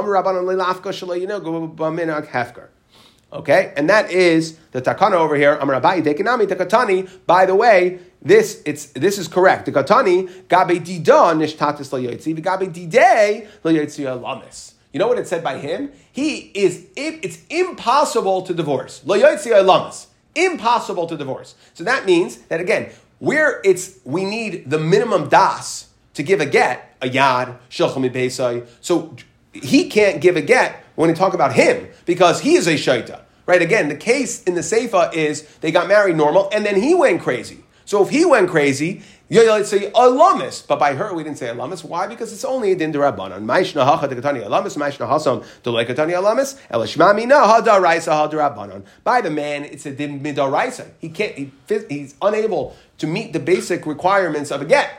Okay, 3.31 3.73
and 3.77 3.89
that 3.89 4.11
is 4.11 4.57
the 4.71 4.81
takana 4.81 5.13
over 5.13 5.35
here. 5.35 5.55
Amarabai 5.57 6.03
dekinami 6.03 6.47
takatani. 6.47 7.07
By 7.27 7.45
the 7.45 7.53
way, 7.53 7.99
this 8.21 8.61
it's 8.65 8.87
this 8.87 9.19
is 9.19 9.27
correct. 9.27 9.65
The 9.65 9.71
katani 9.71 10.27
gabe 10.47 10.83
dida 10.83 11.35
nishtatis 11.35 11.91
layotzi 11.91 12.35
v'gabe 12.35 12.73
dide 12.73 13.47
layotzi 13.63 14.05
alamis. 14.05 14.73
You 14.91 14.99
know 14.99 15.07
what 15.07 15.19
it 15.19 15.27
said 15.27 15.43
by 15.43 15.59
him? 15.59 15.91
He 16.11 16.51
is 16.55 16.87
it, 16.95 17.19
it's 17.23 17.39
impossible 17.51 18.41
to 18.43 18.53
divorce. 18.53 19.01
Layotzi 19.05 19.51
alamis. 19.51 20.07
Impossible 20.33 21.05
to 21.05 21.15
divorce. 21.15 21.53
So 21.75 21.83
that 21.83 22.05
means 22.05 22.37
that 22.49 22.59
again, 22.59 22.89
where 23.19 23.61
it's 23.63 23.99
we 24.05 24.25
need 24.25 24.71
the 24.71 24.79
minimum 24.79 25.29
das 25.29 25.89
to 26.15 26.23
give 26.23 26.41
a 26.41 26.45
get, 26.47 26.95
a 26.99 27.07
yad, 27.07 27.59
beisai. 27.69 28.67
So 28.81 29.15
he 29.53 29.89
can't 29.89 30.21
give 30.21 30.35
a 30.35 30.41
get 30.41 30.83
when 30.95 31.09
we 31.09 31.15
talk 31.15 31.33
about 31.33 31.53
him 31.53 31.87
because 32.05 32.41
he 32.41 32.55
is 32.55 32.67
a 32.67 32.73
shaita. 32.73 33.21
Right? 33.45 33.61
Again, 33.61 33.89
the 33.89 33.95
case 33.95 34.43
in 34.43 34.53
the 34.53 34.61
Seifa 34.61 35.13
is 35.13 35.41
they 35.61 35.71
got 35.71 35.87
married 35.87 36.15
normal 36.15 36.49
and 36.53 36.65
then 36.65 36.79
he 36.79 36.93
went 36.93 37.21
crazy. 37.21 37.63
So 37.85 38.03
if 38.03 38.09
he 38.09 38.23
went 38.23 38.51
crazy, 38.51 39.01
you 39.29 39.63
say 39.63 39.89
alamis, 39.91 40.67
but 40.67 40.77
by 40.77 40.93
her 40.93 41.13
we 41.13 41.23
didn't 41.23 41.39
say 41.39 41.47
alamis. 41.47 41.83
Why? 41.83 42.05
Because 42.05 42.31
it's 42.31 42.45
only 42.45 42.71
a 42.71 42.75
din 42.75 42.93
derabanan. 42.93 43.45
Ma'ishna 43.45 43.83
hacha 43.85 44.07
dekatani 44.07 44.43
alamis, 44.43 44.77
ma'ishna 44.77 45.07
hasam 45.07 45.43
delekatani 45.63 46.13
alamis, 46.13 46.59
elashma 46.69 47.15
mina 47.15 47.35
hadaraisa. 47.35 48.83
By 49.03 49.21
the 49.21 49.31
man, 49.31 49.65
it's 49.65 49.87
a 49.87 49.91
din 49.91 50.19
midaraisa. 50.19 50.87
He 50.99 51.09
can't. 51.09 51.35
He, 51.35 51.51
he's 51.89 52.13
unable 52.21 52.75
to 52.99 53.07
meet 53.07 53.33
the 53.33 53.39
basic 53.39 53.87
requirements 53.87 54.51
of 54.51 54.61
a 54.61 54.65
get. 54.65 54.91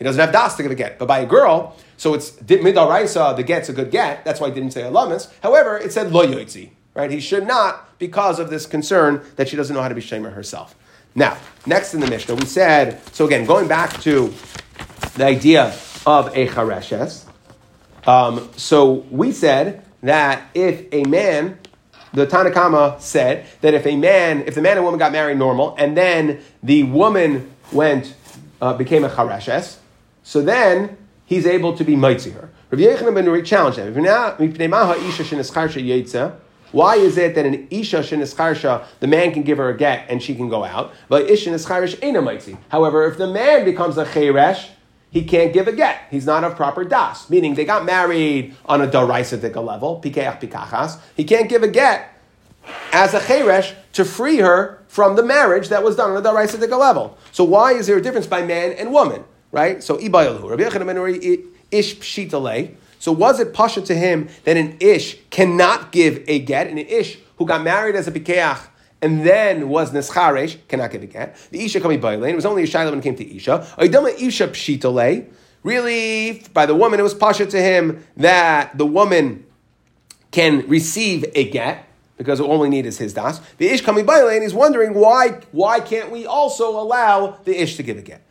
He 0.00 0.04
doesn't 0.04 0.18
have 0.18 0.32
das 0.32 0.56
to 0.56 0.62
give 0.62 0.72
a 0.72 0.74
get. 0.74 0.98
But 0.98 1.06
by 1.08 1.18
a 1.18 1.26
girl, 1.26 1.76
so 1.98 2.14
it's 2.14 2.30
midaraisa, 2.30 3.36
the 3.36 3.42
get's 3.42 3.68
a 3.68 3.74
good 3.74 3.90
get. 3.90 4.24
That's 4.24 4.40
why 4.40 4.46
I 4.46 4.50
didn't 4.50 4.70
say 4.70 4.80
alamis. 4.80 5.30
However, 5.42 5.76
it 5.76 5.92
said 5.92 6.10
lo 6.10 6.26
yoitzi. 6.26 6.70
Right? 6.94 7.10
He 7.10 7.20
should 7.20 7.46
not 7.46 7.98
because 7.98 8.38
of 8.38 8.48
this 8.48 8.64
concern 8.64 9.22
that 9.36 9.50
she 9.50 9.56
doesn't 9.56 9.76
know 9.76 9.82
how 9.82 9.88
to 9.88 9.94
be 9.94 10.00
shamer 10.00 10.32
herself. 10.32 10.74
Now, 11.14 11.36
next 11.66 11.92
in 11.92 12.00
the 12.00 12.06
Mishnah, 12.06 12.34
we 12.36 12.46
said, 12.46 12.98
so 13.12 13.26
again, 13.26 13.44
going 13.44 13.68
back 13.68 14.00
to 14.00 14.32
the 15.16 15.26
idea 15.26 15.74
of 16.06 16.34
a 16.34 16.48
chareshes, 16.48 17.26
um, 18.06 18.48
so 18.56 19.04
we 19.10 19.32
said 19.32 19.84
that 20.02 20.48
if 20.54 20.86
a 20.92 21.04
man, 21.04 21.58
the 22.14 22.26
Tanakama 22.26 22.98
said 23.02 23.44
that 23.60 23.74
if 23.74 23.86
a 23.86 23.96
man, 23.96 24.44
if 24.46 24.54
the 24.54 24.62
man 24.62 24.78
and 24.78 24.84
woman 24.84 24.98
got 24.98 25.12
married 25.12 25.36
normal, 25.36 25.76
and 25.78 25.94
then 25.94 26.40
the 26.62 26.84
woman 26.84 27.50
went, 27.70 28.14
uh, 28.62 28.72
became 28.72 29.04
a 29.04 29.10
chareshes, 29.10 29.76
so 30.22 30.42
then 30.42 30.98
he's 31.24 31.46
able 31.46 31.76
to 31.76 31.84
be 31.84 31.96
mitzi 31.96 32.30
her. 32.30 32.50
Rav 32.70 32.80
Yechon 32.80 33.14
ben 33.14 33.24
Nuri 33.24 33.44
challenged 33.44 33.78
him. 33.78 33.94
Why 36.72 36.96
is 36.96 37.18
it 37.18 37.34
that 37.34 37.46
an 37.46 37.66
isha 37.70 37.98
shenischarsha, 37.98 38.84
the 39.00 39.06
man 39.08 39.32
can 39.32 39.42
give 39.42 39.58
her 39.58 39.70
a 39.70 39.76
get 39.76 40.06
and 40.08 40.22
she 40.22 40.36
can 40.36 40.48
go 40.48 40.64
out, 40.64 40.92
but 41.08 41.28
isha 41.28 41.50
nescharish 41.50 42.00
ena 42.02 42.58
However, 42.68 43.06
if 43.06 43.18
the 43.18 43.26
man 43.26 43.64
becomes 43.64 43.98
a 43.98 44.04
cheresh, 44.04 44.68
he 45.10 45.24
can't 45.24 45.52
give 45.52 45.66
a 45.66 45.72
get. 45.72 46.02
He's 46.10 46.26
not 46.26 46.44
of 46.44 46.54
proper 46.54 46.84
das. 46.84 47.28
Meaning 47.28 47.54
they 47.54 47.64
got 47.64 47.84
married 47.84 48.54
on 48.64 48.80
a 48.80 48.86
daraisatika 48.86 49.64
level, 49.64 50.00
pikeach 50.00 50.40
pikachas. 50.40 50.98
He 51.16 51.24
can't 51.24 51.48
give 51.48 51.64
a 51.64 51.68
get 51.68 52.16
as 52.92 53.14
a 53.14 53.20
cheresh 53.20 53.74
to 53.94 54.04
free 54.04 54.38
her 54.38 54.84
from 54.86 55.16
the 55.16 55.24
marriage 55.24 55.68
that 55.68 55.82
was 55.82 55.96
done 55.96 56.12
on 56.12 56.16
a 56.16 56.22
daraisatika 56.22 56.78
level. 56.78 57.18
So 57.32 57.42
why 57.42 57.72
is 57.72 57.88
there 57.88 57.96
a 57.96 58.02
difference 58.02 58.28
by 58.28 58.42
man 58.42 58.72
and 58.72 58.92
woman? 58.92 59.24
Right? 59.52 59.82
So 59.82 59.98
ibayalhu. 59.98 60.50
Rabbi 60.50 60.62
Yechon 60.62 61.46
ish 61.70 61.96
pshitale. 61.96 62.74
So 62.98 63.12
was 63.12 63.40
it 63.40 63.54
pasha 63.54 63.80
to 63.82 63.94
him 63.94 64.28
that 64.44 64.56
an 64.56 64.76
ish 64.80 65.16
cannot 65.30 65.92
give 65.92 66.22
a 66.28 66.38
get, 66.38 66.66
and 66.66 66.78
an 66.78 66.86
ish 66.86 67.18
who 67.36 67.46
got 67.46 67.62
married 67.62 67.96
as 67.96 68.06
a 68.06 68.12
pikeach 68.12 68.66
and 69.02 69.26
then 69.26 69.68
was 69.68 69.92
nescharesh, 69.92 70.58
cannot 70.68 70.90
give 70.90 71.02
a 71.02 71.06
get. 71.06 71.36
The 71.50 71.64
isha 71.64 71.80
coming 71.80 72.00
by 72.00 72.16
lane. 72.16 72.32
It 72.32 72.36
was 72.36 72.46
only 72.46 72.64
a 72.64 72.66
shiloh 72.66 72.90
when 72.90 72.98
it 72.98 73.02
came 73.02 73.16
to 73.16 73.36
isha. 73.36 73.66
Aydama 73.78 74.20
isha 74.20 74.48
pshitale. 74.48 75.26
Really, 75.62 76.44
by 76.54 76.66
the 76.66 76.74
woman, 76.74 77.00
it 77.00 77.02
was 77.02 77.14
pasha 77.14 77.46
to 77.46 77.60
him 77.60 78.04
that 78.16 78.76
the 78.76 78.86
woman 78.86 79.44
can 80.30 80.66
receive 80.68 81.24
a 81.34 81.50
get 81.50 81.86
because 82.16 82.40
all 82.40 82.58
we 82.58 82.68
need 82.68 82.86
is 82.86 82.98
his 82.98 83.14
das. 83.14 83.40
The 83.58 83.68
ish 83.68 83.82
coming 83.82 84.06
by 84.06 84.22
lane 84.22 84.42
is 84.42 84.54
wondering 84.54 84.94
why 84.94 85.40
why 85.52 85.80
can't 85.80 86.10
we 86.10 86.26
also 86.26 86.78
allow 86.78 87.38
the 87.44 87.60
ish 87.60 87.76
to 87.76 87.82
give 87.82 87.98
a 87.98 88.02
get? 88.02 88.26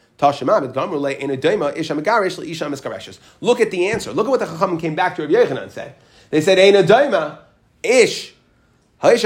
Look 3.41 3.59
at 3.61 3.71
the 3.71 3.87
answer. 3.87 4.11
Look 4.13 4.27
at 4.27 4.29
what 4.29 4.39
the 4.39 4.45
Chacham 4.45 4.77
came 4.77 4.95
back 4.95 5.15
to 5.15 5.21
Rabbi 5.21 5.33
Yochanan 5.33 5.63
and 5.63 5.71
said. 5.71 5.95
They 6.29 6.41
said, 6.41 6.59
Ein 6.59 6.75
a 6.75 7.39
ish 7.81 8.33
that 9.01 9.21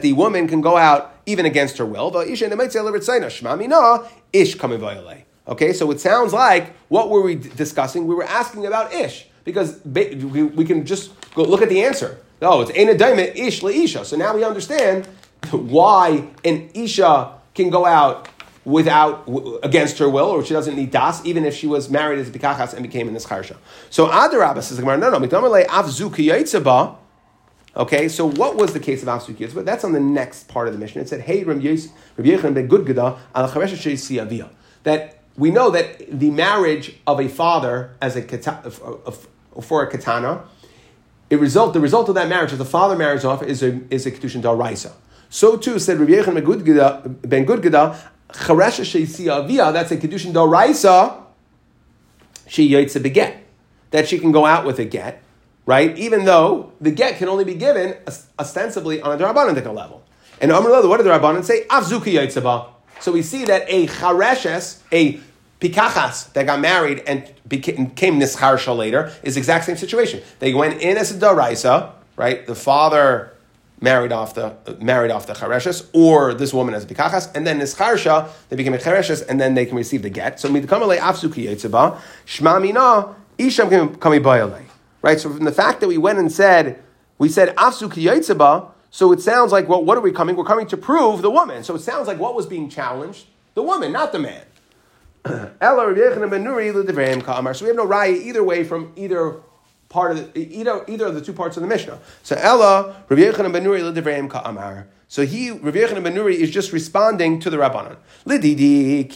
the 0.00 0.12
woman 0.12 0.46
can 0.46 0.60
go 0.60 0.76
out 0.76 1.12
even 1.26 1.44
against 1.44 1.78
her 1.78 1.86
will. 1.86 2.12
Okay, 5.48 5.72
so 5.72 5.90
it 5.90 6.00
sounds 6.00 6.32
like 6.32 6.76
what 6.88 7.10
were 7.10 7.22
we 7.22 7.34
discussing? 7.34 8.06
We 8.06 8.14
were 8.14 8.22
asking 8.22 8.66
about 8.66 8.92
ish 8.92 9.26
because 9.44 9.80
we 9.84 10.64
can 10.64 10.86
just 10.86 11.10
go 11.34 11.42
look 11.42 11.62
at 11.62 11.68
the 11.68 11.82
answer. 11.82 12.18
Oh, 12.40 12.60
it's 12.60 12.70
ish 13.36 13.64
isha. 13.64 14.04
So 14.04 14.16
now 14.16 14.36
we 14.36 14.44
understand 14.44 15.08
why 15.50 16.28
an 16.44 16.70
isha 16.74 17.32
can 17.54 17.70
go 17.70 17.86
out 17.86 18.28
without 18.64 19.26
against 19.62 19.98
her 19.98 20.08
will, 20.08 20.26
or 20.26 20.44
she 20.44 20.52
doesn't 20.52 20.76
need 20.76 20.90
das, 20.90 21.24
even 21.24 21.44
if 21.44 21.54
she 21.54 21.66
was 21.66 21.88
married 21.88 22.18
as 22.18 22.28
a 22.28 22.32
pikachas 22.32 22.74
and 22.74 22.82
became 22.82 23.08
an 23.08 23.14
ischarsha. 23.14 23.56
So 23.88 24.08
Adarabba 24.08 24.62
says, 24.62 24.78
no, 24.78 24.96
no, 24.96 25.18
Okay, 27.76 28.08
so 28.08 28.28
what 28.28 28.56
was 28.56 28.72
the 28.72 28.80
case 28.80 29.02
of 29.02 29.08
Avzu 29.08 29.34
Kiyitzba? 29.34 29.64
That's 29.64 29.84
on 29.84 29.92
the 29.92 30.00
next 30.00 30.48
part 30.48 30.66
of 30.66 30.74
the 30.74 30.80
Mishnah. 30.80 31.02
It 31.02 31.08
said, 31.08 31.20
Hey, 31.20 31.44
Rabbi 31.44 31.60
Yechon 31.60 32.52
ben 32.52 32.68
Gudgada, 32.68 33.18
al. 33.34 34.50
That 34.82 35.18
we 35.36 35.50
know 35.52 35.70
that 35.70 36.18
the 36.18 36.30
marriage 36.30 36.96
of 37.06 37.20
a 37.20 37.28
father 37.28 37.94
as 38.02 38.16
a 38.16 38.22
for 39.62 39.82
a 39.82 39.90
katana, 39.90 40.44
it 41.30 41.38
result 41.38 41.72
the 41.72 41.80
result 41.80 42.08
of 42.08 42.14
that 42.16 42.28
marriage, 42.28 42.52
if 42.52 42.58
the 42.58 42.64
father 42.64 42.96
marries 42.96 43.24
off, 43.24 43.42
is 43.42 43.62
a 43.62 43.80
is 43.90 44.06
a 44.06 44.10
kedushin 44.10 44.42
daraisa. 44.42 44.92
So 45.30 45.56
too 45.56 45.78
said 45.78 45.98
Rabbi 45.98 46.12
Yechon 46.12 47.22
ben 47.22 47.44
Gudgada, 47.46 47.96
Charesha 48.30 48.84
Sheisi 48.84 49.28
Avia, 49.28 49.72
that's 49.72 49.90
a 49.90 49.96
Kedushin 49.96 50.32
Doraisa, 50.32 51.22
she 52.46 52.70
Yaitse 52.70 53.02
Beget. 53.02 53.36
That 53.90 54.06
she 54.06 54.18
can 54.18 54.32
go 54.32 54.44
out 54.44 54.66
with 54.66 54.78
a 54.78 54.84
get, 54.84 55.22
right? 55.64 55.96
Even 55.96 56.26
though 56.26 56.72
the 56.78 56.90
get 56.90 57.16
can 57.16 57.28
only 57.28 57.44
be 57.44 57.54
given 57.54 57.96
ostensibly 58.38 59.00
on 59.00 59.18
a 59.18 59.22
Darabanan 59.22 59.54
level. 59.74 60.04
And 60.40 60.52
Amr 60.52 60.70
what 60.86 60.98
did 60.98 61.06
the 61.06 61.10
Rabbanan 61.10 61.42
say? 61.42 61.64
Avzuki 61.68 62.12
Yaitzeba. 62.12 62.68
So 63.00 63.12
we 63.12 63.22
see 63.22 63.44
that 63.46 63.64
a 63.66 63.86
Chareshes, 63.86 64.80
a 64.92 65.20
Pikachas 65.60 66.32
that 66.34 66.46
got 66.46 66.60
married 66.60 67.02
and 67.06 67.32
became, 67.48 67.86
became 67.86 68.20
Nischarsha 68.20 68.76
later, 68.76 69.12
is 69.22 69.34
the 69.34 69.40
exact 69.40 69.64
same 69.64 69.76
situation. 69.76 70.22
They 70.38 70.52
went 70.54 70.80
in 70.82 70.96
as 70.98 71.10
a 71.10 71.18
Daraisa, 71.18 71.92
right? 72.16 72.46
The 72.46 72.54
father 72.54 73.32
married 73.80 74.12
off 74.12 74.34
the 74.34 74.56
married 74.80 75.10
off 75.10 75.26
the 75.26 75.34
chareshes, 75.34 75.88
or 75.92 76.34
this 76.34 76.52
woman 76.52 76.74
as 76.74 76.86
bikachas, 76.86 77.34
and 77.34 77.46
then 77.46 77.60
nischarsha 77.60 78.28
they 78.48 78.56
became 78.56 78.74
a 78.74 78.78
chareshes, 78.78 79.26
and 79.28 79.40
then 79.40 79.54
they 79.54 79.66
can 79.66 79.76
receive 79.76 80.02
the 80.02 80.10
get. 80.10 80.40
So 80.40 80.48
midakamale 80.48 80.98
afsuki 80.98 81.46
yitzaba 81.46 82.00
shma 82.26 82.60
mina 82.60 83.14
isham 83.38 83.96
kami 83.96 84.20
bayale. 84.20 84.64
Right. 85.02 85.20
So 85.20 85.30
from 85.30 85.44
the 85.44 85.52
fact 85.52 85.80
that 85.80 85.88
we 85.88 85.98
went 85.98 86.18
and 86.18 86.30
said 86.30 86.82
we 87.18 87.28
said 87.28 87.54
afsuki 87.56 88.04
yitzaba, 88.04 88.70
so 88.90 89.12
it 89.12 89.20
sounds 89.20 89.52
like 89.52 89.68
well, 89.68 89.84
what 89.84 89.96
are 89.98 90.02
we 90.02 90.12
coming? 90.12 90.36
We're 90.36 90.44
coming 90.44 90.66
to 90.68 90.76
prove 90.76 91.22
the 91.22 91.30
woman. 91.30 91.64
So 91.64 91.74
it 91.74 91.80
sounds 91.80 92.06
like 92.08 92.18
what 92.18 92.34
was 92.34 92.46
being 92.46 92.68
challenged 92.68 93.26
the 93.54 93.62
woman, 93.62 93.92
not 93.92 94.12
the 94.12 94.18
man. 94.20 94.44
So 95.60 95.84
we 95.84 96.00
have 96.00 96.16
no 96.16 96.28
raya 97.86 98.16
either 98.16 98.44
way 98.44 98.62
from 98.62 98.92
either 98.94 99.40
part 99.88 100.12
of 100.12 100.34
the, 100.34 100.58
either, 100.58 100.84
either 100.86 101.06
of 101.06 101.14
the 101.14 101.20
two 101.20 101.32
parts 101.32 101.56
of 101.56 101.62
the 101.62 101.68
Mishnah. 101.68 101.98
So 102.22 102.36
Ella, 102.36 103.04
Rabbi 103.08 103.22
Yochanan 103.22 103.52
ben 103.52 103.64
Nuri 103.64 103.82
l'divrayim 103.82 104.28
ka'amar. 104.28 104.86
So 105.08 105.24
he, 105.24 105.50
Rabbi 105.50 105.78
Yochanan 105.78 106.04
ben 106.04 106.14
Nuri, 106.14 106.34
is 106.34 106.50
just 106.50 106.72
responding 106.72 107.40
to 107.40 107.48
the 107.48 107.56
Rabbanon. 107.56 107.96
Lididi. 108.26 109.08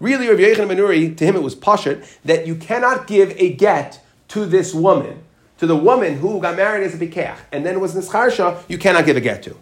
Really, 0.00 0.28
Rabbi 0.28 0.42
Yochanan 0.42 0.68
ben 0.68 0.78
Nuri, 0.78 1.16
to 1.16 1.24
him 1.24 1.36
it 1.36 1.42
was 1.42 1.54
pashut 1.54 2.18
that 2.24 2.46
you 2.46 2.54
cannot 2.54 3.06
give 3.06 3.34
a 3.36 3.52
get 3.52 4.00
to 4.28 4.46
this 4.46 4.72
woman, 4.72 5.22
to 5.58 5.66
the 5.66 5.76
woman 5.76 6.16
who 6.18 6.40
got 6.40 6.56
married 6.56 6.84
as 6.84 6.94
a 6.94 6.98
bikach, 6.98 7.36
and 7.52 7.66
then 7.66 7.80
was 7.80 7.94
nischarsha, 7.94 8.62
you 8.68 8.78
cannot 8.78 9.04
give 9.04 9.16
a 9.16 9.20
get 9.20 9.42
to. 9.42 9.56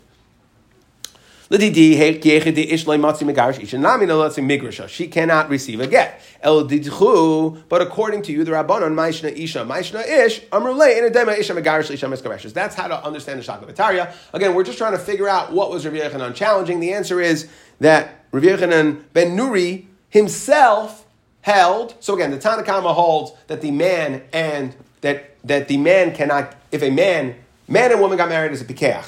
She 4.89 5.09
cannot 5.09 5.49
receive 5.49 5.81
a 5.81 5.87
get. 5.87 6.21
But 6.43 7.83
according 7.83 8.23
to 8.23 8.33
you, 8.33 8.45
the 8.45 8.51
Rabbanon, 8.51 8.95
Maishna 8.95 9.37
Isha, 9.37 9.61
Maishna 9.61 10.07
Ish, 10.07 10.41
Amrule, 10.47 10.99
in 10.99 11.05
a 11.05 11.11
Dema 11.11 11.39
Isha 11.39 11.55
Megarish, 11.55 11.91
Isha 11.91 12.07
Meskareshes. 12.07 12.53
That's 12.53 12.75
how 12.75 12.89
to 12.89 13.05
understand 13.05 13.41
the 13.41 13.45
Shakavatariya. 13.45 14.13
Again, 14.33 14.55
we're 14.55 14.65
just 14.65 14.79
trying 14.79 14.93
to 14.93 14.99
figure 14.99 15.29
out 15.29 15.53
what 15.53 15.71
was 15.71 15.85
Rabbi 15.87 15.99
Yechanan 15.99 16.35
challenging. 16.35 16.81
The 16.81 16.93
answer 16.93 17.21
is 17.21 17.49
that 17.81 18.25
Rabbi 18.33 18.47
Yechanan 18.47 19.05
ben 19.13 19.37
Nuri 19.37 19.87
himself 20.09 21.07
held. 21.43 21.95
So 22.01 22.15
again, 22.15 22.31
the 22.31 22.39
Tanakama 22.39 22.95
holds 22.95 23.33
that 23.49 23.61
the 23.61 23.71
man 23.71 24.23
and 24.33 24.75
that 25.03 25.31
that 25.45 25.69
the 25.69 25.77
man 25.77 26.15
cannot, 26.15 26.57
if 26.73 26.83
a 26.83 26.91
man, 26.91 27.35
man 27.69 27.93
and 27.93 28.01
woman 28.01 28.17
got 28.17 28.29
married 28.31 28.53
as 28.53 28.63
a 28.63 28.65
pikeach, 28.65 29.05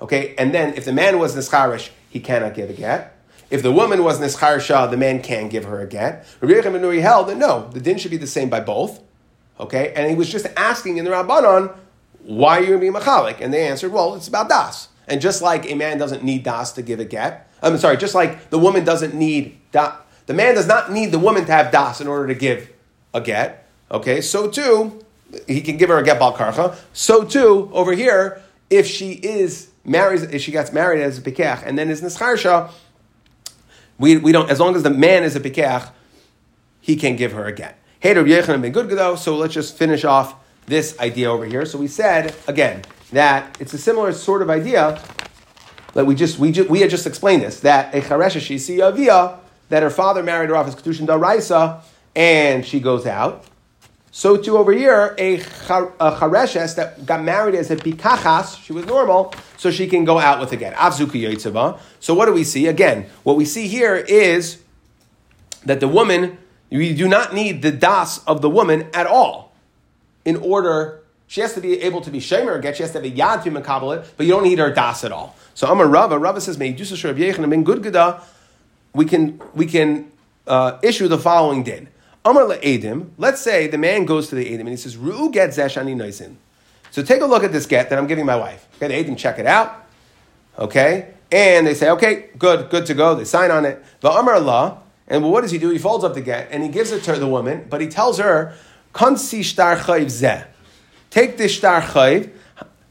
Okay, 0.00 0.34
and 0.36 0.54
then 0.54 0.74
if 0.74 0.84
the 0.84 0.92
man 0.92 1.18
was 1.18 1.34
nischarish, 1.34 1.90
he 2.10 2.20
cannot 2.20 2.54
give 2.54 2.70
a 2.70 2.74
get. 2.74 3.16
If 3.48 3.62
the 3.62 3.72
woman 3.72 4.02
was 4.02 4.18
nischarisha, 4.18 4.74
uh, 4.74 4.86
the 4.88 4.96
man 4.96 5.22
can 5.22 5.48
give 5.48 5.64
her 5.64 5.80
a 5.80 5.86
get. 5.86 6.26
Rabbi 6.40 6.54
Yechon 6.54 7.00
held 7.00 7.28
that 7.28 7.36
no, 7.36 7.68
the 7.68 7.80
din 7.80 7.96
should 7.96 8.10
be 8.10 8.16
the 8.16 8.26
same 8.26 8.50
by 8.50 8.60
both. 8.60 9.00
Okay, 9.58 9.92
and 9.94 10.08
he 10.10 10.14
was 10.14 10.30
just 10.30 10.46
asking 10.56 10.98
in 10.98 11.04
the 11.04 11.10
Rabbanon, 11.10 11.74
why 12.24 12.58
are 12.58 12.64
you 12.64 12.78
being 12.78 12.92
machalik? 12.92 13.40
And 13.40 13.54
they 13.54 13.66
answered, 13.66 13.92
well, 13.92 14.14
it's 14.14 14.28
about 14.28 14.48
das. 14.48 14.88
And 15.06 15.20
just 15.20 15.40
like 15.40 15.70
a 15.70 15.74
man 15.74 15.98
doesn't 15.98 16.24
need 16.24 16.42
das 16.42 16.72
to 16.72 16.82
give 16.82 16.98
a 16.98 17.04
get, 17.04 17.48
I'm 17.62 17.78
sorry, 17.78 17.96
just 17.96 18.14
like 18.14 18.50
the 18.50 18.58
woman 18.58 18.84
doesn't 18.84 19.14
need 19.14 19.56
das, 19.72 19.94
the 20.26 20.34
man 20.34 20.54
does 20.54 20.66
not 20.66 20.92
need 20.92 21.12
the 21.12 21.18
woman 21.18 21.46
to 21.46 21.52
have 21.52 21.70
das 21.70 22.00
in 22.00 22.08
order 22.08 22.26
to 22.26 22.34
give 22.34 22.70
a 23.14 23.20
get. 23.20 23.66
Okay, 23.90 24.20
so 24.20 24.50
too, 24.50 25.04
he 25.46 25.60
can 25.60 25.76
give 25.76 25.88
her 25.88 25.98
a 25.98 26.02
get 26.02 26.20
balkarcha. 26.20 26.76
So 26.92 27.24
too, 27.24 27.70
over 27.72 27.92
here, 27.92 28.42
if 28.68 28.86
she 28.86 29.12
is 29.12 29.70
marries, 29.86 30.42
she 30.42 30.52
gets 30.52 30.72
married 30.72 31.00
as 31.00 31.18
a 31.18 31.22
pikach 31.22 31.62
and 31.64 31.78
then 31.78 31.90
is 31.90 32.02
nischarsha, 32.02 32.70
we, 33.98 34.18
we 34.18 34.32
don't, 34.32 34.50
as 34.50 34.60
long 34.60 34.76
as 34.76 34.82
the 34.82 34.90
man 34.90 35.22
is 35.24 35.36
a 35.36 35.40
pikach, 35.40 35.90
he 36.80 36.96
can 36.96 37.16
give 37.16 37.32
her 37.32 37.46
a 37.46 37.52
get. 37.52 37.78
Hey, 37.98 38.14
Rabbi 38.14 38.28
Yechanan 38.28 38.62
ben 38.62 38.72
Gudgado, 38.72 39.16
so 39.16 39.36
let's 39.36 39.54
just 39.54 39.76
finish 39.76 40.04
off 40.04 40.34
this 40.66 40.98
idea 40.98 41.30
over 41.30 41.44
here. 41.44 41.64
So 41.64 41.78
we 41.78 41.88
said, 41.88 42.34
again, 42.46 42.82
that 43.12 43.56
it's 43.60 43.72
a 43.72 43.78
similar 43.78 44.12
sort 44.12 44.42
of 44.42 44.50
idea 44.50 45.00
that 45.94 46.04
we 46.04 46.14
just, 46.14 46.38
we, 46.38 46.52
just, 46.52 46.68
we 46.68 46.80
had 46.80 46.90
just 46.90 47.06
explained 47.06 47.42
this, 47.42 47.60
that 47.60 47.94
a 47.94 48.00
charesha 48.00 48.40
shisi 48.40 48.80
avia, 48.80 49.38
that 49.70 49.82
her 49.82 49.90
father 49.90 50.22
married 50.22 50.50
her 50.50 50.56
off 50.56 50.66
as 50.66 50.76
kedushin 50.76 51.06
daraisa, 51.06 51.80
and 52.14 52.66
she 52.66 52.80
goes 52.80 53.06
out, 53.06 53.44
so 54.16 54.38
too 54.38 54.56
over 54.56 54.72
here, 54.72 55.14
a, 55.18 55.36
a 55.36 55.40
chareshes 56.16 56.74
that 56.76 57.04
got 57.04 57.22
married 57.22 57.54
as 57.54 57.70
a 57.70 57.76
pikachas, 57.76 58.64
she 58.64 58.72
was 58.72 58.86
normal, 58.86 59.34
so 59.58 59.70
she 59.70 59.86
can 59.86 60.06
go 60.06 60.18
out 60.18 60.40
with 60.40 60.52
again. 60.52 60.72
Avzuki 60.72 61.20
yotzava. 61.20 61.78
So 62.00 62.14
what 62.14 62.24
do 62.24 62.32
we 62.32 62.42
see? 62.42 62.66
Again, 62.66 63.10
what 63.24 63.36
we 63.36 63.44
see 63.44 63.68
here 63.68 63.94
is 63.94 64.62
that 65.66 65.80
the 65.80 65.86
woman, 65.88 66.38
you 66.70 66.94
do 66.94 67.06
not 67.06 67.34
need 67.34 67.60
the 67.60 67.70
das 67.70 68.24
of 68.24 68.40
the 68.40 68.48
woman 68.48 68.88
at 68.94 69.06
all 69.06 69.54
in 70.24 70.36
order, 70.36 71.02
she 71.26 71.42
has 71.42 71.52
to 71.52 71.60
be 71.60 71.82
able 71.82 72.00
to 72.00 72.10
be 72.10 72.18
shemer 72.18 72.58
get, 72.62 72.78
she 72.78 72.84
has 72.84 72.92
to 72.92 73.02
have 73.02 73.04
a 73.04 73.14
yad 73.14 73.44
to 73.44 73.90
it, 73.90 74.14
but 74.16 74.24
you 74.24 74.32
don't 74.32 74.44
need 74.44 74.58
her 74.58 74.72
das 74.72 75.04
at 75.04 75.12
all. 75.12 75.36
So 75.52 75.66
I'm 75.66 75.78
a 75.78 75.86
Rava, 75.86 76.18
Rava 76.18 76.40
says, 76.40 76.56
May 76.56 76.72
good 76.72 77.82
we 78.94 79.04
can, 79.04 79.42
we 79.52 79.66
can 79.66 80.10
uh, 80.46 80.78
issue 80.82 81.06
the 81.06 81.18
following 81.18 81.64
din. 81.64 81.88
Amar 82.26 82.44
let's 83.18 83.40
say 83.40 83.68
the 83.68 83.78
man 83.78 84.04
goes 84.04 84.28
to 84.28 84.34
the 84.34 84.44
edim 84.44 84.60
and 84.60 84.70
he 84.70 84.76
says, 84.76 84.96
Ru'u 84.96 85.32
get 85.32 85.50
zesh 85.50 85.76
ani 85.76 85.94
noisin. 85.94 86.34
So 86.90 87.02
take 87.02 87.22
a 87.22 87.26
look 87.26 87.44
at 87.44 87.52
this 87.52 87.66
get 87.66 87.88
that 87.90 87.98
I'm 87.98 88.08
giving 88.08 88.26
my 88.26 88.34
wife. 88.34 88.66
Okay, 88.76 88.88
the 88.88 89.10
edim 89.10 89.16
check 89.16 89.38
it 89.38 89.46
out. 89.46 89.86
Okay, 90.58 91.14
and 91.30 91.66
they 91.66 91.74
say, 91.74 91.90
okay, 91.90 92.30
good, 92.38 92.68
good 92.68 92.86
to 92.86 92.94
go. 92.94 93.14
They 93.14 93.24
sign 93.24 93.50
on 93.50 93.64
it. 93.64 93.84
The 94.00 94.10
Amar 94.10 94.34
Allah, 94.34 94.82
and 95.06 95.22
what 95.30 95.42
does 95.42 95.52
he 95.52 95.58
do? 95.58 95.70
He 95.70 95.78
folds 95.78 96.02
up 96.02 96.14
the 96.14 96.20
get 96.20 96.48
and 96.50 96.62
he 96.62 96.68
gives 96.68 96.90
it 96.90 97.04
to 97.04 97.12
the 97.12 97.28
woman, 97.28 97.66
but 97.70 97.80
he 97.80 97.86
tells 97.86 98.18
her, 98.18 98.54
Kansi 98.92 99.44
shtar 99.44 99.76
chayv 99.76 100.06
zeh. 100.06 100.46
Take 101.10 101.36
this 101.36 101.52
shtar 101.52 101.80
chayv. 101.80 102.32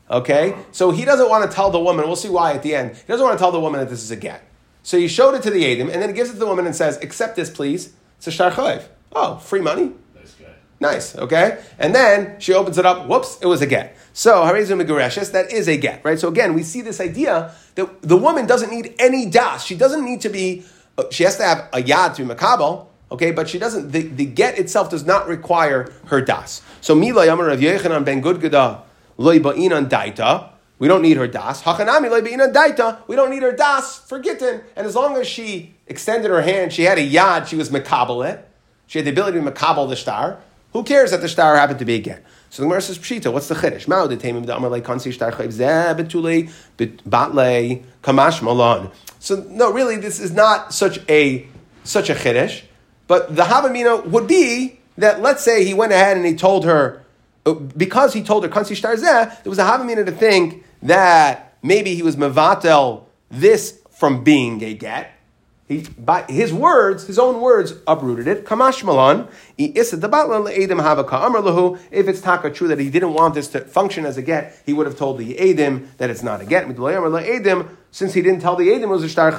Okay, 0.09 0.55
so 0.71 0.91
he 0.91 1.03
doesn't 1.03 1.29
want 1.29 1.49
to 1.49 1.53
tell 1.53 1.71
the 1.71 1.79
woman. 1.79 2.05
We'll 2.05 2.15
see 2.15 2.29
why 2.29 2.53
at 2.53 2.61
the 2.63 2.75
end. 2.75 2.95
He 2.95 3.03
doesn't 3.07 3.25
want 3.25 3.37
to 3.37 3.41
tell 3.41 3.51
the 3.51 3.59
woman 3.59 3.79
that 3.79 3.89
this 3.89 4.03
is 4.03 4.11
a 4.11 4.15
get. 4.15 4.47
So 4.83 4.97
he 4.99 5.07
showed 5.07 5.33
it 5.33 5.41
to 5.43 5.49
the 5.49 5.63
edim, 5.63 5.91
and 5.91 5.99
then 6.01 6.09
he 6.09 6.15
gives 6.15 6.29
it 6.29 6.33
to 6.33 6.39
the 6.39 6.45
woman 6.45 6.67
and 6.67 6.75
says, 6.75 6.97
"Accept 7.01 7.35
this, 7.35 7.49
please. 7.49 7.91
It's 8.17 8.27
a 8.27 8.31
shtar 8.31 8.51
chayv." 8.51 8.83
Oh, 9.15 9.37
free 9.37 9.61
money. 9.61 9.93
Nice 10.13 10.33
guy. 10.33 10.47
Nice, 10.81 11.17
okay? 11.17 11.63
And 11.79 11.95
then 11.95 12.37
she 12.39 12.53
opens 12.53 12.77
it 12.77 12.85
up, 12.85 13.07
whoops, 13.07 13.39
it 13.41 13.47
was 13.47 13.61
a 13.61 13.65
get. 13.65 13.95
So, 14.11 14.43
Harizu 14.43 14.81
Megureshes, 14.81 15.31
that 15.31 15.51
is 15.51 15.69
a 15.69 15.77
get, 15.77 16.03
right? 16.03 16.19
So 16.19 16.27
again, 16.27 16.53
we 16.53 16.63
see 16.63 16.81
this 16.81 16.99
idea 16.99 17.53
that 17.75 18.01
the 18.01 18.17
woman 18.17 18.45
doesn't 18.45 18.69
need 18.69 18.93
any 18.99 19.25
das. 19.25 19.63
She 19.63 19.75
doesn't 19.75 20.03
need 20.03 20.19
to 20.21 20.29
be, 20.29 20.65
uh, 20.97 21.05
she 21.11 21.23
has 21.23 21.37
to 21.37 21.43
have 21.43 21.69
a 21.71 21.81
yad 21.81 22.15
to 22.15 22.25
be 22.25 22.33
makabel, 22.33 22.87
okay? 23.09 23.31
But 23.31 23.47
she 23.47 23.57
doesn't, 23.57 23.91
the, 23.91 24.01
the 24.01 24.25
get 24.25 24.59
itself 24.59 24.89
does 24.89 25.05
not 25.05 25.29
require 25.29 25.91
her 26.07 26.19
das. 26.19 26.61
So, 26.81 26.93
Mila 26.93 27.25
Yamar 27.25 27.47
Rav 27.47 27.59
Yechanan 27.59 28.03
ben 28.03 28.21
Gudgada, 28.21 28.81
loy 29.17 29.39
ba'inan 29.39 29.87
daita, 29.89 30.49
we 30.77 30.89
don't 30.89 31.01
need 31.01 31.15
her 31.15 31.27
das. 31.27 31.63
Hachanami 31.63 32.09
loy 32.09 32.19
ba'inan 32.19 32.53
daita, 32.53 32.99
we 33.07 33.15
don't 33.15 33.29
need 33.29 33.43
her 33.43 33.53
das 33.53 33.97
for 33.97 34.19
gittin. 34.19 34.61
And 34.75 34.85
as 34.85 34.93
long 34.93 35.15
as 35.15 35.25
she 35.25 35.75
extended 35.87 36.29
her 36.29 36.41
hand, 36.41 36.73
she 36.73 36.83
had 36.83 36.97
a 36.97 37.09
yad, 37.09 37.47
she 37.47 37.55
was 37.55 37.69
makabel 37.69 38.29
it, 38.29 38.49
she 38.87 38.99
had 38.99 39.05
the 39.05 39.11
ability 39.11 39.39
to 39.39 39.51
makabel 39.51 39.89
the 39.89 39.95
star. 39.95 40.39
Who 40.73 40.83
cares 40.83 41.11
that 41.11 41.21
the 41.21 41.29
star 41.29 41.55
happened 41.55 41.79
to 41.79 41.85
be 41.85 41.95
a 41.95 41.99
get? 41.99 42.23
So 42.49 42.61
the 42.61 42.67
Gemara 42.67 42.81
says, 42.81 42.99
Pshita, 42.99 43.31
what's 43.33 43.47
the 43.47 43.55
chiddush? 43.55 43.87
Mao 43.87 44.07
de 44.07 44.17
temim 44.17 44.45
da 44.45 44.55
amar 44.55 44.69
le 44.69 44.81
kansi 44.81 45.13
star 45.13 45.31
chayv 45.31 45.47
zeh 45.47 45.95
betule 45.97 46.49
batle 46.77 47.83
kamash 48.01 48.41
malon. 48.41 48.91
So 49.19 49.45
no, 49.49 49.71
really, 49.71 49.97
this 49.97 50.19
is 50.19 50.31
not 50.31 50.73
such 50.73 50.99
a 51.09 51.47
such 51.83 52.09
a 52.09 52.13
chiddush. 52.13 52.63
But 53.07 53.35
the 53.35 53.43
havamina 53.43 54.05
would 54.05 54.27
be 54.27 54.79
that 54.97 55.21
let's 55.21 55.43
say 55.43 55.65
he 55.65 55.73
went 55.73 55.91
ahead 55.91 56.17
and 56.17 56.25
he 56.25 56.35
told 56.35 56.65
her 56.65 57.03
uh, 57.45 57.53
because 57.53 58.13
he 58.13 58.23
told 58.23 58.43
her 58.43 58.49
kansi 58.49 58.75
star 58.75 58.95
zeh, 58.95 59.43
there 59.43 59.49
was 59.49 59.59
a 59.59 59.63
havamina 59.63 60.05
to 60.05 60.11
think 60.11 60.63
that 60.81 61.57
maybe 61.61 61.95
he 61.95 62.03
was 62.03 62.15
mevatel 62.15 63.03
this 63.29 63.79
from 63.91 64.23
being 64.23 64.63
a 64.63 64.73
get. 64.73 65.11
He, 65.67 65.81
by 65.97 66.25
his 66.29 66.53
words, 66.53 67.07
his 67.07 67.17
own 67.17 67.41
words, 67.41 67.73
uprooted 67.87 68.27
it. 68.27 68.45
Kamash 68.45 68.83
malan, 68.83 69.27
if 69.57 69.91
it's 72.07 72.21
taka 72.21 72.51
true 72.51 72.67
that 72.67 72.79
he 72.79 72.91
didn't 72.91 73.13
want 73.13 73.33
this 73.33 73.47
to 73.47 73.61
function 73.61 74.05
as 74.05 74.15
a 74.15 74.21
get, 74.21 74.61
he 74.63 74.73
would 74.73 74.85
have 74.85 74.95
told 74.95 75.17
the 75.17 75.33
edim 75.33 75.87
that 75.97 76.11
it's 76.11 76.21
not 76.21 76.39
a 76.39 76.45
get. 76.45 76.67
Since 77.89 78.13
he 78.13 78.21
didn't 78.21 78.41
tell 78.41 78.55
the 78.55 78.67
edim 78.67 78.83
it 78.83 78.87
was 78.87 79.03
a 79.03 79.09
shtar 79.09 79.31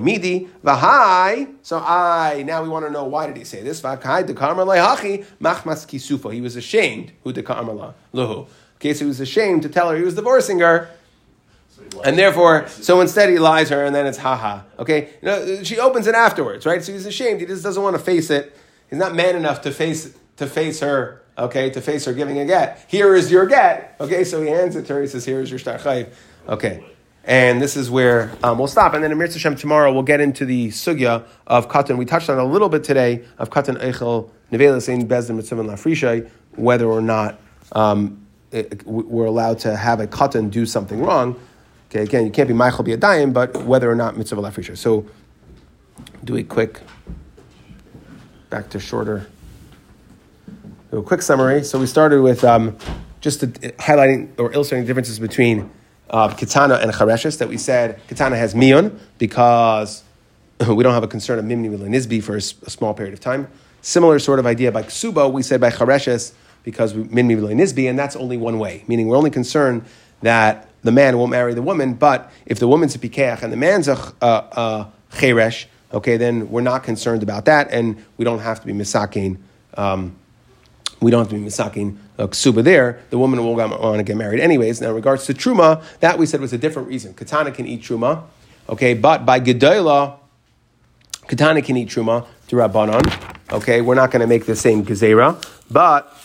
midi 0.00 0.48
v'hai. 0.64 1.54
So 1.60 1.78
I 1.78 2.42
now 2.46 2.62
we 2.62 2.70
want 2.70 2.86
to 2.86 2.90
know 2.90 3.04
why 3.04 3.26
did 3.26 3.36
he 3.36 3.44
say 3.44 3.62
this? 3.62 3.82
He 3.82 3.90
was 6.40 6.56
ashamed 6.56 7.12
who 7.24 7.32
lahu. 7.34 8.46
Okay, 8.76 8.94
so 8.94 9.00
he 9.00 9.08
was 9.08 9.20
ashamed 9.20 9.60
to 9.62 9.68
tell 9.68 9.90
her 9.90 9.96
he 9.98 10.02
was 10.02 10.14
divorcing 10.14 10.60
her. 10.60 10.88
And 12.04 12.18
therefore, 12.18 12.68
so 12.68 13.00
instead 13.00 13.30
he 13.30 13.38
lies 13.38 13.68
her, 13.70 13.84
and 13.84 13.94
then 13.94 14.06
it's 14.06 14.18
haha. 14.18 14.62
Okay, 14.78 15.10
you 15.20 15.26
know, 15.26 15.62
she 15.62 15.78
opens 15.78 16.06
it 16.06 16.14
afterwards, 16.14 16.66
right? 16.66 16.82
So 16.82 16.92
he's 16.92 17.06
ashamed. 17.06 17.40
He 17.40 17.46
just 17.46 17.62
doesn't 17.62 17.82
want 17.82 17.96
to 17.96 18.02
face 18.02 18.30
it. 18.30 18.56
He's 18.88 18.98
not 18.98 19.14
man 19.14 19.36
enough 19.36 19.62
to 19.62 19.72
face 19.72 20.14
to 20.36 20.46
face 20.46 20.80
her. 20.80 21.22
Okay, 21.38 21.70
to 21.70 21.80
face 21.80 22.04
her 22.04 22.12
giving 22.12 22.38
a 22.38 22.44
get. 22.44 22.84
Here 22.88 23.14
is 23.14 23.30
your 23.30 23.46
get. 23.46 23.96
Okay, 23.98 24.24
so 24.24 24.42
he 24.42 24.48
hands 24.48 24.76
it 24.76 24.86
to 24.86 24.94
her. 24.94 25.00
He 25.00 25.06
says, 25.06 25.24
"Here 25.24 25.40
is 25.40 25.50
your 25.50 25.58
shtar 25.58 25.78
chayv." 25.78 26.12
Okay, 26.48 26.84
and 27.24 27.60
this 27.60 27.76
is 27.76 27.90
where 27.90 28.32
um, 28.42 28.58
we'll 28.58 28.66
stop. 28.66 28.94
And 28.94 29.04
then 29.04 29.12
in 29.12 29.18
Mir 29.18 29.26
Hashem 29.26 29.56
tomorrow 29.56 29.92
we'll 29.92 30.02
get 30.02 30.20
into 30.20 30.44
the 30.44 30.68
sugya 30.68 31.24
of 31.46 31.68
katan. 31.68 31.96
We 31.96 32.04
touched 32.04 32.30
on 32.30 32.38
a 32.38 32.44
little 32.44 32.68
bit 32.68 32.84
today 32.84 33.24
of 33.38 33.50
katan 33.50 33.80
eichel 33.80 34.30
nevelas 34.52 34.88
in 34.88 35.06
bezdin 35.06 35.36
mitzvah 35.36 35.62
lafrishay, 35.62 36.28
whether 36.56 36.86
or 36.86 37.00
not 37.00 37.40
um, 37.72 38.26
it, 38.50 38.86
we're 38.86 39.26
allowed 39.26 39.58
to 39.60 39.76
have 39.76 40.00
a 40.00 40.06
katan 40.06 40.50
do 40.50 40.66
something 40.66 41.00
wrong. 41.00 41.38
Okay, 41.90 42.04
again, 42.04 42.24
you 42.24 42.30
can't 42.30 42.46
be 42.46 42.54
Michael 42.54 42.84
be 42.84 42.92
a 42.92 42.96
dime, 42.96 43.32
but 43.32 43.64
whether 43.64 43.90
or 43.90 43.96
not 43.96 44.16
mitzvah 44.16 44.36
lafrisha. 44.36 44.78
So, 44.78 45.06
do 46.22 46.36
a 46.36 46.44
quick, 46.44 46.80
back 48.48 48.70
to 48.70 48.78
shorter, 48.78 49.26
do 50.92 50.98
a 50.98 51.02
quick 51.02 51.20
summary. 51.20 51.64
So 51.64 51.80
we 51.80 51.86
started 51.86 52.22
with 52.22 52.44
um, 52.44 52.76
just 53.20 53.40
highlighting 53.40 54.30
or 54.38 54.52
illustrating 54.52 54.86
differences 54.86 55.18
between 55.18 55.68
uh, 56.10 56.28
katana 56.28 56.76
and 56.76 56.92
chareshes. 56.92 57.38
That 57.38 57.48
we 57.48 57.58
said 57.58 58.00
katana 58.06 58.36
has 58.36 58.54
miyun 58.54 58.96
because 59.18 60.04
we 60.68 60.84
don't 60.84 60.94
have 60.94 61.02
a 61.02 61.08
concern 61.08 61.40
of 61.40 61.44
mimni 61.44 61.70
nisbi 61.70 62.22
for 62.22 62.36
a, 62.36 62.40
small 62.40 62.94
period 62.94 63.14
of 63.14 63.20
time. 63.20 63.48
Similar 63.82 64.20
sort 64.20 64.38
of 64.38 64.46
idea 64.46 64.70
by 64.70 64.84
ksuba, 64.84 65.32
we 65.32 65.42
said 65.42 65.60
by 65.60 65.70
chareshes 65.70 66.34
because 66.62 66.94
mimni 66.94 67.36
nisbi, 67.36 67.90
and 67.90 67.98
that's 67.98 68.14
only 68.14 68.36
one 68.36 68.60
way. 68.60 68.84
Meaning 68.86 69.08
we're 69.08 69.16
only 69.16 69.30
concerned 69.30 69.84
that 70.22 70.69
the 70.82 70.92
man 70.92 71.18
won't 71.18 71.30
marry 71.30 71.54
the 71.54 71.62
woman, 71.62 71.94
but 71.94 72.30
if 72.46 72.58
the 72.58 72.68
woman's 72.68 72.94
a 72.94 72.98
pikeach 72.98 73.42
and 73.42 73.52
the 73.52 73.56
man's 73.56 73.88
a, 73.88 73.94
a, 74.20 74.26
a 74.26 74.92
cheresh, 75.12 75.66
okay, 75.92 76.16
then 76.16 76.50
we're 76.50 76.60
not 76.60 76.82
concerned 76.82 77.22
about 77.22 77.44
that, 77.44 77.70
and 77.70 78.02
we 78.16 78.24
don't 78.24 78.40
have 78.40 78.60
to 78.60 78.66
be 78.66 78.72
misakin. 78.72 79.38
Um, 79.76 80.16
we 81.00 81.10
don't 81.10 81.20
have 81.20 81.28
to 81.28 81.34
be 81.34 81.40
misakin 81.40 81.96
uh, 82.18 82.26
ksuba 82.26 82.62
there. 82.62 83.00
The 83.10 83.18
woman 83.18 83.42
will 83.42 83.54
want 83.54 83.98
to 83.98 84.02
get 84.02 84.16
married 84.16 84.40
anyways. 84.40 84.80
Now, 84.80 84.90
in 84.90 84.94
regards 84.94 85.26
to 85.26 85.34
truma, 85.34 85.82
that 86.00 86.18
we 86.18 86.26
said 86.26 86.40
was 86.40 86.52
a 86.52 86.58
different 86.58 86.88
reason. 86.88 87.14
Katana 87.14 87.52
can 87.52 87.66
eat 87.66 87.82
truma, 87.82 88.24
okay, 88.68 88.94
but 88.94 89.24
by 89.24 89.40
gedola, 89.40 90.18
katana 91.26 91.62
can 91.62 91.76
eat 91.76 91.88
truma 91.88 92.26
to 92.48 92.56
rabbanon. 92.56 93.02
Okay, 93.52 93.80
we're 93.80 93.94
not 93.94 94.10
going 94.10 94.20
to 94.20 94.26
make 94.26 94.46
the 94.46 94.56
same 94.56 94.84
gezerah, 94.84 95.42
but 95.70 96.16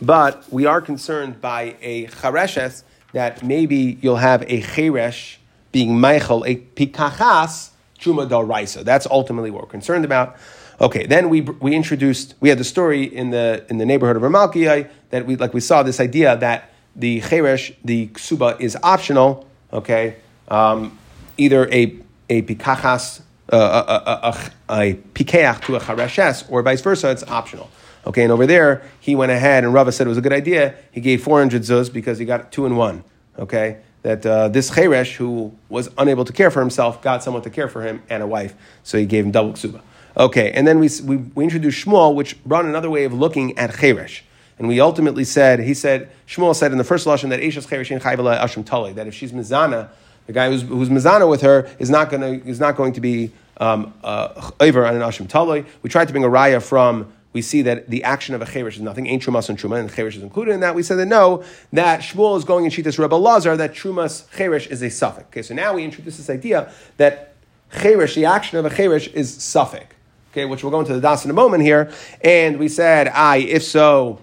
but 0.00 0.44
we 0.52 0.66
are 0.66 0.80
concerned 0.80 1.40
by 1.40 1.76
a 1.80 2.06
chareshes 2.06 2.82
that 3.12 3.42
maybe 3.42 3.98
you'll 4.00 4.16
have 4.16 4.42
a 4.42 4.62
cheresh 4.62 5.36
being 5.70 5.98
Michael, 5.98 6.44
a 6.44 6.56
pikachas 6.56 7.70
truma 7.98 8.28
dal 8.28 8.44
raisa. 8.44 8.84
That's 8.84 9.06
ultimately 9.06 9.50
what 9.50 9.62
we're 9.62 9.68
concerned 9.68 10.04
about. 10.04 10.36
Okay, 10.80 11.06
then 11.06 11.28
we, 11.28 11.42
we 11.42 11.74
introduced, 11.74 12.34
we 12.40 12.48
had 12.48 12.58
the 12.58 12.64
story 12.64 13.04
in 13.04 13.30
the, 13.30 13.64
in 13.68 13.78
the 13.78 13.86
neighborhood 13.86 14.16
of 14.16 14.22
Ramalkiyai 14.22 14.90
that 15.10 15.26
we, 15.26 15.36
like 15.36 15.54
we 15.54 15.60
saw 15.60 15.82
this 15.82 16.00
idea 16.00 16.36
that 16.38 16.70
the 16.96 17.20
cheresh, 17.20 17.74
the 17.84 18.08
ksuba, 18.08 18.60
is 18.60 18.76
optional, 18.82 19.46
okay? 19.72 20.16
Um, 20.48 20.98
either 21.38 21.70
a, 21.72 21.96
a 22.28 22.42
pikachas, 22.42 23.20
uh, 23.52 23.56
a, 23.56 23.92
a, 23.92 24.28
a, 24.28 24.80
a 24.82 24.94
pikeach 25.14 25.64
to 25.66 25.76
a 25.76 25.80
chareshes, 25.80 26.50
or 26.50 26.62
vice 26.62 26.80
versa, 26.80 27.10
it's 27.10 27.22
optional. 27.24 27.70
Okay, 28.06 28.22
and 28.22 28.32
over 28.32 28.46
there, 28.46 28.82
he 28.98 29.14
went 29.14 29.30
ahead 29.30 29.64
and 29.64 29.72
Rava 29.72 29.92
said 29.92 30.06
it 30.06 30.08
was 30.08 30.18
a 30.18 30.22
good 30.22 30.32
idea. 30.32 30.74
He 30.90 31.00
gave 31.00 31.22
400 31.22 31.62
zuz 31.62 31.92
because 31.92 32.18
he 32.18 32.24
got 32.24 32.50
two 32.50 32.66
in 32.66 32.76
one. 32.76 33.04
Okay, 33.38 33.78
that 34.02 34.26
uh, 34.26 34.48
this 34.48 34.70
Cheresh, 34.70 35.14
who 35.14 35.56
was 35.68 35.88
unable 35.96 36.24
to 36.24 36.32
care 36.32 36.50
for 36.50 36.60
himself, 36.60 37.00
got 37.00 37.22
someone 37.22 37.42
to 37.42 37.50
care 37.50 37.68
for 37.68 37.82
him 37.82 38.02
and 38.10 38.22
a 38.22 38.26
wife. 38.26 38.54
So 38.82 38.98
he 38.98 39.06
gave 39.06 39.24
him 39.24 39.30
double 39.30 39.52
ksuba. 39.52 39.80
Okay, 40.16 40.50
and 40.52 40.66
then 40.66 40.78
we, 40.78 40.90
we, 41.04 41.16
we 41.16 41.44
introduced 41.44 41.86
Shmuel, 41.86 42.14
which 42.14 42.42
brought 42.44 42.64
another 42.64 42.90
way 42.90 43.04
of 43.04 43.14
looking 43.14 43.56
at 43.56 43.70
Cheresh. 43.70 44.22
And 44.58 44.68
we 44.68 44.80
ultimately 44.80 45.24
said, 45.24 45.60
he 45.60 45.72
said, 45.72 46.10
Shmuel 46.26 46.54
said 46.54 46.72
in 46.72 46.78
the 46.78 46.84
first 46.84 47.06
lesson 47.06 47.30
that 47.30 47.40
Eishes 47.40 47.66
Cheresh 47.66 47.90
in 47.90 48.00
Chayvela 48.00 48.38
Asham 48.38 48.64
Tali, 48.64 48.92
that 48.92 49.06
if 49.06 49.14
she's 49.14 49.32
Mizana, 49.32 49.88
the 50.26 50.32
guy 50.32 50.50
who's, 50.50 50.62
who's 50.62 50.88
Mizana 50.88 51.28
with 51.28 51.40
her 51.40 51.68
is 51.78 51.88
not, 51.88 52.10
gonna, 52.10 52.32
is 52.44 52.60
not 52.60 52.76
going 52.76 52.92
to 52.92 53.00
be 53.00 53.32
um, 53.56 53.94
uh, 54.04 54.50
over 54.60 54.84
on 54.84 54.94
an 54.94 55.00
Asham 55.00 55.28
Tali. 55.28 55.64
We 55.82 55.88
tried 55.88 56.08
to 56.08 56.12
bring 56.12 56.24
a 56.24 56.28
raya 56.28 56.62
from 56.62 57.12
we 57.32 57.42
see 57.42 57.62
that 57.62 57.88
the 57.88 58.04
action 58.04 58.34
of 58.34 58.42
a 58.42 58.46
cherish 58.46 58.76
is 58.76 58.82
nothing. 58.82 59.06
Ain't 59.06 59.22
trumas 59.22 59.48
and 59.48 59.58
truma, 59.58 59.80
and 59.80 59.92
cherish 59.92 60.16
is 60.16 60.22
included 60.22 60.52
in 60.52 60.60
that. 60.60 60.74
We 60.74 60.82
said 60.82 60.98
that 60.98 61.06
no, 61.06 61.44
that 61.72 62.00
Shmuel 62.00 62.36
is 62.36 62.44
going 62.44 62.64
in 62.64 62.70
Shitas 62.70 62.98
Rebbe 62.98 63.14
Lazar 63.14 63.56
that 63.56 63.72
trumas 63.72 64.30
cherish 64.36 64.66
is 64.66 64.82
a 64.82 64.90
suffix. 64.90 65.26
Okay, 65.28 65.42
so 65.42 65.54
now 65.54 65.74
we 65.74 65.84
introduce 65.84 66.18
this 66.18 66.28
idea 66.28 66.72
that 66.98 67.34
cherish, 67.80 68.14
the 68.14 68.26
action 68.26 68.58
of 68.58 68.64
a 68.64 68.74
cherish, 68.74 69.08
is 69.08 69.34
suffix. 69.42 69.94
Okay, 70.32 70.46
which 70.46 70.62
we'll 70.62 70.70
go 70.70 70.80
into 70.80 70.94
the 70.94 71.00
das 71.00 71.24
in 71.24 71.30
a 71.30 71.34
moment 71.34 71.62
here. 71.62 71.92
And 72.22 72.58
we 72.58 72.68
said, 72.68 73.08
I, 73.08 73.38
if 73.38 73.62
so, 73.62 74.18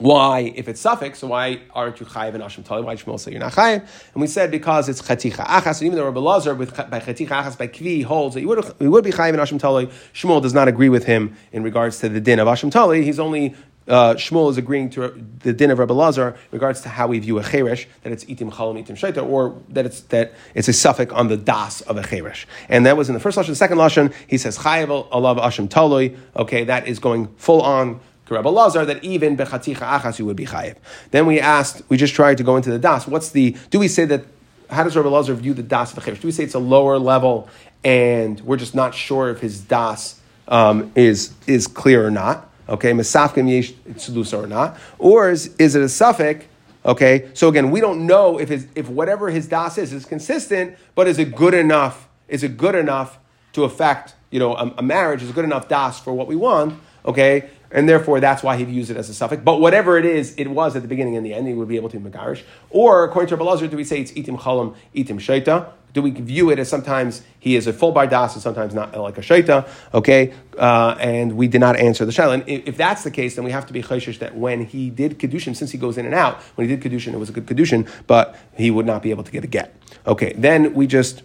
why, 0.00 0.52
if 0.56 0.66
it's 0.66 0.80
suffix, 0.80 1.18
so 1.18 1.26
why 1.26 1.60
aren't 1.74 2.00
you 2.00 2.06
chayiv 2.06 2.34
and 2.34 2.42
ashim 2.42 2.64
tali? 2.64 2.82
Why 2.82 2.96
Shmuel 2.96 3.20
say 3.20 3.32
you're 3.32 3.40
not 3.40 3.52
chayiv? 3.52 3.86
And 4.14 4.22
we 4.22 4.26
said 4.26 4.50
because 4.50 4.88
it's 4.88 5.02
chaticha 5.02 5.44
achas. 5.44 5.80
And 5.80 5.88
even 5.88 5.98
though 5.98 6.06
Rabbi 6.06 6.20
Lazar 6.20 6.54
with 6.54 6.74
by 6.74 7.00
chaticha 7.00 7.28
achas 7.28 7.58
by 7.58 7.68
kvi 7.68 8.02
holds 8.02 8.34
that 8.34 8.40
you 8.40 8.48
would, 8.48 8.64
you 8.80 8.90
would 8.90 9.04
be 9.04 9.10
chayiv 9.10 9.30
and 9.30 9.38
ashim 9.38 9.60
tali, 9.60 9.88
Shmuel 10.14 10.40
does 10.40 10.54
not 10.54 10.68
agree 10.68 10.88
with 10.88 11.04
him 11.04 11.36
in 11.52 11.62
regards 11.62 11.98
to 11.98 12.08
the 12.08 12.18
din 12.18 12.38
of 12.38 12.48
ashim 12.48 12.72
tali. 12.72 13.04
He's 13.04 13.18
only 13.18 13.54
uh, 13.88 14.14
Shmuel 14.14 14.50
is 14.50 14.56
agreeing 14.56 14.88
to 14.90 15.22
the 15.40 15.52
din 15.52 15.70
of 15.70 15.78
Rabbi 15.78 15.92
Lazar 15.92 16.28
in 16.28 16.36
regards 16.52 16.80
to 16.82 16.88
how 16.88 17.08
we 17.08 17.18
view 17.18 17.38
a 17.38 17.42
cheresh, 17.42 17.86
that 18.02 18.12
it's 18.12 18.24
itim 18.24 18.52
chalam, 18.52 18.82
itim 18.82 18.92
shaita, 18.92 19.26
or 19.26 19.60
that 19.68 19.84
it's 19.84 20.00
that 20.02 20.32
it's 20.54 20.68
a 20.68 20.72
suffix 20.72 21.12
on 21.12 21.28
the 21.28 21.36
das 21.36 21.82
of 21.82 21.98
a 21.98 22.02
cheresh. 22.02 22.46
And 22.70 22.86
that 22.86 22.96
was 22.96 23.10
in 23.10 23.14
the 23.14 23.20
first 23.20 23.36
lashon. 23.36 23.48
The 23.48 23.54
second 23.56 23.76
lashon, 23.76 24.14
he 24.26 24.38
says 24.38 24.58
chayav 24.58 25.10
alav 25.10 25.38
ashim 25.40 25.68
taloi. 25.68 26.16
Okay, 26.36 26.64
that 26.64 26.88
is 26.88 26.98
going 26.98 27.34
full 27.36 27.60
on. 27.60 28.00
Rabbi 28.30 28.48
Lazar, 28.48 28.84
that 28.84 29.02
even 29.04 29.36
bechaticha 29.36 30.00
achas 30.00 30.18
you 30.18 30.26
would 30.26 30.36
be 30.36 30.46
chayiv. 30.46 30.76
Then 31.10 31.26
we 31.26 31.40
asked, 31.40 31.82
we 31.88 31.96
just 31.96 32.14
tried 32.14 32.38
to 32.38 32.44
go 32.44 32.56
into 32.56 32.70
the 32.70 32.78
das. 32.78 33.06
What's 33.06 33.30
the? 33.30 33.56
Do 33.70 33.78
we 33.78 33.88
say 33.88 34.04
that? 34.06 34.24
How 34.70 34.84
does 34.84 34.96
Rabbi 34.96 35.08
Lazar 35.08 35.34
view 35.34 35.52
the 35.52 35.64
das 35.64 35.96
of 35.96 36.04
cheresh? 36.04 36.20
Do 36.20 36.28
we 36.28 36.32
say 36.32 36.44
it's 36.44 36.54
a 36.54 36.60
lower 36.60 36.98
level, 36.98 37.48
and 37.82 38.40
we're 38.42 38.56
just 38.56 38.74
not 38.74 38.94
sure 38.94 39.30
if 39.30 39.40
his 39.40 39.60
das 39.60 40.20
um, 40.48 40.92
is 40.94 41.32
is 41.46 41.66
clear 41.66 42.06
or 42.06 42.10
not? 42.10 42.48
Okay, 42.68 42.92
Mesafkim 42.92 43.50
yesh 43.50 44.32
or 44.32 44.46
not, 44.46 44.78
or 44.98 45.30
is, 45.30 45.54
is 45.58 45.74
it 45.74 45.82
a 45.82 45.88
suffix? 45.88 46.46
Okay, 46.86 47.28
so 47.34 47.48
again, 47.48 47.70
we 47.72 47.80
don't 47.80 48.06
know 48.06 48.38
if 48.38 48.48
his, 48.48 48.68
if 48.74 48.88
whatever 48.88 49.28
his 49.28 49.48
das 49.48 49.76
is 49.76 49.92
is 49.92 50.04
consistent, 50.06 50.76
but 50.94 51.08
is 51.08 51.18
it 51.18 51.34
good 51.34 51.52
enough? 51.52 52.08
Is 52.28 52.44
it 52.44 52.56
good 52.56 52.76
enough 52.76 53.18
to 53.54 53.64
affect 53.64 54.14
you 54.30 54.38
know 54.38 54.54
a, 54.54 54.72
a 54.78 54.82
marriage? 54.82 55.22
Is 55.22 55.30
it 55.30 55.34
good 55.34 55.44
enough 55.44 55.68
das 55.68 55.98
for 55.98 56.14
what 56.14 56.28
we 56.28 56.36
want? 56.36 56.78
Okay, 57.04 57.50
and 57.70 57.88
therefore 57.88 58.20
that's 58.20 58.42
why 58.42 58.56
he 58.56 58.64
views 58.64 58.90
it 58.90 58.96
as 58.96 59.08
a 59.08 59.14
suffix. 59.14 59.42
But 59.42 59.60
whatever 59.60 59.98
it 59.98 60.04
is, 60.04 60.34
it 60.36 60.48
was 60.48 60.76
at 60.76 60.82
the 60.82 60.88
beginning 60.88 61.16
and 61.16 61.24
the 61.24 61.34
end, 61.34 61.46
he 61.46 61.54
would 61.54 61.68
be 61.68 61.76
able 61.76 61.90
to 61.90 62.00
megarish. 62.00 62.42
Or 62.70 63.04
according 63.04 63.28
to 63.28 63.36
Rabbi 63.36 63.66
do 63.66 63.76
we 63.76 63.84
say 63.84 64.00
it's 64.00 64.12
itim 64.12 64.38
chalam, 64.38 64.74
itim 64.94 65.16
shaita? 65.16 65.72
do 65.92 66.02
we 66.02 66.10
view 66.10 66.50
it 66.50 66.58
as 66.58 66.68
sometimes 66.68 67.22
he 67.38 67.56
is 67.56 67.66
a 67.66 67.72
full 67.72 67.92
bardas 67.92 68.34
and 68.34 68.42
sometimes 68.42 68.74
not 68.74 68.96
like 68.96 69.18
a 69.18 69.20
shaita? 69.20 69.68
Okay, 69.92 70.32
uh, 70.58 70.96
and 71.00 71.36
we 71.36 71.48
did 71.48 71.60
not 71.60 71.76
answer 71.76 72.04
the 72.04 72.12
shaila. 72.12 72.34
And 72.34 72.48
if 72.48 72.76
that's 72.76 73.04
the 73.04 73.10
case, 73.10 73.36
then 73.36 73.44
we 73.44 73.50
have 73.50 73.66
to 73.66 73.72
be 73.72 73.82
chayshish 73.82 74.18
that 74.20 74.36
when 74.36 74.64
he 74.64 74.90
did 74.90 75.18
kedushin, 75.18 75.56
since 75.56 75.70
he 75.70 75.78
goes 75.78 75.98
in 75.98 76.06
and 76.06 76.14
out, 76.14 76.40
when 76.54 76.68
he 76.68 76.76
did 76.76 76.82
kedushin, 76.84 77.12
it 77.12 77.18
was 77.18 77.28
a 77.28 77.32
good 77.32 77.46
kedushin, 77.46 77.88
but 78.06 78.36
he 78.56 78.70
would 78.70 78.86
not 78.86 79.02
be 79.02 79.10
able 79.10 79.24
to 79.24 79.32
get 79.32 79.44
a 79.44 79.48
get. 79.48 79.74
Okay, 80.06 80.32
then 80.36 80.74
we 80.74 80.86
just 80.86 81.22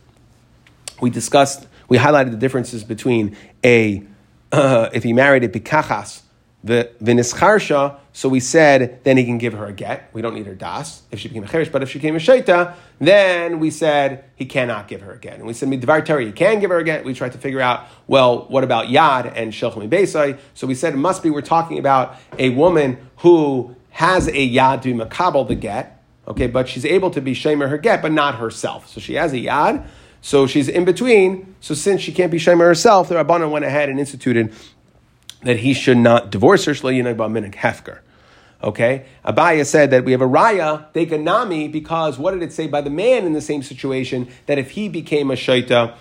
we 1.01 1.09
discussed, 1.09 1.67
we 1.87 1.97
highlighted 1.97 2.31
the 2.31 2.37
differences 2.37 2.83
between 2.83 3.35
a 3.63 4.03
uh, 4.51 4.89
if 4.93 5.03
he 5.03 5.13
married 5.13 5.43
a 5.43 5.49
pikachas 5.49 6.21
the 6.65 6.89
vinischarsha, 7.01 7.95
so 8.11 8.27
we 8.27 8.39
said 8.39 8.99
then 9.03 9.17
he 9.17 9.23
can 9.23 9.37
give 9.37 9.53
her 9.53 9.67
a 9.67 9.71
get. 9.71 10.09
We 10.13 10.23
don't 10.23 10.33
need 10.33 10.47
her 10.47 10.55
das 10.55 11.03
if 11.11 11.19
she 11.19 11.27
became 11.27 11.43
a 11.43 11.47
cherish, 11.47 11.69
but 11.69 11.83
if 11.83 11.91
she 11.91 11.99
became 11.99 12.15
a 12.15 12.19
shaita, 12.19 12.73
then 12.97 13.59
we 13.59 13.69
said 13.69 14.25
he 14.35 14.45
cannot 14.45 14.87
give 14.87 15.01
her 15.01 15.13
a 15.13 15.19
get. 15.19 15.35
And 15.35 15.45
we 15.45 15.53
said 15.53 15.69
midvar 15.69 16.03
teri, 16.03 16.25
he 16.25 16.31
can 16.31 16.59
give 16.59 16.71
her 16.71 16.79
a 16.79 16.83
get. 16.83 17.05
We 17.05 17.13
tried 17.13 17.33
to 17.33 17.37
figure 17.37 17.61
out 17.61 17.85
well, 18.07 18.47
what 18.47 18.63
about 18.63 18.87
yad 18.87 19.31
and 19.35 19.53
shelchim 19.53 19.87
beisai? 19.87 20.39
So 20.55 20.65
we 20.65 20.73
said 20.73 20.95
it 20.95 20.97
must 20.97 21.21
be 21.21 21.29
we're 21.29 21.41
talking 21.41 21.77
about 21.77 22.15
a 22.39 22.49
woman 22.49 22.97
who 23.17 23.75
has 23.91 24.27
a 24.27 24.49
yad 24.49 24.81
to 24.81 24.91
be 24.91 24.99
makabel 24.99 25.47
the 25.47 25.55
get, 25.55 26.03
okay, 26.27 26.47
but 26.47 26.67
she's 26.67 26.85
able 26.85 27.11
to 27.11 27.21
be 27.21 27.35
shamer 27.35 27.69
her 27.69 27.77
get, 27.77 28.01
but 28.01 28.11
not 28.11 28.35
herself. 28.35 28.89
So 28.89 28.99
she 28.99 29.13
has 29.13 29.33
a 29.33 29.37
yad. 29.37 29.85
So 30.21 30.47
she's 30.47 30.67
in 30.67 30.85
between. 30.85 31.53
So 31.59 31.75
since 31.75 32.01
she 32.01 32.11
can't 32.11 32.31
be 32.31 32.39
shamer 32.39 32.61
herself, 32.61 33.09
the 33.09 33.15
Rabbanan 33.15 33.51
went 33.51 33.63
ahead 33.65 33.89
and 33.89 33.99
instituted 33.99 34.51
that 35.43 35.57
he 35.57 35.73
should 35.73 35.97
not 35.97 36.31
divorce 36.31 36.65
her, 36.65 36.73
hefker. 36.73 37.99
Okay? 38.63 39.05
Abaya 39.23 39.65
said 39.65 39.91
that 39.91 40.05
we 40.05 40.11
have 40.11 40.21
a 40.21 40.27
raya, 40.27 40.91
deganami, 40.93 41.71
because 41.71 42.17
what 42.17 42.31
did 42.31 42.41
it 42.41 42.51
say 42.51 42.67
by 42.67 42.81
the 42.81 42.89
man 42.89 43.25
in 43.25 43.33
the 43.33 43.41
same 43.41 43.61
situation 43.61 44.27
that 44.47 44.57
if 44.57 44.71
he 44.71 44.89
became 44.89 45.29
a 45.29 45.35
shaita, 45.35 45.95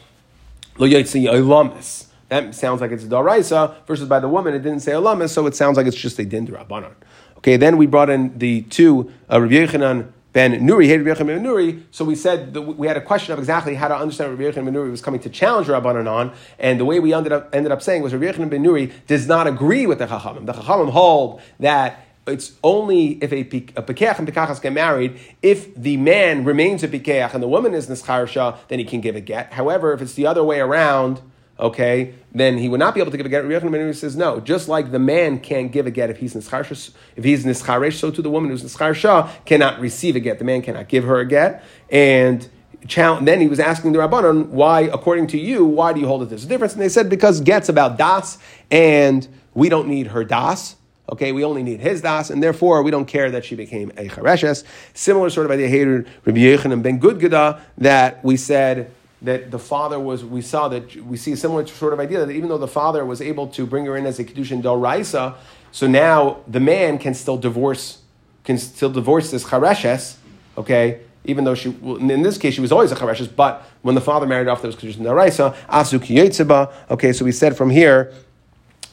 lo 0.78 0.88
olamis. 0.88 2.06
That 2.28 2.54
sounds 2.54 2.80
like 2.80 2.90
it's 2.90 3.04
a 3.04 3.08
daraisa 3.08 3.86
versus 3.86 4.08
by 4.08 4.18
the 4.18 4.28
woman, 4.28 4.54
it 4.54 4.60
didn't 4.60 4.80
say 4.80 4.92
olamis, 4.92 5.30
so 5.30 5.46
it 5.46 5.54
sounds 5.54 5.76
like 5.76 5.86
it's 5.86 5.96
just 5.96 6.18
a 6.18 6.24
din 6.24 6.46
rabbanon. 6.46 6.94
Okay, 7.38 7.58
then 7.58 7.76
we 7.76 7.86
brought 7.86 8.08
in 8.08 8.38
the 8.38 8.62
two, 8.62 9.12
uh, 9.28 9.36
Yechanan 9.36 10.10
ben 10.34 10.66
Nuri, 10.66 10.86
hated 10.86 11.06
Rabbi 11.06 11.22
ben 11.22 11.42
Nuri. 11.42 11.84
So 11.90 12.04
we 12.04 12.14
said 12.14 12.54
we 12.54 12.86
had 12.86 12.98
a 12.98 13.00
question 13.00 13.32
of 13.32 13.38
exactly 13.38 13.74
how 13.74 13.88
to 13.88 13.96
understand 13.96 14.38
Rabbi 14.38 14.50
Yochanan 14.50 14.66
ben 14.66 14.74
Nuri 14.74 14.90
was 14.90 15.00
coming 15.00 15.20
to 15.20 15.30
challenge 15.30 15.68
Rabbanan 15.68 16.10
on, 16.10 16.34
and 16.58 16.78
the 16.78 16.84
way 16.84 17.00
we 17.00 17.14
ended 17.14 17.32
up 17.32 17.54
ended 17.54 17.72
up 17.72 17.80
saying 17.80 18.02
was 18.02 18.12
Rabbi 18.12 18.36
Yochanan 18.36 18.50
ben 18.50 18.62
Nuri 18.62 18.92
does 19.06 19.26
not 19.26 19.46
agree 19.46 19.86
with 19.86 20.00
the 20.00 20.06
Chachamim. 20.06 20.44
The 20.44 20.52
Chachamim 20.52 20.90
hold 20.90 21.40
that 21.60 22.04
it's 22.26 22.52
only 22.62 23.22
if 23.22 23.32
a, 23.32 23.40
a 23.40 23.82
Pekeach 23.82 24.18
and 24.18 24.26
Pekachas 24.26 24.60
get 24.60 24.72
married, 24.72 25.20
if 25.40 25.74
the 25.74 25.96
man 25.98 26.44
remains 26.44 26.82
a 26.82 26.88
Pekeach 26.88 27.32
and 27.32 27.42
the 27.42 27.48
woman 27.48 27.74
is 27.74 27.86
Nischarsha, 27.86 28.58
then 28.68 28.78
he 28.78 28.84
can 28.84 29.00
give 29.00 29.14
a 29.14 29.20
get. 29.20 29.52
However, 29.52 29.92
if 29.92 30.02
it's 30.02 30.14
the 30.14 30.26
other 30.26 30.42
way 30.42 30.58
around, 30.60 31.20
okay, 31.58 32.14
then 32.32 32.58
he 32.58 32.68
would 32.68 32.80
not 32.80 32.94
be 32.94 33.00
able 33.00 33.10
to 33.10 33.16
give 33.16 33.26
a 33.26 33.28
get. 33.28 33.44
Rabbi 33.44 33.92
says 33.92 34.16
no. 34.16 34.40
Just 34.40 34.68
like 34.68 34.90
the 34.90 34.98
man 34.98 35.38
can't 35.38 35.70
give 35.70 35.86
a 35.86 35.90
get 35.90 36.10
if 36.10 36.18
he's 36.18 36.34
nischaresh, 36.34 36.92
if 37.16 37.24
he's 37.24 37.44
nischaresh, 37.44 37.94
so 37.94 38.10
too 38.10 38.22
the 38.22 38.30
woman 38.30 38.50
who's 38.50 38.62
nischaresha 38.62 39.30
cannot 39.44 39.80
receive 39.80 40.16
a 40.16 40.20
get. 40.20 40.38
The 40.38 40.44
man 40.44 40.62
cannot 40.62 40.88
give 40.88 41.04
her 41.04 41.20
a 41.20 41.26
get, 41.26 41.62
and 41.90 42.48
then 42.86 43.40
he 43.40 43.46
was 43.46 43.60
asking 43.60 43.92
the 43.92 43.98
rabbanon 43.98 44.48
why, 44.48 44.82
according 44.82 45.26
to 45.28 45.38
you, 45.38 45.64
why 45.64 45.92
do 45.92 46.00
you 46.00 46.06
hold 46.06 46.22
it 46.22 46.28
there's 46.28 46.44
a 46.44 46.48
difference? 46.48 46.74
And 46.74 46.82
they 46.82 46.88
said 46.88 47.08
because 47.08 47.40
get's 47.40 47.68
about 47.68 47.96
das, 47.96 48.36
and 48.70 49.26
we 49.54 49.68
don't 49.68 49.88
need 49.88 50.08
her 50.08 50.24
das. 50.24 50.76
Okay, 51.06 51.32
we 51.32 51.44
only 51.44 51.62
need 51.62 51.80
his 51.80 52.00
das, 52.00 52.30
and 52.30 52.42
therefore 52.42 52.82
we 52.82 52.90
don't 52.90 53.04
care 53.04 53.30
that 53.30 53.44
she 53.44 53.54
became 53.54 53.90
a 53.98 54.08
chareshes. 54.08 54.64
Similar 54.94 55.28
sort 55.28 55.44
of 55.44 55.52
idea 55.52 55.68
here, 55.68 56.06
Rabbi 56.24 56.38
Yochanan 56.38 56.82
ben 56.82 56.98
Gudgada, 56.98 57.60
that 57.76 58.24
we 58.24 58.38
said 58.38 58.90
that 59.24 59.50
the 59.50 59.58
father 59.58 59.98
was, 59.98 60.24
we 60.24 60.42
saw 60.42 60.68
that, 60.68 60.94
we 60.96 61.16
see 61.16 61.32
a 61.32 61.36
similar 61.36 61.66
sort 61.66 61.92
of 61.92 62.00
idea 62.00 62.24
that 62.24 62.32
even 62.32 62.48
though 62.48 62.58
the 62.58 62.68
father 62.68 63.04
was 63.04 63.20
able 63.20 63.46
to 63.48 63.66
bring 63.66 63.86
her 63.86 63.96
in 63.96 64.06
as 64.06 64.18
a 64.18 64.24
Kedushin 64.24 64.62
Del 64.62 64.76
Raisa, 64.76 65.34
so 65.72 65.86
now 65.86 66.38
the 66.46 66.60
man 66.60 66.98
can 66.98 67.14
still 67.14 67.38
divorce, 67.38 68.02
can 68.44 68.58
still 68.58 68.90
divorce 68.90 69.30
this 69.30 69.44
Chareshes, 69.44 70.16
okay, 70.58 71.00
even 71.24 71.44
though 71.44 71.54
she, 71.54 71.70
in 71.70 72.22
this 72.22 72.36
case, 72.36 72.54
she 72.54 72.60
was 72.60 72.70
always 72.70 72.92
a 72.92 72.96
Chareshes, 72.96 73.34
but 73.34 73.66
when 73.80 73.94
the 73.94 74.00
father 74.00 74.26
married 74.26 74.46
off, 74.46 74.60
there 74.60 74.68
was 74.68 74.76
Kedushin 74.76 75.02
Del 75.02 75.14
Raisa, 75.14 75.56
Asu 75.70 76.70
okay, 76.90 77.12
so 77.12 77.24
we 77.24 77.32
said 77.32 77.56
from 77.56 77.70
here, 77.70 78.12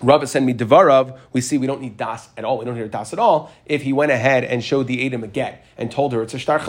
Rabba 0.02 0.26
sent 0.26 0.46
me 0.46 0.54
Devarav, 0.54 1.20
we 1.32 1.42
see 1.42 1.58
we 1.58 1.68
don't 1.68 1.82
need 1.82 1.98
Das 1.98 2.30
at 2.36 2.44
all. 2.44 2.58
We 2.58 2.66
don't 2.66 2.76
hear 2.76 2.88
Das 2.88 3.14
at 3.14 3.20
all. 3.20 3.52
If 3.68 3.84
he 3.84 3.94
went 3.94 4.12
ahead 4.12 4.44
and 4.44 4.64
showed 4.64 4.88
the 4.88 5.06
Adam 5.06 5.24
a 5.24 5.28
get 5.28 5.64
and 5.78 5.92
told 5.92 6.14
her 6.14 6.24
it's 6.24 6.34
a 6.34 6.40
Shtar 6.40 6.60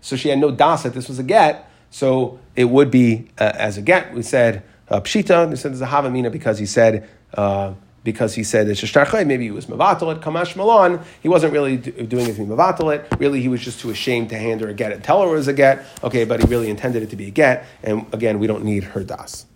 so 0.00 0.16
she 0.16 0.30
had 0.30 0.40
no 0.40 0.50
Das 0.50 0.82
that 0.82 0.92
this 0.94 1.08
was 1.08 1.20
a 1.20 1.22
get, 1.22 1.70
so 1.92 2.40
it 2.56 2.64
would 2.64 2.90
be 2.90 3.28
uh, 3.38 3.52
as 3.54 3.78
a 3.78 3.82
get. 3.82 4.12
We 4.12 4.22
said 4.22 4.64
uh, 4.88 5.00
pshita. 5.00 5.48
We 5.48 5.56
said 5.56 5.72
havamina 5.74 6.32
because 6.32 6.58
he 6.58 6.66
said. 6.66 7.08
Uh, 7.32 7.74
because 8.04 8.34
he 8.34 8.42
said 8.42 8.66
it's 8.66 8.82
a 8.82 9.24
maybe 9.24 9.44
he 9.44 9.52
was 9.52 9.66
mavatalit, 9.66 10.20
kamash 10.20 10.56
malon. 10.56 11.00
He 11.22 11.28
wasn't 11.28 11.52
really 11.52 11.76
doing 11.76 12.26
it 12.26 12.34
to 12.34 12.40
be 12.40 12.46
mavatalit. 12.46 13.20
Really, 13.20 13.40
he 13.40 13.46
was 13.46 13.60
just 13.60 13.78
too 13.78 13.90
ashamed 13.90 14.30
to 14.30 14.36
hand 14.36 14.60
her 14.60 14.68
a 14.68 14.74
get 14.74 14.90
and 14.90 15.04
tell 15.04 15.22
her 15.22 15.28
it 15.28 15.30
was 15.30 15.46
a 15.46 15.52
get. 15.52 15.86
Okay, 16.02 16.24
but 16.24 16.40
he 16.40 16.46
really 16.46 16.68
intended 16.68 17.04
it 17.04 17.10
to 17.10 17.16
be 17.16 17.28
a 17.28 17.30
get. 17.30 17.64
And 17.84 18.12
again, 18.12 18.40
we 18.40 18.48
don't 18.48 18.64
need 18.64 18.82
her 18.82 19.04
das. 19.04 19.46